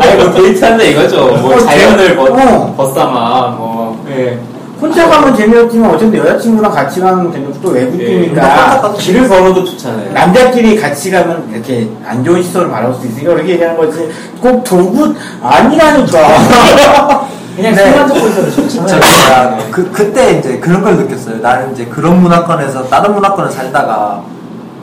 아니 0.00 0.16
뭐 0.16 0.32
데이트한다 0.32 0.84
이거죠. 0.84 1.26
뭐 1.42 1.54
어, 1.54 1.58
자연을 1.60 2.16
벗, 2.16 2.30
어. 2.30 2.74
벗삼아 2.76 3.48
뭐. 3.58 4.04
예. 4.10 4.38
혼자 4.80 5.08
가면 5.08 5.34
재미없지만 5.34 5.94
어쨌든 5.94 6.18
여자친구랑 6.18 6.70
같이 6.70 7.00
가면 7.00 7.32
재미없고 7.32 7.60
또 7.62 7.68
외국이니까 7.70 8.92
길을 8.98 9.26
걸어도 9.26 9.64
좋잖아요. 9.64 10.12
남자끼리 10.12 10.76
같이 10.76 11.10
가면 11.10 11.48
이렇게 11.50 11.88
안 12.04 12.22
좋은 12.22 12.42
시선을 12.42 12.70
바라볼 12.70 12.94
수 13.00 13.06
있으니까 13.06 13.32
그렇게 13.34 13.52
얘기하는 13.52 13.76
거지 13.78 14.10
꼭 14.40 14.62
돌고 14.64 15.14
아니라니까 15.42 17.26
그냥 17.56 17.74
네. 17.74 17.84
술만 17.84 18.06
듣고 18.06 18.28
있어도 18.28 18.50
좋잖아요. 18.50 18.86
제가 18.88 19.58
그, 19.70 19.90
그때 19.90 20.38
이제 20.38 20.58
그런 20.58 20.82
걸 20.82 20.96
느꼈어요. 20.96 21.38
나는 21.38 21.72
이제 21.72 21.86
그런 21.86 22.20
문화권에서 22.20 22.86
다른 22.88 23.14
문화권에 23.14 23.50
살다가 23.50 24.22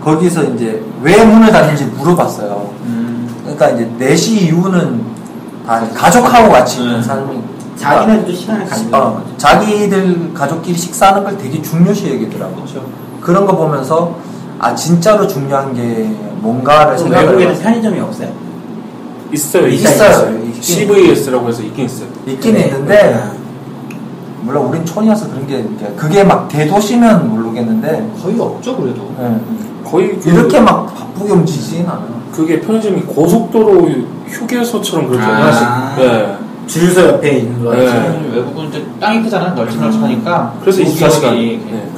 거기서 0.04 0.44
이제 0.44 0.84
왜 1.02 1.24
문을 1.24 1.52
닫는지 1.52 1.86
물어봤어요. 1.86 2.74
음. 2.84 3.30
그러니까 3.44 3.70
이제 3.70 3.90
4시 4.00 4.42
이후는 4.44 5.02
다 5.66 5.88
가족하고 5.94 6.52
같이 6.52 6.82
있는 6.82 6.96
음. 6.96 7.02
삶이 7.02 7.40
자기네들도 7.78 8.34
시간을 8.34 8.66
가지고 8.66 8.96
어, 8.98 9.26
자기들 9.38 10.34
가족끼리 10.34 10.78
식사하는 10.78 11.24
걸 11.24 11.38
되게 11.38 11.62
중요시 11.62 12.14
여기더라고. 12.14 12.56
그렇죠. 12.56 12.86
그런 13.22 13.46
거 13.46 13.56
보면서 13.56 14.16
아 14.60 14.76
진짜로 14.76 15.28
중요한 15.28 15.74
게 15.74 16.10
뭔가를 16.42 16.98
생각을 16.98 17.28
외국에는. 17.38 17.60
편의점이 17.60 18.00
없어요? 18.00 18.30
있어요. 19.34 19.68
있어요. 19.68 20.38
있긴 20.46 20.62
CVS라고 20.62 21.50
해서 21.50 21.64
있긴 21.64 21.86
있어요. 21.86 22.08
있긴 22.28 22.54
네. 22.54 22.66
있는데 22.68 23.24
물론 24.42 24.68
우린 24.68 24.86
촌이어서 24.86 25.30
그런 25.30 25.48
게 25.48 25.66
그게 25.96 26.24
막 26.24 26.48
대도시면 26.50 27.30
모르겠는데 27.30 28.12
거의 28.22 28.40
없죠, 28.40 28.76
그래도. 28.78 29.10
예. 29.20 29.38
거의 29.94 30.18
그- 30.20 30.28
이렇게 30.30 30.60
막 30.60 30.92
바쁘게 30.96 31.32
움직이진 31.34 31.86
않아요. 31.88 32.20
그게 32.32 32.60
편의점이 32.60 33.02
고속도로 33.02 33.88
휴게소처럼 34.28 35.08
그렇게 35.08 35.24
아. 35.24 35.36
하나씩. 35.36 35.68
네. 35.98 36.38
주유소 36.66 37.02
옆에 37.02 37.38
있는 37.38 37.64
거 37.64 37.76
네. 37.76 37.86
음, 37.88 38.32
외국은 38.34 38.70
이제 38.70 38.84
땅이 39.00 39.22
크잖아. 39.22 39.50
널찍널찍하니까. 39.50 40.56
그래서 40.62 40.82
24시간. 40.82 41.20
기업이 41.20 41.60
네. 41.70 41.90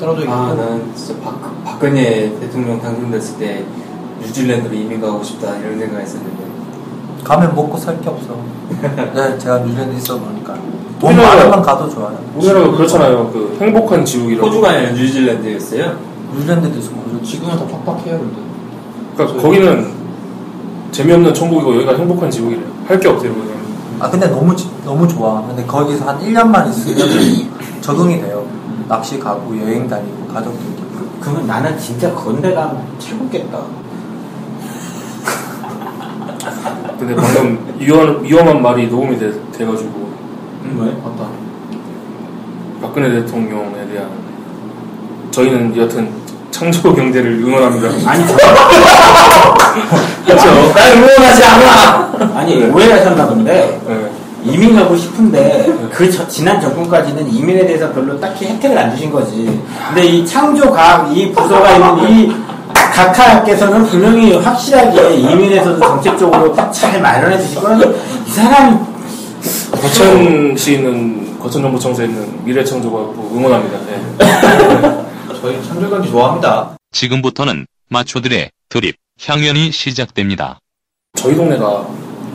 떨어져 0.00 0.22
있고. 0.22 0.32
아, 0.32 0.54
난 0.54 0.90
진짜 0.94 1.20
박, 1.22 1.64
박근혜 1.64 2.32
대통령 2.40 2.80
당선됐을 2.80 3.38
때 3.38 3.64
뉴질랜드로 4.22 4.72
이민 4.74 4.98
가고 5.00 5.22
싶다 5.22 5.54
이런 5.58 5.78
생각했었는데. 5.78 6.42
가면 7.24 7.54
먹고 7.54 7.76
살 7.76 8.00
게 8.00 8.08
없어. 8.08 8.34
네, 9.14 9.36
제가 9.38 9.58
뉴질랜드 9.58 9.96
있어 9.98 10.18
보니까 10.18 10.54
돈 10.98 11.14
많으면 11.16 11.60
가도 11.60 11.90
좋아요. 11.90 12.18
우리나라가 12.36 12.70
그렇잖아요. 12.74 13.30
그 13.32 13.58
행복한 13.60 14.02
지옥이라고. 14.02 14.46
호주가 14.46 14.70
아니라 14.70 14.92
뉴질랜드였어요. 14.92 16.11
뉴질랜드도 16.34 16.78
있어 16.78 16.90
보죠. 16.92 17.22
지금은 17.22 17.56
더 17.56 17.66
팍팍해요, 17.66 18.18
근데. 18.18 18.36
그러니까 19.16 19.42
거기는 19.42 19.92
재미없는 20.90 21.32
천국이고 21.34 21.74
여기가 21.76 21.94
행복한 21.96 22.30
지옥이래요. 22.30 22.66
할 22.86 22.98
게 23.00 23.08
없대요. 23.08 23.32
그냥. 23.32 23.48
아 24.00 24.10
근데 24.10 24.26
너무 24.28 24.54
지- 24.56 24.68
너무 24.84 25.06
좋아. 25.06 25.42
근데 25.46 25.64
거기서 25.64 26.04
한 26.06 26.18
1년만 26.20 26.68
있으면 26.70 27.50
적응이 27.80 28.20
돼요. 28.20 28.44
낚시 28.88 29.18
가고 29.18 29.56
여행 29.60 29.88
다니고 29.88 30.26
가족들끼리. 30.26 30.82
그러면 31.20 31.46
나는 31.46 31.78
진짜 31.78 32.12
건대가 32.12 32.76
최고겠다 32.98 33.58
근데 36.98 37.14
방금 37.14 37.58
위험, 37.78 38.22
위험한 38.22 38.60
말이 38.62 38.88
녹음이 38.88 39.18
돼, 39.18 39.32
돼가지고 39.52 40.08
왜? 40.78 40.88
어떤? 41.04 41.28
박근혜 42.80 43.10
대통령에 43.10 43.86
대한 43.88 44.08
저희는 45.30 45.76
여튼 45.76 46.10
창조 46.52 46.94
경제를 46.94 47.32
응원합니다. 47.42 47.88
아니 48.08 48.24
저- 48.28 48.36
그렇죠. 50.24 50.72
날 50.74 50.92
응원하지 50.96 51.44
않아! 51.44 52.12
아니 52.36 52.62
오해하셨나 52.66 53.26
본데 53.26 53.80
네. 53.88 54.10
이민 54.44 54.76
가고 54.76 54.96
싶은데 54.96 55.66
그 55.92 56.08
저- 56.12 56.28
지난 56.28 56.60
정권까지는 56.60 57.28
이민에 57.28 57.66
대해서 57.66 57.90
별로 57.92 58.20
딱히 58.20 58.46
혜택을 58.46 58.78
안 58.78 58.90
주신 58.94 59.10
거지. 59.10 59.60
근데 59.88 60.04
이 60.06 60.24
창조과학 60.24 61.16
이 61.16 61.32
부서가 61.32 61.72
있는 61.72 62.08
이 62.10 62.32
각하께서는 62.74 63.84
분명히 63.86 64.36
확실하게 64.36 65.14
이민에서도 65.14 65.80
정책적으로 65.80 66.54
잘 66.70 67.00
마련해 67.00 67.38
주실 67.40 67.60
거라서 67.60 67.90
이 68.26 68.30
사람이 68.30 68.76
거천 69.80 70.54
시는 70.56 71.38
거천정보청사에 71.40 72.06
있는 72.06 72.28
미래창조과학부 72.44 73.30
응원합니다. 73.36 73.78
네. 73.88 75.02
저희 75.42 75.60
창조경기 75.64 76.08
좋아합니다. 76.10 76.76
지금부터는 76.92 77.66
마초들의 77.88 78.50
드립, 78.68 78.94
향연이 79.24 79.72
시작됩니다. 79.72 80.60
저희 81.18 81.34
동네가 81.36 81.86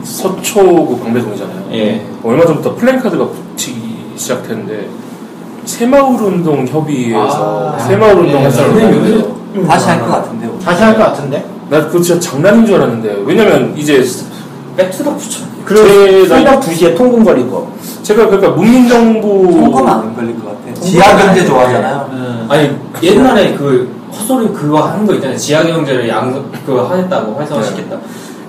서초구 0.04 1.00
방배동이잖아요. 1.00 1.68
예. 1.72 2.06
얼마 2.22 2.44
전부터 2.46 2.74
플랜카드가 2.76 3.26
붙이기 3.28 4.12
시작했는데 4.16 4.88
새마을운동 5.64 6.66
협의회에서 6.66 7.72
아, 7.74 7.78
새마을운동 7.78 8.40
예, 8.42 8.44
하는데요. 8.46 9.66
다시 9.66 9.86
할 9.88 10.00
것 10.00 10.06
같은데. 10.08 10.58
다시 10.64 10.82
할 10.82 10.94
것 10.96 11.02
같은데. 11.04 11.44
나 11.70 11.86
그거 11.86 12.00
진짜 12.00 12.20
장난인 12.20 12.64
줄 12.66 12.76
알았는데 12.76 13.22
왜냐면 13.24 13.76
이제 13.76 14.02
백투더 14.76 15.16
퓨처. 15.16 15.46
제 15.68 16.26
새벽 16.26 16.60
2시에 16.60 16.96
통근거리고. 16.96 17.68
제가 18.02 18.26
그러니까 18.26 18.50
문민정부 18.50 19.50
통과는 19.52 19.88
안 19.90 20.16
걸릴 20.16 20.38
것 20.40 20.46
같아. 20.46 20.80
지하 20.80 21.16
경제 21.16 21.44
좋아하잖아요. 21.44 22.08
음. 22.12 22.46
아니 22.48 22.70
옛날에 23.02 23.54
그 23.54 23.94
헛소리 24.10 24.48
그거 24.48 24.80
하는 24.80 25.06
거 25.06 25.14
있잖아요. 25.14 25.36
지하 25.36 25.62
경제를 25.62 26.08
양 26.08 26.50
그거 26.64 26.84
하겠다고 26.84 27.34
활성화시켰다. 27.34 27.98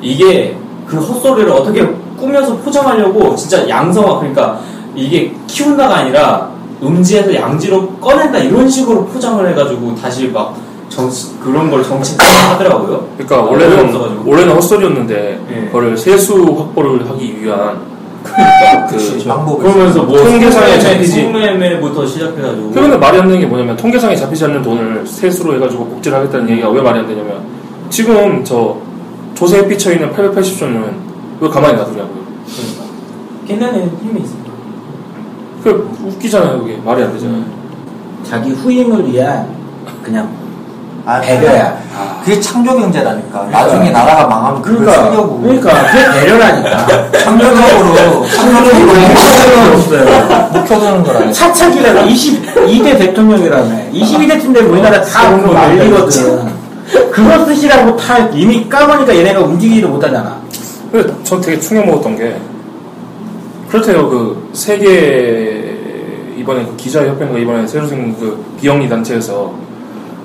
이게 0.01 0.55
그 0.85 0.97
헛소리를 0.97 1.51
어떻게 1.51 1.85
꾸며서 2.17 2.55
포장하려고 2.57 3.35
진짜 3.35 3.67
양성화 3.67 4.19
그러니까 4.19 4.59
이게 4.95 5.33
키운다가 5.47 5.97
아니라 5.97 6.49
음지에서 6.81 7.33
양지로 7.35 7.89
꺼낸다 7.95 8.39
이런 8.39 8.67
식으로 8.69 9.05
포장을 9.05 9.47
해가지고 9.49 9.95
다시 9.95 10.27
막 10.27 10.55
정, 10.89 11.09
그런 11.41 11.69
걸 11.69 11.83
정치적으로 11.83 12.27
하더라고요. 12.49 13.07
그러니까 13.17 13.37
아, 13.37 13.41
원래는. 13.41 14.25
원래는 14.25 14.55
헛소리였는데 14.55 15.39
예. 15.51 15.65
그거를 15.67 15.97
세수 15.97 16.43
확보를 16.57 17.07
하기 17.09 17.41
위한 17.41 17.79
그 18.89 19.23
방법이 19.25 19.63
그러면서 19.63 20.03
뭐 20.03 20.17
통계상에 20.17 20.79
잡히지 20.79 21.21
성매매부터 21.21 22.05
시작해가지고 22.05 22.71
그러면 22.71 22.99
말이 22.99 23.17
안 23.17 23.27
되는 23.27 23.39
게 23.39 23.45
뭐냐면 23.45 23.77
통계상에 23.77 24.15
잡히지 24.15 24.45
않는 24.45 24.61
돈을 24.61 25.07
세수로 25.07 25.55
해가지고 25.55 25.85
복제를 25.85 26.17
하겠다는 26.19 26.49
얘기가 26.49 26.69
왜 26.69 26.81
말이 26.81 26.99
안 26.99 27.07
되냐면 27.07 27.41
지금 27.89 28.43
저 28.43 28.77
조세에 29.35 29.67
삐쳐 29.67 29.93
있는 29.93 30.11
880조는 30.11 30.93
왜 31.39 31.49
가만히 31.49 31.77
놔두냐고요. 31.77 32.19
걔네는 33.47 33.97
힘이 34.03 34.21
있어. 34.21 34.33
그 35.63 35.89
웃기잖아요, 36.05 36.59
그게 36.59 36.77
말이 36.83 37.01
안 37.03 37.13
되잖아요. 37.13 37.43
자기 38.23 38.51
후임을 38.51 39.11
위한 39.11 39.47
그냥 40.03 40.29
아, 41.09 41.19
배려야. 41.21 41.75
그게 42.23 42.39
창조 42.39 42.75
경제라니까. 42.75 43.45
나중에 43.45 43.89
나라가 43.89 44.27
망하면 44.27 44.61
그걸 44.61 44.85
그러니까 44.85 45.09
쓰려고. 45.09 45.39
그러니까 45.41 45.85
그게 45.87 46.19
배려라니까. 46.19 47.11
창조적으로, 47.19 48.27
창조적으로 48.27 48.91
없어요. 49.73 50.49
묵혀두는 50.53 51.03
거라니까. 51.03 51.31
차차기라고 51.31 51.99
22대 52.01 52.97
대통령이라며 52.99 53.91
22대 53.91 54.29
대통령 54.29 54.71
우리나라 54.71 55.01
다 55.01 55.29
오늘 55.31 55.51
말리거든 55.51 56.59
그거 57.11 57.45
쓰시라고 57.45 57.95
다 57.97 58.17
이미 58.33 58.67
까보니까 58.69 59.15
얘네가 59.15 59.41
움직이지도 59.41 59.87
못하잖아 59.89 60.37
근데 60.91 61.13
전 61.23 61.39
되게 61.41 61.59
충격 61.59 61.85
먹었던 61.85 62.17
게 62.17 62.35
그렇대요. 63.69 64.09
그 64.09 64.49
세계 64.53 65.77
이번에 66.37 66.65
그 66.65 66.75
기자협회인가 66.77 67.37
이번에 67.37 67.67
새로 67.67 67.85
생긴 67.85 68.15
그 68.17 68.43
비영리 68.59 68.89
단체에서 68.89 69.53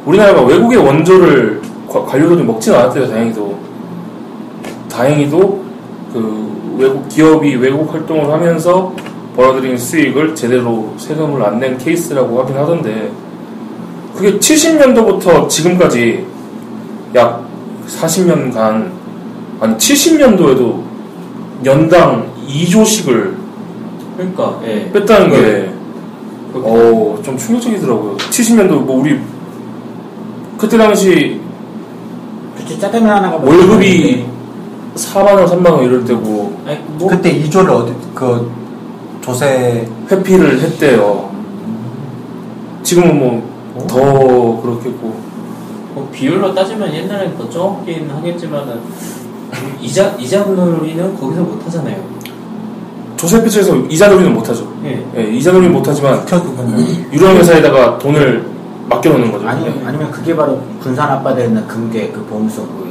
우리나라가 0.06 0.42
외국의 0.42 0.78
원조를 0.78 1.60
과- 1.90 2.04
관료들이 2.04 2.42
먹지는 2.44 2.78
않았대요. 2.78 3.08
다행히도 3.08 3.58
다행히도 4.90 5.64
그 6.12 6.74
외국 6.78 7.08
기업이 7.08 7.54
외국 7.56 7.92
활동을 7.92 8.30
하면서 8.30 8.92
벌어들인 9.36 9.76
수익을 9.76 10.34
제대로 10.34 10.92
세금을 10.96 11.42
안 11.42 11.58
낸 11.58 11.76
케이스라고 11.78 12.40
하긴 12.40 12.56
하던데 12.56 13.10
그게 14.14 14.38
70년도부터 14.38 15.48
지금까지 15.48 16.24
약 17.14 17.44
40년간 17.88 18.88
아니 19.60 19.76
70년도에도 19.76 20.82
연당 21.64 22.26
2조씩을 22.48 23.34
그러니까 24.16 24.60
예. 24.64 24.90
뺐다는 24.92 25.30
게 25.30 25.70
어, 26.54 27.18
좀 27.24 27.36
충격적이더라고요. 27.36 28.16
70년도 28.16 28.80
뭐 28.84 29.00
우리 29.00 29.18
그때 30.58 30.76
당시 30.78 31.40
그치 32.56 32.78
짜장면 32.78 33.16
하나가 33.16 33.36
뭐 33.38 33.54
월급이 33.54 34.24
4만 34.94 35.26
원, 35.26 35.44
3만 35.46 35.66
원 35.72 35.84
이럴 35.84 36.04
때고 36.04 36.56
아니, 36.66 36.78
뭐 36.98 37.08
그때 37.08 37.30
이조를 37.30 37.70
어디, 37.70 37.92
그, 38.14 38.50
조세, 39.20 39.88
회피를 40.10 40.60
했대요. 40.60 41.30
지금은 42.82 43.18
뭐 43.18 43.54
더 43.88 44.60
그렇겠고 44.62 45.14
뭐 45.94 46.08
비율로 46.12 46.54
따지면 46.54 46.92
옛날에 46.92 47.36
더 47.36 47.48
적긴 47.50 48.10
하겠지만은 48.10 48.80
이자 49.80 50.14
이자놀이는 50.18 51.18
거기서 51.18 51.42
못 51.42 51.64
하잖아요. 51.66 51.96
조세 53.16 53.36
회피에서 53.38 53.76
이자놀이는 53.76 54.34
못 54.34 54.48
하죠. 54.48 54.66
예. 54.84 55.04
예, 55.16 55.22
이자놀이는 55.36 55.72
못 55.72 55.86
하지만 55.86 56.20
묵혀두면. 56.20 56.78
유령 57.12 57.36
회사에다가 57.36 57.98
돈을 57.98 58.44
맡겨놓는 58.88 59.32
거죠. 59.32 59.48
아니, 59.48 59.66
예. 59.66 59.74
아니면 59.86 60.10
그게 60.10 60.34
바로 60.36 60.60
군산 60.82 61.10
아빠들 61.10 61.44
있는 61.46 61.66
금괴 61.66 62.10
그 62.10 62.24
보험속 62.24 62.84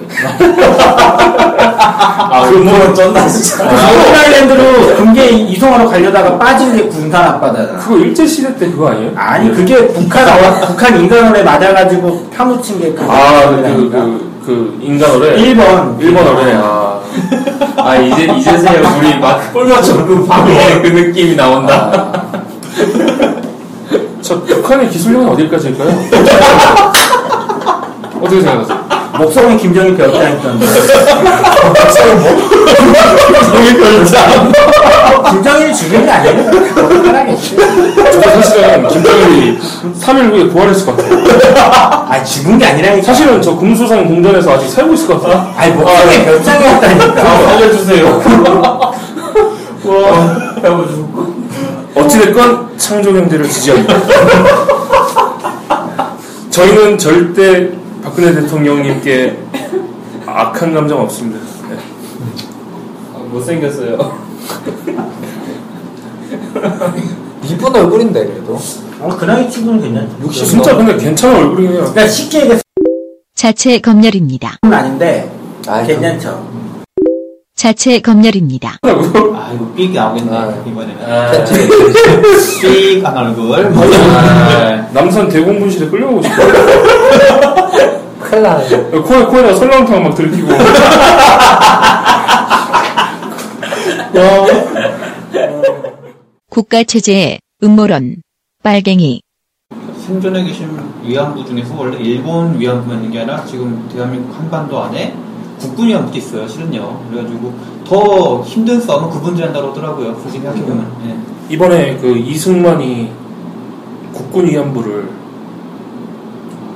아, 1.76 2.50
그 2.50 2.56
뭐, 2.58 2.94
쩐다, 2.94 3.28
진짜. 3.28 3.66
아일랜드로 3.66 4.96
금괴 4.96 5.30
이송하러 5.30 5.88
가려다가 5.88 6.38
빠진 6.38 6.76
게 6.76 6.84
군산 6.88 7.24
아빠잖아 7.24 7.80
그거 7.80 7.98
일제시대 7.98 8.56
때 8.58 8.70
그거 8.70 8.90
아니에요? 8.90 9.12
아니 9.16 9.52
그게 9.54 9.88
북한 9.88 10.28
어, 10.28 10.68
북한 10.68 11.00
인간원에 11.00 11.42
맞아가지고 11.44 12.30
파묻힌 12.36 12.80
게그 12.80 13.04
아, 13.10 13.50
그, 13.50 13.62
그, 13.62 13.90
그, 13.90 14.44
그, 14.46 14.80
인간어래? 14.82 15.36
1번 15.38 16.00
1번 16.00 16.18
어래, 16.18 16.54
아. 16.56 17.00
아 17.78 17.96
이제 17.96 18.26
이제서야 18.26 18.98
우리 18.98 19.20
막 19.20 19.52
꼴맞춰 19.54 20.06
그 20.06 20.26
방에 20.26 20.82
그 20.82 20.88
느낌이 20.88 21.36
나온다. 21.36 22.12
저 24.24 24.42
북한의 24.42 24.90
기술력은 24.90 25.28
어디까지일까요? 25.30 25.90
어떻게 28.22 28.42
생각하세요? 28.42 28.84
목성은 29.18 29.58
김정일 29.58 29.98
별장했던데 29.98 30.66
김정일 35.30 35.74
죽인 35.74 36.06
게 36.06 36.12
아니에요 36.12 36.50
편하겠지 37.04 37.58
사실은 38.24 38.88
김정일이 38.88 39.60
3일 40.02 40.32
후에 40.32 40.48
부활했을 40.50 40.86
것 40.86 40.96
같아요. 40.98 41.24
아 42.10 42.24
죽은 42.24 42.58
게 42.58 42.66
아니라니까 42.66 43.06
사실은 43.06 43.42
저 43.42 43.56
금수산 43.56 44.08
공전에서 44.08 44.54
아직 44.54 44.70
살고 44.70 44.94
있을 44.94 45.08
것 45.08 45.22
같아요. 45.22 45.54
아니 45.58 45.74
목성의 45.74 46.26
별장이었다니까 46.26 47.50
알려주세요. 47.50 48.22
와, 49.86 50.38
어찌됐건 51.96 52.63
창조경제를 52.78 53.48
지지합니다. 53.50 53.94
저희는 56.50 56.98
절대 56.98 57.72
박근혜 58.04 58.34
대통령님께 58.34 59.38
악한 60.26 60.74
감정 60.74 61.02
없습니다. 61.02 61.40
네. 61.70 61.78
아, 63.14 63.18
못생겼어요. 63.32 63.98
이쁜 67.46 67.76
얼굴인데, 67.76 68.26
그래도. 68.26 68.58
어, 69.00 69.10
그 69.18 69.26
나이 69.26 69.50
친구는 69.50 69.82
괜찮죠 69.82 70.16
60 70.24 70.46
진짜 70.48 70.76
근데 70.78 70.96
괜찮은 70.96 71.36
얼굴이에요. 71.36 71.74
그러니까 71.80 72.08
쉽게 72.08 72.42
얘기해서 72.42 72.62
자체 73.36 73.80
검열입니다. 73.80 74.58
아닌데 74.62 75.30
아이, 75.68 75.86
괜찮죠 75.86 76.63
자체 77.56 78.00
검열입니다. 78.00 78.78
아 78.82 79.52
이거 79.54 79.72
삑 79.76 79.92
나오겠네 79.92 80.32
아. 80.36 80.64
이번에는 80.66 80.96
아, 81.06 81.32
삑한 82.62 83.18
얼굴 83.18 83.66
아, 83.78 84.90
남산 84.92 85.30
대공분실에 85.30 85.88
끌려오고 85.90 86.22
싶어요. 86.24 86.48
큰일 88.20 88.44
나네. 88.44 88.90
코에, 88.90 89.24
코에다 89.26 89.56
설렁탕 89.56 90.04
막 90.04 90.16
들키고. 90.16 90.48
국가 96.50 96.84
체제의 96.84 97.40
음모론. 97.64 98.18
빨갱이. 98.64 99.22
생존에 100.06 100.44
계신 100.44 100.70
위안부 101.04 101.46
중에서 101.46 101.76
원래 101.78 101.98
일본 101.98 102.60
위안부만 102.60 102.98
있는 102.98 103.12
게 103.12 103.20
아니라 103.22 103.44
지금 103.46 103.88
대한민국 103.94 104.38
한반도 104.38 104.82
안에 104.84 105.16
국군 105.60 105.88
위안부도 105.88 106.18
있어요 106.18 106.48
실은요 106.48 107.00
그래가지고 107.10 107.54
더 107.88 108.42
힘든 108.44 108.80
싸움은 108.82 109.10
그분들이 109.10 109.44
한다고 109.46 109.70
하더라고요 109.70 110.16
굳이 110.16 110.34
생각해보면 110.34 110.92
예. 111.08 111.54
이번에 111.54 111.98
그 111.98 112.16
이승만이 112.16 113.12
국군 114.14 114.48
위안부를 114.48 115.10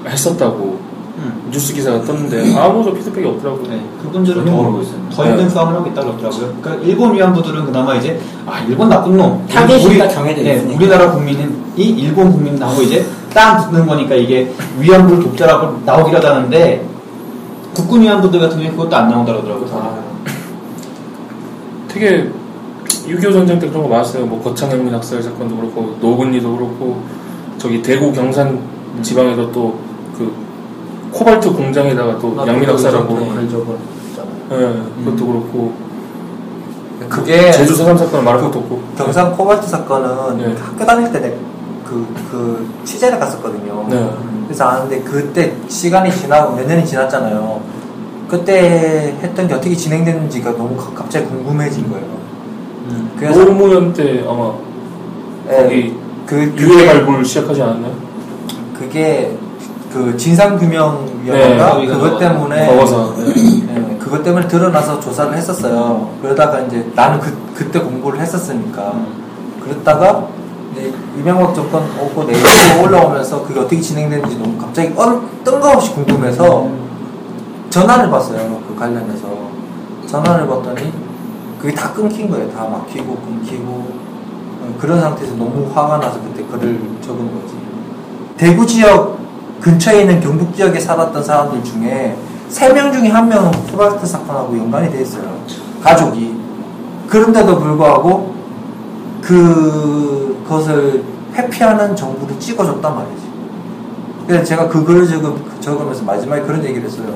했었다고 0.05 0.87
음. 1.17 1.49
뉴스 1.51 1.73
기사가 1.73 2.03
떴는데 2.03 2.55
아무도 2.55 2.93
피드백이 2.93 3.25
없더라고요. 3.27 3.67
네, 3.69 3.83
그분들은 4.03 4.45
더, 4.45 4.51
모르고 4.51 4.81
있어요. 4.83 4.97
더 5.11 5.25
힘든 5.25 5.45
네. 5.45 5.49
싸움을 5.49 5.73
하고 5.75 5.89
있다고 5.89 6.15
그러더라고요. 6.15 6.53
그러니까 6.61 6.85
일본 6.85 7.15
위안부들은 7.15 7.65
그나마 7.65 7.95
이제 7.95 8.19
아 8.45 8.59
일본 8.67 8.89
나쁜 8.89 9.17
놈. 9.17 9.45
타겟이 9.47 9.97
정해져 10.11 10.43
네, 10.43 10.55
있으니까. 10.57 10.75
우리나라 10.77 11.11
국민은 11.11 11.55
이 11.75 11.89
일본 11.89 12.31
국민하고 12.31 12.83
이제 12.83 13.03
땅 13.33 13.57
붙는 13.65 13.87
거니까 13.87 14.13
이게 14.15 14.53
위안부 14.79 15.19
독자라고 15.23 15.81
나오기라도 15.85 16.27
하는데 16.27 16.85
국군 17.77 18.01
위안부들 18.01 18.39
같은 18.39 18.57
경우에 18.57 18.71
그것도 18.71 18.95
안 18.95 19.07
나온다고 19.07 19.43
그러더라고요. 19.43 20.03
되게 21.87 22.27
6.25 23.05 23.33
전쟁 23.33 23.59
때 23.59 23.69
그런 23.69 23.83
거 23.83 23.89
많았어요. 23.89 24.25
뭐 24.25 24.41
거창현민 24.41 24.91
학살 24.91 25.21
사건도 25.21 25.55
그렇고 25.55 25.95
노근리도 26.01 26.57
그렇고 26.57 27.03
저기 27.59 27.83
대구 27.83 28.11
경산 28.11 28.59
지방에도 29.03 29.51
또그 29.51 30.33
코발트 31.11 31.53
공장에다가 31.53 32.17
또 32.17 32.35
양민 32.47 32.67
학살하고 32.67 33.15
그래적은 33.15 33.75
예, 34.51 35.03
그것도 35.03 35.27
그렇고 35.27 35.73
그게 37.07 37.51
제주 37.51 37.75
사삼 37.75 37.95
사건 37.95 38.25
말할 38.25 38.41
것도 38.41 38.59
없고 38.59 38.81
경산 38.97 39.31
코발트 39.31 39.67
사건은 39.67 40.37
네. 40.37 40.55
학교 40.59 40.83
다닐 40.83 41.11
때 41.11 41.37
그, 41.87 42.05
그, 42.31 42.69
취재를 42.83 43.19
갔었거든요. 43.19 43.85
네. 43.89 44.09
그래서 44.45 44.65
아는데 44.65 44.99
그때 45.01 45.53
시간이 45.67 46.11
지나고 46.11 46.55
몇 46.55 46.67
년이 46.67 46.85
지났잖아요. 46.85 47.61
그때 48.29 49.15
했던 49.21 49.47
게 49.47 49.53
어떻게 49.53 49.73
진행됐는지가 49.75 50.51
너무 50.51 50.75
가- 50.75 50.91
갑자기 50.93 51.25
궁금해진 51.27 51.89
거예요. 51.89 52.05
그래서 53.17 53.43
노무현 53.45 53.93
때 53.93 54.23
아마 54.27 54.51
예, 55.49 55.63
거기 55.63 55.95
그, 56.25 56.53
유해 56.57 56.85
발굴 56.87 57.23
시작하지 57.25 57.61
않았나요? 57.61 57.93
그게 58.77 59.35
그그 59.91 60.17
진상규명위원회가 60.17 61.77
네, 61.77 61.85
그것 61.87 62.19
때문에 62.19 62.67
먹어서. 62.67 63.15
네, 63.17 63.97
그것 63.99 64.23
때문에 64.23 64.47
드러나서 64.47 64.99
조사를 64.99 65.33
했었어요. 65.35 66.09
그러다가 66.21 66.59
이제 66.61 66.85
나는 66.95 67.19
그, 67.19 67.33
그때 67.55 67.79
공부를 67.79 68.19
했었으니까 68.19 68.93
그랬다가 69.63 70.27
이제 70.77 70.93
이명박 71.17 71.55
정권 71.55 71.83
오고 71.99 72.23
내일로 72.25 72.83
올라오면서 72.83 73.43
그게 73.43 73.59
어떻게 73.59 73.81
진행되는지 73.81 74.37
너무 74.37 74.57
갑자기 74.57 74.93
얼, 74.95 75.19
뜬금없이 75.43 75.93
궁금해서 75.93 76.69
전화를 77.69 78.09
봤어요. 78.09 78.61
그 78.67 78.75
관련해서 78.75 79.27
전화를 80.05 80.47
봤더니 80.47 80.93
그게 81.59 81.73
다 81.73 81.91
끊긴 81.91 82.29
거예요. 82.29 82.49
다 82.51 82.65
막히고 82.65 83.15
끊기고 83.15 83.63
어, 84.61 84.75
그런 84.79 85.01
상태에서 85.01 85.35
너무 85.35 85.69
화가 85.73 85.97
나서 85.97 86.19
그때 86.21 86.43
글을 86.45 86.79
적은 87.01 87.41
거지. 87.41 87.55
대구 88.37 88.65
지역 88.65 89.17
근처에 89.59 90.01
있는 90.01 90.19
경북 90.21 90.55
지역에 90.55 90.79
살았던 90.79 91.23
사람들 91.23 91.63
중에 91.63 92.15
세 92.47 92.71
명 92.71 92.93
중에 92.93 93.09
한 93.09 93.27
명은 93.27 93.51
프라스트 93.51 94.05
사건하고 94.05 94.57
연관이 94.57 94.89
돼 94.91 95.01
있어요. 95.01 95.23
가족이. 95.83 96.37
그런데도 97.09 97.59
불구하고 97.59 98.36
그, 99.27 100.41
그것을 100.45 101.03
회피하는 101.33 101.93
정부를 101.93 102.39
찍어줬단 102.39 102.95
말이지. 102.95 103.27
그래서 104.25 104.43
제가 104.45 104.69
그걸 104.69 105.05
적음, 105.05 105.35
적으면서 105.59 106.05
마지막에 106.05 106.43
그런 106.43 106.63
얘기를 106.63 106.83
했어요. 106.83 107.13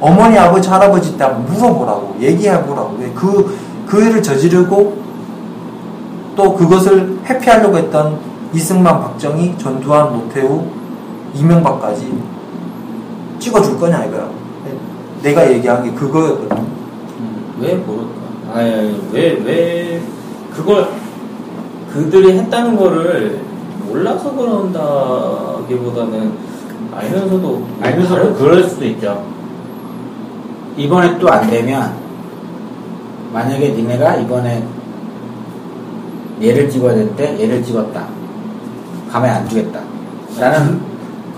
어머니, 0.00 0.38
아버지, 0.38 0.68
할아버지 0.68 1.18
때 1.18 1.24
한번 1.24 1.52
물어보라고, 1.52 2.16
얘기해보라고. 2.20 2.96
그, 3.16 3.58
그 3.84 4.00
일을 4.00 4.22
저지르고 4.22 4.96
또 6.36 6.54
그것을 6.54 7.18
회피하려고 7.24 7.76
했던 7.76 8.20
이승만, 8.54 9.00
박정희, 9.00 9.58
전두환, 9.58 10.12
노태우, 10.12 10.64
이명박까지 11.34 12.16
찍어줄 13.40 13.76
거냐 13.76 14.04
이거야. 14.04 14.30
내가 15.22 15.50
얘기한 15.50 15.82
게 15.82 15.90
그거였거든. 15.92 16.56
음, 16.56 17.54
왜 17.58 17.74
모를까? 17.74 18.20
아니, 18.54 19.02
왜, 19.12 19.42
왜, 19.44 20.02
그걸, 20.54 20.99
그들이 21.92 22.38
했다는 22.38 22.76
거를 22.76 23.40
몰라서 23.86 24.32
그런다기보다는 24.34 26.32
알면서도. 26.94 27.66
알면서도 27.80 28.34
그럴 28.34 28.64
수도 28.64 28.84
있죠. 28.86 29.24
이번에 30.76 31.18
또 31.18 31.28
안 31.28 31.48
되면 31.50 31.92
만약에 33.32 33.70
니네가 33.70 34.16
이번에 34.16 34.64
얘를 36.42 36.68
찍어야 36.70 36.94
되는데 36.94 37.38
얘를 37.40 37.62
찍었다. 37.62 38.06
가만히 39.10 39.32
안 39.34 39.48
두겠다. 39.48 39.80
라는 40.38 40.80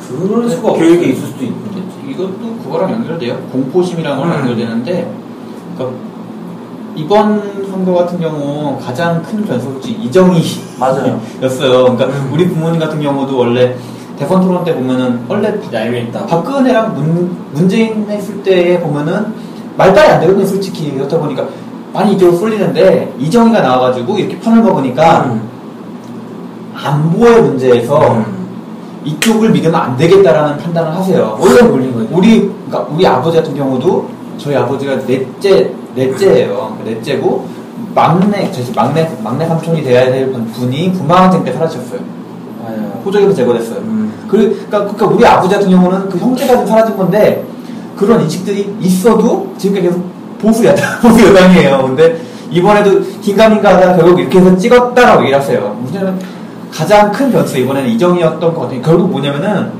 그럴 0.08 0.48
수가 0.48 0.72
교육이 0.74 0.96
없어요. 0.96 1.12
있을 1.12 1.26
수도 1.28 1.44
있는 1.44 1.64
거지. 1.64 1.82
이것도 2.10 2.56
그거랑 2.62 2.92
연결돼요. 2.92 3.36
공포심이라는 3.50 4.18
건 4.18 4.28
음. 4.30 4.34
연결되는데, 4.40 5.12
그러니까 5.76 5.98
이번 6.94 7.66
선거 7.70 7.94
같은 7.94 8.20
경우 8.20 8.78
가장 8.78 9.22
큰 9.22 9.44
변수지 9.44 9.92
이정희 9.92 10.42
맞아요. 10.78 11.20
였어요. 11.42 11.96
그러니까 11.96 12.08
우리 12.32 12.48
부모님 12.48 12.78
같은 12.78 13.00
경우도 13.00 13.36
원래 13.36 13.74
대선 14.18 14.40
토론 14.42 14.62
때 14.64 14.74
보면은 14.74 15.20
원래 15.28 15.54
얄밉다. 15.72 16.26
박근혜랑 16.26 16.94
문, 16.94 17.36
문재인 17.52 18.06
했을 18.08 18.42
때 18.42 18.78
보면은 18.80 19.34
말빨이 19.76 20.10
안 20.10 20.20
되거든요, 20.20 20.44
솔직히. 20.44 20.92
그렇다 20.92 21.18
보니까 21.18 21.46
많이 21.92 22.14
이쪽으로 22.14 22.36
쏠리는데 22.38 23.14
이정희가 23.18 23.62
나와가지고 23.62 24.18
이렇게 24.18 24.38
편을 24.38 24.62
먹으니까 24.62 25.24
음. 25.24 25.48
안보의 26.74 27.42
문제에서 27.42 28.12
음. 28.12 28.42
이쪽을 29.04 29.50
믿으면 29.50 29.74
안 29.74 29.96
되겠다라는 29.96 30.58
판단을 30.58 30.94
하세요. 30.94 31.36
원래 31.40 31.62
몰린 31.62 31.92
거지. 31.92 32.08
우리 32.12 32.50
그러니까 32.68 32.92
우리 32.94 33.06
아버지 33.06 33.38
같은 33.38 33.54
경우도 33.54 34.08
저희 34.38 34.54
아버지가 34.54 35.04
넷째 35.06 35.72
넷째예요. 35.94 36.76
그 36.82 36.88
넷째고 36.88 37.46
막내 37.94 38.50
제 38.50 38.64
막내 38.74 39.10
막내 39.22 39.46
삼촌이 39.46 39.82
돼야 39.82 40.06
될 40.06 40.32
분이 40.32 40.92
부마항쟁 40.92 41.44
때 41.44 41.52
사라졌어요. 41.52 42.00
호적에서 43.04 43.34
제거됐어요. 43.34 43.78
음. 43.80 44.12
그, 44.28 44.36
그러니까, 44.36 44.78
그러니까 44.80 45.06
우리 45.06 45.26
아버지 45.26 45.54
같은 45.54 45.70
경우는 45.70 46.08
그 46.08 46.18
형제가 46.18 46.56
좀 46.56 46.66
사라진 46.66 46.96
건데 46.96 47.44
그런 47.96 48.22
인식들이 48.22 48.74
있어도 48.80 49.52
지금까지 49.58 49.88
계속 49.88 50.04
보수 50.38 50.64
여당 50.64 50.84
보수 51.02 51.26
여당이에요. 51.26 51.82
근데 51.86 52.20
이번에도 52.50 53.00
긴가민가 53.20 53.76
하다가 53.76 53.96
결국 53.96 54.20
이렇게 54.20 54.38
해서 54.38 54.56
찍었다라고 54.56 55.22
얘기를 55.22 55.38
하세요. 55.38 55.76
무슨 55.80 56.18
가장 56.70 57.12
큰 57.12 57.30
변수 57.30 57.58
이번에는 57.58 57.90
이정이었던 57.90 58.54
것 58.54 58.60
같아요. 58.62 58.82
결국 58.82 59.10
뭐냐면은 59.10 59.70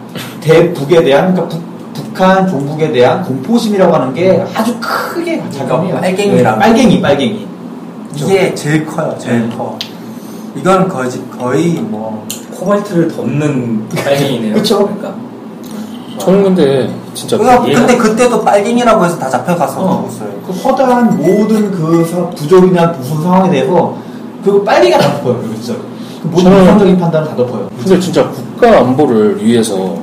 대북에 0.40 1.02
대한 1.02 1.34
그러니까 1.34 1.48
북, 1.48 1.71
북한 2.12 2.46
종북에 2.46 2.92
대한 2.92 3.22
공포심이라고 3.24 3.94
하는 3.94 4.12
게 4.14 4.44
아주 4.54 4.76
크게 4.80 5.42
작용해요. 5.50 5.96
빨갱이라고. 5.98 6.58
네, 6.58 6.64
빨갱이 6.66 7.00
빨갱이. 7.00 7.48
이게 8.14 8.54
제일 8.54 8.84
커요, 8.84 9.16
제일 9.18 9.48
커. 9.56 9.78
이건 10.54 10.86
거지, 10.88 11.24
거의 11.30 11.80
뭐, 11.80 12.26
코발트를 12.54 13.08
덮는 13.08 13.88
빨갱이네요. 13.96 14.54
그쵸. 14.54 14.80
그러니까. 14.86 15.14
저는 16.18 16.42
근데 16.42 16.90
진짜 17.14 17.38
이해가- 17.38 17.64
근데 17.74 17.96
그때도 17.96 18.44
빨갱이라고 18.44 19.04
해서 19.06 19.18
다 19.18 19.30
잡혀가서 19.30 19.80
어. 19.80 20.08
그 20.46 20.52
허다한 20.52 21.16
모든 21.16 21.70
그 21.72 22.04
사- 22.04 22.28
부족이나 22.30 22.88
무슨 22.88 23.22
상황에 23.22 23.50
대해서 23.50 23.96
그 24.44 24.62
빨리가 24.62 24.98
다 24.98 25.14
덮어요. 25.16 25.40
그거 25.40 25.54
진짜. 25.54 25.80
그 26.22 26.28
모든 26.28 26.62
이상적인 26.62 26.98
판단을 26.98 27.28
다 27.30 27.34
덮어요. 27.34 27.70
근데 27.82 27.98
진짜 27.98 28.28
국가 28.28 28.78
안보를 28.80 29.42
위해서 29.42 29.96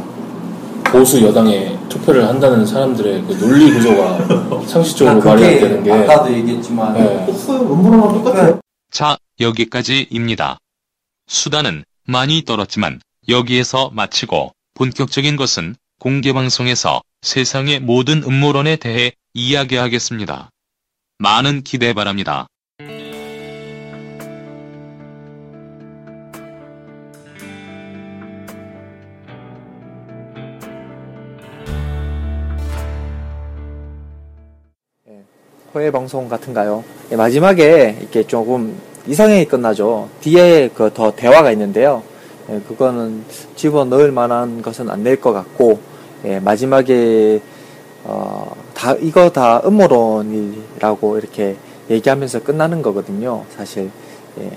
보수 0.86 1.24
여당에 1.26 1.78
투표를 1.90 2.28
한다는 2.28 2.66
사람들의 2.66 3.24
그 3.24 3.38
논리 3.40 3.74
구조가 3.74 4.64
상식적으로 4.68 5.22
말이 5.22 5.44
안 5.44 5.60
되는 5.60 5.84
게 5.84 5.92
아까도 5.92 6.32
얘기했지만 6.34 6.94
네. 6.94 7.26
없어요. 7.28 7.62
음모론하고 7.62 8.24
똑같아요. 8.24 8.60
자, 8.92 9.18
여기까지입니다. 9.40 10.58
수다는 11.28 11.84
많이 12.06 12.44
떨었지만 12.44 13.02
여기에서 13.28 13.92
마치고 13.94 14.54
본격적인 14.76 15.36
것은 15.36 15.76
공개 16.00 16.34
방송에서 16.34 17.02
세상의 17.22 17.82
모든 17.82 18.24
음모론에 18.24 18.78
대해 18.78 19.12
이야기하겠습니다. 19.34 20.50
많은 21.18 21.64
기대 21.64 21.94
바랍니다. 21.94 22.48
호해 35.74 35.92
방송 35.92 36.28
같은가요? 36.28 36.84
예, 37.12 37.16
마지막에 37.16 37.98
이렇게 38.00 38.24
조금 38.24 38.76
이상하게 39.06 39.46
끝나죠. 39.46 40.10
뒤에 40.22 40.70
그 40.70 40.90
더 40.94 41.12
대화가 41.16 41.52
있는데요. 41.52 42.02
예, 42.50 42.60
그거는 42.68 43.24
집어 43.56 43.86
넣을 43.86 44.12
만한 44.12 44.62
것은 44.62 44.90
안될것 44.90 45.34
같고, 45.34 45.80
예, 46.26 46.40
마지막에, 46.40 47.40
어, 48.04 48.52
다, 48.74 48.94
이거 48.96 49.30
다 49.30 49.62
음모론이라고 49.64 51.18
이렇게 51.20 51.56
얘기하면서 51.90 52.44
끝나는 52.44 52.82
거거든요, 52.82 53.46
사실. 53.56 53.92
예. 54.40 54.52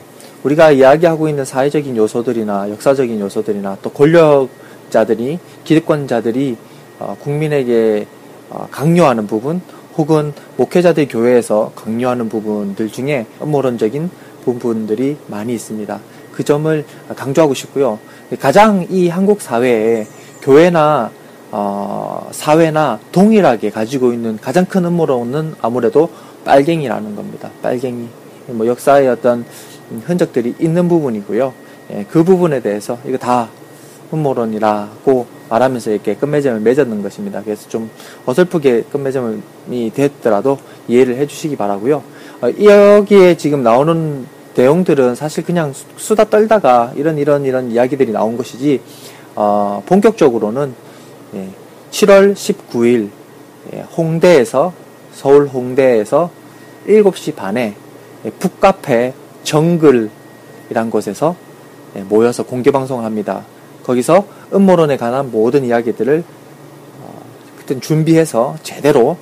우리가 0.45 0.73
이야기하고 0.73 1.29
있는 1.29 1.45
사회적인 1.45 1.97
요소들이나 1.97 2.71
역사적인 2.71 3.21
요소들이나 3.21 3.79
또 3.83 3.91
권력자들이, 3.91 5.39
기득권자들이, 5.65 6.57
어, 7.01 7.17
국민에게 7.21 8.07
어, 8.51 8.67
강요하는 8.71 9.27
부분, 9.27 9.61
혹은 9.97 10.33
목회자들 10.57 11.09
교회에서 11.09 11.73
강요하는 11.75 12.29
부분들 12.29 12.91
중에 12.91 13.27
음모론적인 13.43 14.11
부분들이 14.45 15.17
많이 15.27 15.55
있습니다. 15.55 16.01
그 16.33 16.45
점을 16.45 16.85
강조하고 17.15 17.55
싶고요. 17.55 17.99
가장 18.41 18.87
이 18.91 19.09
한국 19.09 19.41
사회에 19.41 20.07
교회나 20.41 21.11
어, 21.51 22.29
사회나 22.31 22.99
동일하게 23.13 23.71
가지고 23.71 24.15
있는 24.15 24.39
가장 24.41 24.65
큰 24.65 24.87
음모론은 24.87 25.57
아무래도 25.61 26.09
빨갱이라는 26.45 27.15
겁니다. 27.15 27.51
빨갱이. 27.61 28.09
뭐 28.49 28.67
역사의 28.67 29.09
어떤 29.09 29.45
흔적들이 30.05 30.55
있는 30.59 30.89
부분이고요. 30.89 31.53
예, 31.93 32.07
그 32.11 32.25
부분에 32.25 32.61
대해서 32.61 32.99
이거 33.07 33.19
다 33.19 33.49
음모론이라고 34.13 35.27
말하면서 35.53 35.91
이렇게 35.91 36.15
끝맺음을 36.15 36.61
맺었는 36.61 37.03
것입니다. 37.03 37.43
그래서 37.45 37.69
좀 37.69 37.91
어설프게 38.25 38.85
끝맺음이 38.91 39.93
됐더라도 39.95 40.59
이해를 40.89 41.17
해주시기 41.19 41.57
바라고요. 41.57 42.03
어, 42.41 42.49
여기에 42.63 43.37
지금 43.37 43.63
나오는 43.63 44.27
내용들은 44.55 45.15
사실 45.15 45.45
그냥 45.45 45.73
수- 45.75 45.85
수다 45.97 46.25
떨다가 46.31 46.93
이런 46.97 47.19
이런 47.19 47.45
이런 47.45 47.71
이야기들이 47.71 48.13
나온 48.13 48.37
것이지 48.39 48.81
어, 49.35 49.83
본격적으로는 49.87 50.75
예, 51.35 51.49
7월 51.91 52.35
19일 52.35 53.09
예, 53.75 53.81
홍대에서 53.97 54.73
서울 55.13 55.47
홍대에서 55.49 56.31
7시 56.89 57.35
반에 57.37 57.75
예, 58.25 58.31
북카페 58.31 59.13
정글이란 59.45 60.91
곳에서 60.91 61.37
예, 61.97 62.01
모여서 62.01 62.43
공개 62.43 62.71
방송을 62.71 63.05
합니다. 63.05 63.45
거기서 63.85 64.25
음모론에 64.55 64.97
관한 64.97 65.31
모든 65.31 65.65
이야기들을 65.65 66.25
어, 67.01 67.23
그때 67.59 67.79
준비해서 67.81 68.57
제대로 68.63 69.17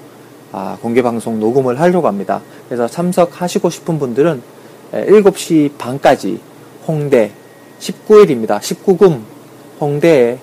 아, 0.53 0.77
공개 0.83 1.03
방송 1.03 1.39
녹음을 1.39 1.79
하려고 1.81 2.09
합니다. 2.09 2.43
그래서 2.69 2.89
참석하시고 2.89 3.71
싶은 3.71 3.99
분들은 3.99 4.43
7시 4.93 5.79
반까지 5.79 6.41
홍대 6.87 7.31
19일입니다. 7.79 8.59
19금 8.59 9.21
홍대에 9.81 10.39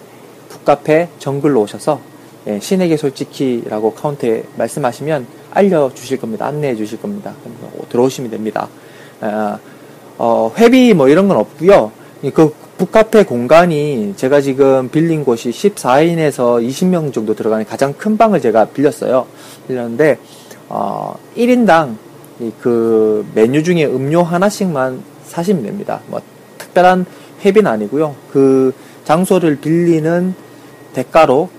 북카페 0.50 1.10
정글로 1.20 1.62
오셔서 1.62 2.00
예, 2.48 2.60
신에게 2.62 2.96
솔직히라고 2.96 3.94
카운트에 3.94 4.46
말씀하시면 4.56 5.28
알려주실 5.52 6.18
겁니다. 6.18 6.46
안내해 6.46 6.76
주실 6.76 7.02
겁니다. 7.02 7.34
들어오시면 7.90 8.32
됩니다. 8.32 8.70
아, 9.20 9.60
어, 10.18 10.54
회비 10.58 10.94
뭐 10.94 11.10
이런 11.10 11.28
건 11.28 11.38
없고요. 11.38 11.92
그 12.34 12.54
북카페 12.78 13.24
공간이 13.24 14.14
제가 14.18 14.40
지금 14.40 14.90
빌린 14.90 15.26
곳이 15.26 15.50
14인에서 15.50 16.64
20명 16.64 17.12
정도 17.12 17.34
들어가는 17.34 17.66
가장 17.66 17.94
큰 17.94 18.18
방을 18.18 18.40
제가 18.40 18.66
빌렸어요. 18.66 19.26
빌렸는데 19.68 20.20
어, 20.70 21.16
1인당 21.36 21.96
그 22.62 23.26
메뉴 23.34 23.64
중에 23.64 23.86
음료 23.86 24.22
하나씩만 24.22 25.02
사시면 25.26 25.64
됩니다. 25.64 26.02
뭐 26.06 26.22
특별한 26.60 27.08
회비는 27.44 27.70
아니고요. 27.70 28.16
그 28.32 28.74
장소를 29.06 29.60
빌리는 29.60 30.36
대가로 30.94 31.50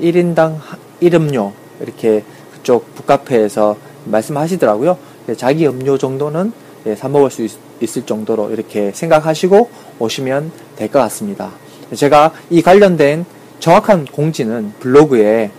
1인당 0.00 0.56
1음료 1.02 1.52
이렇게 1.80 2.24
그쪽 2.54 2.94
북카페에서 2.94 3.76
말씀하시더라고요. 4.06 4.96
자기 5.36 5.66
음료 5.66 5.98
정도는 5.98 6.52
예, 6.86 6.96
사 6.96 7.08
먹을 7.08 7.30
수 7.30 7.42
있, 7.42 7.52
을 7.96 8.06
정도로 8.06 8.50
이렇게 8.50 8.92
생각하시고 8.92 9.68
오시면 10.02 10.50
될 10.76 10.88
것 10.88 10.98
같습니다. 11.00 11.50
제가 11.94 12.32
이 12.50 12.62
관련된 12.62 13.24
정확한 13.60 14.06
공지는 14.06 14.72
블로그에 14.80 15.50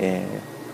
예, 0.00 0.26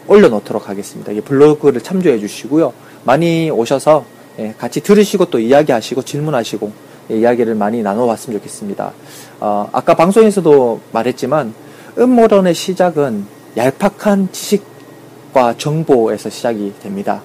올려놓도록 0.07 0.69
하겠습니다. 0.69 1.13
이 1.13 1.21
블로그를 1.21 1.81
참조해 1.81 2.19
주시고요. 2.19 2.73
많이 3.05 3.51
오셔서 3.51 4.05
예, 4.39 4.55
같이 4.59 4.81
들으시고 4.83 5.27
또 5.27 5.39
이야기하시고 5.39 6.03
질문하시고 6.03 6.73
예, 7.11 7.19
이야기를 7.19 7.55
많이 7.55 7.83
나눠봤으면 7.83 8.39
좋겠습니다. 8.39 8.93
어, 9.41 9.69
아까 9.73 9.95
방송에서도 9.95 10.81
말했지만 10.93 11.55
음모론의 11.99 12.55
시작은 12.55 13.27
얄팍한 13.57 14.29
지식과 14.33 15.55
정보에서 15.57 16.29
시작이 16.29 16.75
됩니다. 16.83 17.23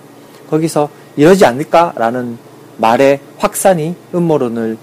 거기서 0.49 0.89
이러지 1.17 1.43
않을까라는 1.45 2.37
말의 2.77 3.19
확산이 3.37 3.95
음모론을 4.13 4.77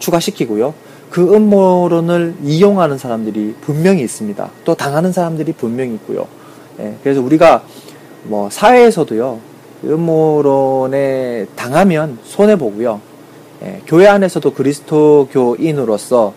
추가시키고요. 0.00 0.74
그 1.10 1.32
음모론을 1.34 2.34
이용하는 2.42 2.98
사람들이 2.98 3.54
분명히 3.60 4.02
있습니다. 4.02 4.50
또 4.64 4.74
당하는 4.74 5.12
사람들이 5.12 5.52
분명히 5.52 5.94
있고요. 5.94 6.26
예, 6.80 6.94
그래서 7.02 7.20
우리가 7.20 7.62
뭐 8.24 8.50
사회에서도요, 8.50 9.38
음모론에 9.84 11.46
당하면 11.54 12.18
손해 12.24 12.56
보고요. 12.56 13.00
예, 13.62 13.80
교회 13.86 14.08
안에서도 14.08 14.52
그리스도교인으로서 14.52 16.34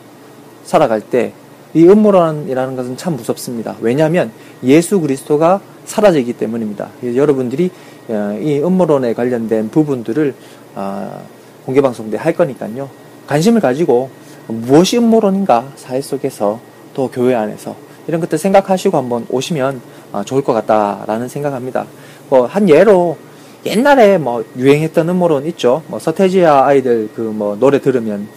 살아갈 0.64 1.02
때 1.02 1.34
이 1.74 1.88
음모론이라는 1.88 2.76
것은 2.76 2.98
참 2.98 3.16
무섭습니다. 3.16 3.76
왜냐하면 3.82 4.32
예수 4.64 5.02
그리스도가 5.02 5.60
사라지기 5.86 6.34
때문입니다. 6.34 6.90
여러분들이 7.04 7.72
어, 8.10 8.38
이 8.40 8.60
음모론에 8.60 9.14
관련된 9.14 9.70
부분들을 9.70 10.36
아, 10.76 11.20
공개방송 11.66 12.12
때 12.12 12.18
할 12.18 12.34
거니까요. 12.34 12.90
관심을 13.28 13.62
가지고 13.62 14.10
무엇이 14.48 14.98
음모론인가 14.98 15.72
사회 15.76 16.02
속에서 16.02 16.60
또 16.94 17.10
교회 17.10 17.34
안에서 17.36 17.76
이런 18.08 18.20
것들 18.22 18.38
생각하시고 18.38 18.98
한번 18.98 19.26
오시면 19.30 19.82
아, 20.12 20.24
좋을 20.24 20.44
것 20.44 20.54
같다라는 20.54 21.28
생각합니다. 21.28 21.86
뭐 22.30 22.46
한 22.46 22.70
예로 22.70 23.18
옛날에 23.66 24.18
뭐 24.18 24.44
유행했던 24.58 25.08
음모론 25.10 25.46
있죠. 25.48 25.82
뭐 25.88 26.00
서태지와 26.00 26.68
아이들 26.68 27.10
그 27.16 27.22
뭐 27.22 27.56
노래 27.56 27.80
들으면 27.80 28.28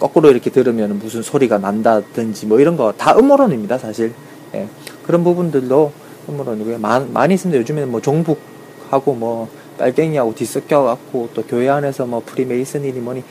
거꾸로 0.00 0.30
이렇게 0.30 0.50
들으면 0.50 0.98
무슨 0.98 1.22
소리가 1.22 1.58
난다든지 1.58 2.46
뭐 2.46 2.58
이런 2.60 2.76
거 2.76 2.92
다 2.96 3.16
음모론입니다, 3.16 3.78
사실. 3.78 4.12
예. 4.54 4.66
그런 5.06 5.22
부분들도 5.22 5.92
음모론이고요. 6.28 6.78
많, 6.78 7.12
많이 7.12 7.34
있습니다. 7.34 7.60
요즘에는 7.60 7.90
뭐 7.90 8.00
종북하고 8.00 9.14
뭐 9.14 9.48
빨갱이하고 9.78 10.34
뒤섞여갖고 10.34 11.28
또 11.34 11.42
교회 11.44 11.68
안에서 11.68 12.06
뭐 12.06 12.22
프리메이슨이니 12.26 12.98
뭐니 13.00 13.22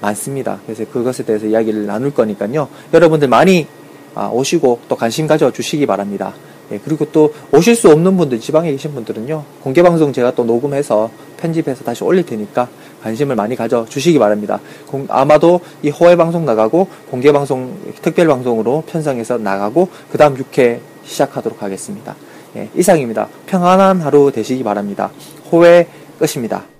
많습니다. 0.00 0.60
그래서 0.64 0.84
그것에 0.90 1.24
대해서 1.24 1.46
이야기를 1.46 1.86
나눌 1.86 2.12
거니까요. 2.12 2.68
여러분들 2.92 3.28
많이 3.28 3.66
아, 4.14 4.28
오시고 4.28 4.80
또 4.88 4.96
관심 4.96 5.26
가져 5.26 5.52
주시기 5.52 5.86
바랍니다. 5.86 6.34
예, 6.72 6.80
그리고 6.84 7.06
또 7.12 7.32
오실 7.52 7.74
수 7.74 7.88
없는 7.90 8.16
분들, 8.16 8.40
지방에 8.40 8.70
계신 8.70 8.92
분들은요, 8.92 9.44
공개방송 9.62 10.12
제가 10.12 10.34
또 10.34 10.44
녹음해서 10.44 11.10
편집해서 11.38 11.84
다시 11.84 12.04
올릴 12.04 12.26
테니까 12.26 12.68
관심을 13.02 13.36
많이 13.36 13.56
가져 13.56 13.86
주시기 13.88 14.18
바랍니다. 14.18 14.60
공, 14.86 15.06
아마도 15.08 15.60
이 15.82 15.88
호외 15.88 16.16
방송 16.16 16.44
나가고 16.44 16.88
공개방송, 17.10 17.94
특별 18.02 18.26
방송으로 18.26 18.82
편성해서 18.86 19.38
나가고, 19.38 19.88
그 20.10 20.18
다음 20.18 20.36
6회 20.36 20.80
시작하도록 21.04 21.62
하겠습니다. 21.62 22.14
예, 22.56 22.68
이상입니다. 22.74 23.28
평안한 23.46 24.00
하루 24.00 24.30
되시기 24.32 24.62
바랍니다. 24.62 25.10
호회 25.50 25.86
끝입니다. 26.18 26.77